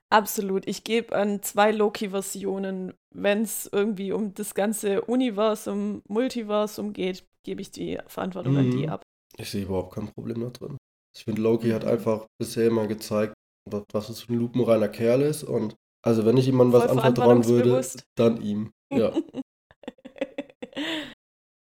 Absolut. 0.10 0.68
Ich 0.68 0.84
gebe 0.84 1.16
an 1.16 1.42
zwei 1.42 1.72
Loki-Versionen, 1.72 2.94
wenn 3.16 3.44
es 3.44 3.70
irgendwie 3.72 4.12
um 4.12 4.34
das 4.34 4.54
ganze 4.54 5.02
Universum, 5.04 6.02
Multiversum 6.10 6.92
geht, 6.92 7.24
gebe 7.44 7.62
ich 7.62 7.72
die 7.72 7.98
Verantwortung 8.08 8.58
an 8.58 8.70
die 8.72 8.88
Mhm. 8.88 8.90
ab. 8.90 9.04
Ich 9.38 9.50
sehe 9.52 9.64
überhaupt 9.64 9.94
kein 9.96 10.08
Problem 10.12 10.42
da 10.42 10.50
drin. 10.50 10.78
Ich 11.18 11.24
finde, 11.24 11.42
Loki 11.42 11.70
hat 11.72 11.84
Mhm. 11.84 11.90
einfach 11.90 12.26
bisher 12.42 12.68
immer 12.68 12.88
gezeigt, 12.88 13.34
was, 13.70 14.10
es 14.10 14.22
für 14.22 14.34
ein 14.34 14.40
lupenreiner 14.40 14.90
Kerl 14.90 15.22
ist. 15.22 15.44
Und 15.44 15.76
also 16.06 16.26
wenn 16.26 16.38
ich 16.38 16.46
jemandem 16.46 16.80
was 16.82 16.90
anvertrauen 16.90 17.46
würde, 17.46 17.86
dann 18.18 18.42
ihm. 18.42 18.72
Ja. 18.94 19.14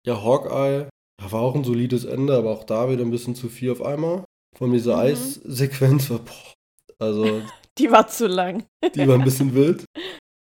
Ja, 0.06 0.22
Hawkeye 0.22 0.88
war 1.20 1.40
auch 1.42 1.54
ein 1.54 1.64
solides 1.64 2.04
Ende, 2.04 2.36
aber 2.36 2.50
auch 2.50 2.64
da 2.64 2.88
wieder 2.90 3.02
ein 3.04 3.10
bisschen 3.10 3.34
zu 3.34 3.48
viel 3.48 3.70
auf 3.70 3.82
einmal. 3.82 4.24
Von 4.56 4.72
dieser 4.72 4.94
Mhm. 4.96 5.00
Eissequenz 5.02 6.08
war, 6.10 6.20
boah, 6.20 6.54
also 6.98 7.42
die 7.78 7.90
war 7.90 8.08
zu 8.08 8.26
lang. 8.26 8.64
die 8.94 9.06
war 9.06 9.16
ein 9.16 9.24
bisschen 9.24 9.54
wild. 9.54 9.84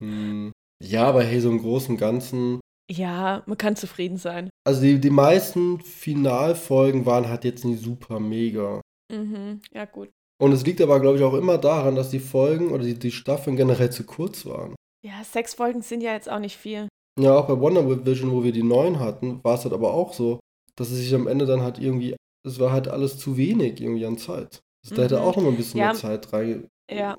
Hm, 0.02 0.52
Ja, 0.82 1.04
aber 1.06 1.22
hey, 1.22 1.40
so 1.40 1.50
im 1.50 1.60
Großen 1.60 1.94
und 1.94 1.98
Ganzen, 2.00 2.60
Ja, 2.92 3.42
man 3.46 3.56
kann 3.56 3.74
zufrieden 3.76 4.18
sein. 4.18 4.50
also 4.66 4.82
die, 4.82 5.00
die 5.00 5.10
meisten 5.10 5.80
Finalfolgen 5.80 7.06
waren 7.06 7.28
halt 7.28 7.44
jetzt 7.44 7.64
nicht 7.64 7.82
super 7.82 8.20
mega. 8.20 8.80
Mhm. 9.10 9.60
Ja, 9.72 9.84
gut. 9.86 10.10
Und 10.40 10.52
es 10.52 10.64
liegt 10.66 10.80
aber, 10.80 11.00
glaube 11.00 11.18
ich, 11.18 11.24
auch 11.24 11.34
immer 11.34 11.56
daran, 11.58 11.94
dass 11.94 12.10
die 12.10 12.18
Folgen 12.18 12.70
oder 12.70 12.84
die, 12.84 12.98
die 12.98 13.10
Staffeln 13.12 13.56
generell 13.56 13.90
zu 13.90 14.04
kurz 14.04 14.44
waren. 14.44 14.74
Ja, 15.06 15.22
sechs 15.24 15.54
Folgen 15.54 15.82
sind 15.82 16.02
ja 16.02 16.12
jetzt 16.12 16.30
auch 16.30 16.38
nicht 16.38 16.56
viel. 16.56 16.88
Ja, 17.18 17.36
auch 17.36 17.46
bei 17.46 17.58
Wonder 17.60 18.04
Vision, 18.06 18.30
wo 18.32 18.42
wir 18.42 18.52
die 18.52 18.62
neun 18.62 18.98
hatten, 18.98 19.42
war 19.44 19.54
es 19.54 19.64
halt 19.64 19.74
aber 19.74 19.92
auch 19.94 20.12
so, 20.12 20.40
dass 20.76 20.90
es 20.90 20.98
sich 20.98 21.14
am 21.14 21.26
Ende 21.28 21.46
dann 21.46 21.62
halt 21.62 21.78
irgendwie, 21.78 22.16
es 22.46 22.58
war 22.58 22.72
halt 22.72 22.88
alles 22.88 23.18
zu 23.18 23.36
wenig 23.36 23.80
irgendwie 23.80 24.06
an 24.06 24.18
Zeit. 24.18 24.60
Also 24.84 24.96
Da 24.96 25.02
hätte 25.02 25.16
Mhm. 25.16 25.22
auch 25.22 25.36
noch 25.36 25.42
mal 25.44 25.50
ein 25.50 25.56
bisschen 25.56 25.78
Ja. 25.80 25.86
mehr 25.86 25.94
Zeit 25.94 26.32
rein 26.32 26.66
Ja. 26.90 27.16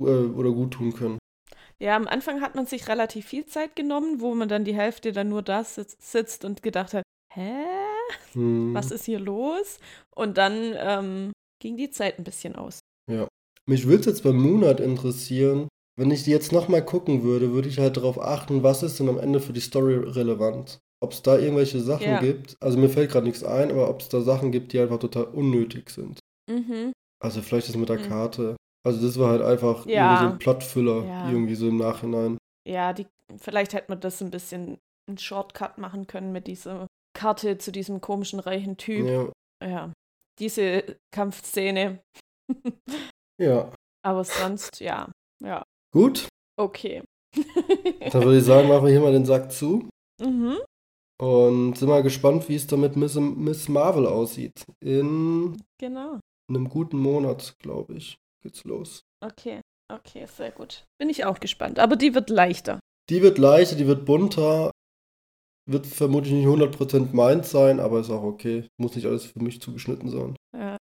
äh, 0.00 0.04
oder 0.04 0.50
gut 0.52 0.72
tun 0.72 0.92
können. 0.94 1.18
Ja, 1.82 1.96
am 1.96 2.06
Anfang 2.06 2.40
hat 2.40 2.54
man 2.54 2.66
sich 2.66 2.86
relativ 2.86 3.26
viel 3.26 3.44
Zeit 3.46 3.74
genommen, 3.74 4.20
wo 4.20 4.36
man 4.36 4.48
dann 4.48 4.64
die 4.64 4.74
Hälfte 4.74 5.10
dann 5.10 5.28
nur 5.28 5.42
da 5.42 5.64
sitz, 5.64 5.96
sitzt 5.98 6.44
und 6.44 6.62
gedacht 6.62 6.94
hat, 6.94 7.02
hä? 7.34 7.64
Hm. 8.34 8.72
Was 8.72 8.92
ist 8.92 9.04
hier 9.04 9.18
los? 9.18 9.78
Und 10.14 10.38
dann 10.38 10.74
ähm, 10.76 11.32
ging 11.60 11.76
die 11.76 11.90
Zeit 11.90 12.18
ein 12.18 12.24
bisschen 12.24 12.54
aus. 12.54 12.78
Mich 13.68 13.86
würde 13.86 14.00
es 14.00 14.06
jetzt 14.06 14.22
bei 14.22 14.32
Moonlight 14.32 14.78
interessieren, 14.78 15.66
wenn 15.98 16.12
ich 16.12 16.22
die 16.22 16.30
jetzt 16.30 16.52
nochmal 16.52 16.84
gucken 16.84 17.24
würde, 17.24 17.52
würde 17.52 17.68
ich 17.68 17.80
halt 17.80 17.96
darauf 17.96 18.20
achten, 18.20 18.62
was 18.62 18.84
ist 18.84 19.00
denn 19.00 19.08
am 19.08 19.18
Ende 19.18 19.40
für 19.40 19.52
die 19.52 19.60
Story 19.60 19.96
relevant. 19.96 20.78
Ob 21.02 21.12
es 21.12 21.22
da 21.22 21.36
irgendwelche 21.36 21.80
Sachen 21.80 22.06
Ja. 22.06 22.20
gibt, 22.20 22.54
also 22.60 22.78
mir 22.78 22.90
fällt 22.90 23.10
gerade 23.10 23.26
nichts 23.26 23.42
ein, 23.42 23.72
aber 23.72 23.90
ob 23.90 24.00
es 24.02 24.08
da 24.08 24.20
Sachen 24.20 24.52
gibt, 24.52 24.72
die 24.72 24.78
einfach 24.78 25.00
total 25.00 25.24
unnötig 25.24 25.90
sind. 25.90 26.20
Mhm. 26.48 26.92
Also 27.20 27.42
vielleicht 27.42 27.68
das 27.68 27.76
mit 27.76 27.88
der 27.88 27.98
Mhm. 27.98 28.08
Karte. 28.08 28.56
Also 28.84 29.06
das 29.06 29.18
war 29.18 29.30
halt 29.30 29.42
einfach 29.42 29.86
Ja. 29.86 30.12
irgendwie 30.12 30.24
so 30.26 30.32
ein 30.32 30.38
Plattfüller, 30.38 31.04
Ja. 31.04 31.30
irgendwie 31.30 31.54
so 31.54 31.68
im 31.68 31.76
Nachhinein. 31.76 32.38
Ja, 32.68 32.92
die, 32.92 33.06
vielleicht 33.38 33.72
hätte 33.74 33.90
man 33.90 34.00
das 34.00 34.20
ein 34.22 34.30
bisschen 34.30 34.78
einen 35.08 35.18
Shortcut 35.18 35.78
machen 35.78 36.06
können 36.06 36.32
mit 36.32 36.46
dieser 36.46 36.86
Karte 37.16 37.58
zu 37.58 37.72
diesem 37.72 38.00
komischen 38.00 38.40
reichen 38.40 38.76
Typ. 38.76 39.06
Ja. 39.06 39.32
Ja, 39.68 39.92
diese 40.40 40.96
Kampfszene. 41.14 42.00
ja. 43.40 43.72
Aber 44.04 44.24
sonst, 44.24 44.80
ja, 44.80 45.10
ja, 45.44 45.62
Gut, 45.92 46.26
okay. 46.58 47.02
dann 47.34 48.22
würde 48.24 48.38
ich 48.38 48.44
sagen, 48.44 48.68
machen 48.68 48.84
wir 48.86 48.90
hier 48.92 49.00
mal 49.00 49.12
den 49.12 49.24
Sack 49.26 49.52
zu. 49.52 49.88
mhm. 50.20 50.58
Und 51.20 51.78
sind 51.78 51.88
mal 51.88 52.02
gespannt, 52.02 52.48
wie 52.48 52.56
es 52.56 52.66
da 52.66 52.76
mit 52.76 52.96
Miss, 52.96 53.14
Miss 53.14 53.68
Marvel 53.68 54.06
aussieht. 54.08 54.64
In 54.80 55.56
Genau. 55.78 56.18
einem 56.48 56.68
guten 56.68 56.98
Monat, 56.98 57.54
glaube 57.60 57.94
ich, 57.94 58.16
geht's 58.42 58.64
los. 58.64 59.02
Okay, 59.24 59.60
okay, 59.92 60.26
sehr 60.26 60.50
gut. 60.50 60.84
Bin 60.98 61.08
ich 61.10 61.24
auch 61.24 61.40
gespannt. 61.40 61.78
Aber 61.78 61.96
die 61.96 62.14
wird 62.14 62.30
leichter. 62.30 62.80
Die 63.10 63.22
wird 63.22 63.38
leichter, 63.38 63.76
die 63.76 63.86
wird 63.86 64.04
bunter. 64.04 64.70
Wird 65.70 65.86
vermutlich 65.86 66.32
nicht 66.32 66.46
100% 66.46 67.08
meins 67.14 67.50
sein, 67.50 67.78
aber 67.78 68.00
ist 68.00 68.10
auch 68.10 68.22
okay. 68.24 68.66
Muss 68.80 68.96
nicht 68.96 69.06
alles 69.06 69.26
für 69.26 69.40
mich 69.40 69.60
zugeschnitten 69.60 70.08
sein. 70.10 70.36
Ja. 70.56 70.76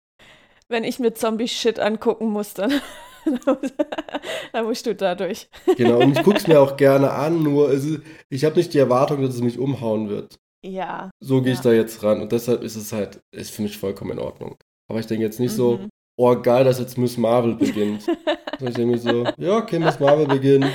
Wenn 0.69 0.85
ich 0.85 0.99
mir 0.99 1.15
Zombie-Shit 1.15 1.79
angucken 1.79 2.27
muss, 2.29 2.53
dann, 2.55 2.81
dann 4.53 4.65
musst 4.65 4.87
du 4.87 4.95
dadurch. 4.95 5.49
Genau, 5.77 6.01
und 6.01 6.17
ich 6.17 6.23
gucke 6.23 6.37
es 6.39 6.47
mir 6.47 6.61
auch 6.61 6.77
gerne 6.77 7.11
an, 7.13 7.43
nur 7.43 7.71
ist, 7.71 8.01
ich 8.29 8.45
habe 8.45 8.57
nicht 8.57 8.75
die 8.75 8.79
Erwartung, 8.79 9.23
dass 9.23 9.35
es 9.35 9.41
mich 9.43 9.59
umhauen 9.59 10.09
wird. 10.09 10.37
Ja. 10.65 11.11
So 11.21 11.41
gehe 11.43 11.53
ich 11.53 11.59
Ja. 11.59 11.65
da 11.65 11.73
jetzt 11.73 12.03
ran 12.03 12.21
und 12.21 12.33
deshalb 12.33 12.63
ist 12.63 12.77
es 12.77 12.93
halt, 12.93 13.21
ist 13.31 13.51
für 13.53 13.63
mich 13.63 13.79
vollkommen 13.79 14.13
in 14.13 14.19
Ordnung. 14.19 14.57
Aber 14.91 14.99
ich 15.01 15.07
denke 15.07 15.25
jetzt 15.25 15.41
nicht 15.41 15.53
so, 15.53 15.79
Mhm. 15.79 15.89
Oh 16.17 16.37
geil, 16.41 16.65
dass 16.65 16.79
jetzt 16.79 16.99
Miss 16.99 17.17
Marvel 17.17 17.55
beginnt. 17.55 18.03
Sondern 18.59 18.69
ich 18.69 18.75
denke 18.75 18.87
mir 18.87 18.99
so, 18.99 19.25
ja, 19.39 19.57
okay, 19.59 19.79
Miss 19.79 20.01
Marvel 20.01 20.27
beginnt. 20.27 20.67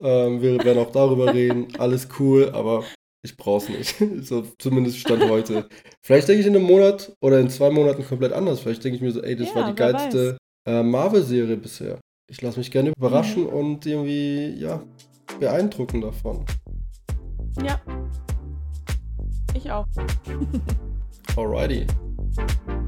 Ähm, 0.00 0.40
wir 0.42 0.62
werden 0.64 0.78
auch 0.78 0.92
darüber 0.92 1.32
reden. 1.32 1.68
Alles 1.78 2.08
cool, 2.18 2.50
aber 2.52 2.84
ich 3.24 3.36
brauch's 3.36 3.68
nicht. 3.68 3.96
so 4.22 4.44
zumindest 4.58 4.98
Stand 4.98 5.28
heute. 5.28 5.68
Vielleicht 6.04 6.28
denke 6.28 6.40
ich 6.40 6.46
in 6.46 6.54
einem 6.56 6.64
Monat 6.66 7.12
oder 7.20 7.40
in 7.40 7.50
zwei 7.50 7.70
Monaten 7.70 8.04
komplett 8.06 8.32
anders. 8.32 8.60
Vielleicht 8.60 8.84
denke 8.84 8.96
ich 8.96 9.02
mir 9.02 9.10
so, 9.12 9.22
ey, 9.22 9.34
das 9.36 9.48
Ja, 9.48 9.54
war 9.56 9.68
die 9.70 9.74
geilste 9.76 10.38
äh, 10.66 10.82
Marvel-Serie 10.82 11.56
bisher. 11.56 11.98
Ich 12.30 12.40
lasse 12.42 12.58
mich 12.58 12.70
gerne 12.70 12.92
überraschen 12.96 13.44
Mhm. 13.44 13.48
und 13.48 13.86
irgendwie, 13.86 14.54
ja, 14.58 14.82
beeindrucken 15.40 16.00
davon. 16.00 16.44
ja. 17.64 17.80
Ich 19.54 19.70
auch. 19.70 19.86
Alrighty. 21.36 21.86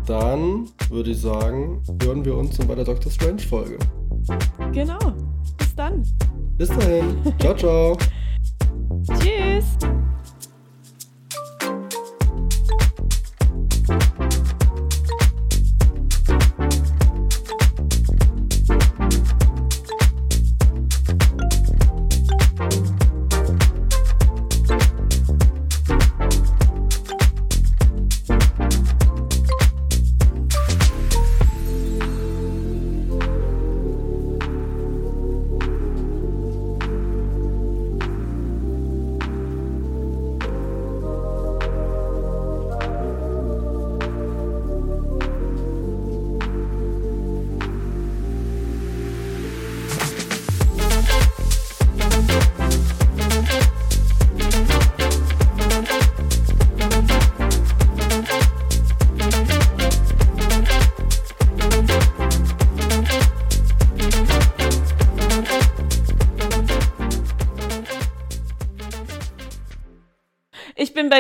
Dann 0.07 0.69
würde 0.89 1.11
ich 1.11 1.21
sagen, 1.21 1.83
hören 2.03 2.25
wir 2.25 2.37
uns 2.37 2.59
bei 2.59 2.75
der 2.75 2.85
Doctor 2.85 3.13
Strange 3.13 3.41
Folge. 3.41 3.79
Genau. 4.73 4.99
Bis 5.57 5.75
dann. 5.75 6.03
Bis 6.57 6.69
dahin. 6.69 7.17
Ciao, 7.39 7.55
ciao. 7.55 7.97
Tschüss. 9.19 9.79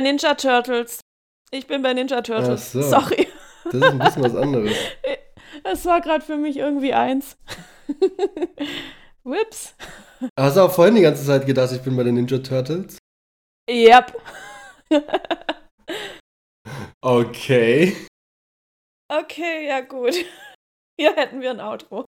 Bei 0.01 0.11
Ninja 0.11 0.35
Turtles. 0.35 1.01
Ich 1.51 1.67
bin 1.67 1.83
bei 1.83 1.93
Ninja 1.93 2.23
Turtles. 2.23 2.75
Ach 2.75 2.83
so. 2.83 2.83
Sorry. 2.83 3.29
Das 3.65 3.75
ist 3.75 3.83
ein 3.83 3.99
bisschen 3.99 4.23
was 4.23 4.37
anderes. 4.37 4.73
Das 5.65 5.85
war 5.85 6.01
gerade 6.01 6.25
für 6.25 6.37
mich 6.37 6.57
irgendwie 6.57 6.95
eins. 6.95 7.37
Whips. 9.25 9.75
Hast 10.39 10.57
du 10.57 10.61
auch 10.61 10.73
vorhin 10.73 10.95
die 10.95 11.03
ganze 11.03 11.27
Zeit 11.27 11.45
gedacht, 11.45 11.73
ich 11.73 11.83
bin 11.83 11.97
bei 11.97 12.05
den 12.05 12.15
Ninja 12.15 12.39
Turtles? 12.39 12.99
Yep. 13.69 14.23
Okay. 17.03 17.97
Okay, 19.09 19.67
ja 19.67 19.81
gut. 19.81 20.15
Hier 20.99 21.17
hätten 21.17 21.41
wir 21.41 21.51
ein 21.51 21.61
Outro. 21.61 22.05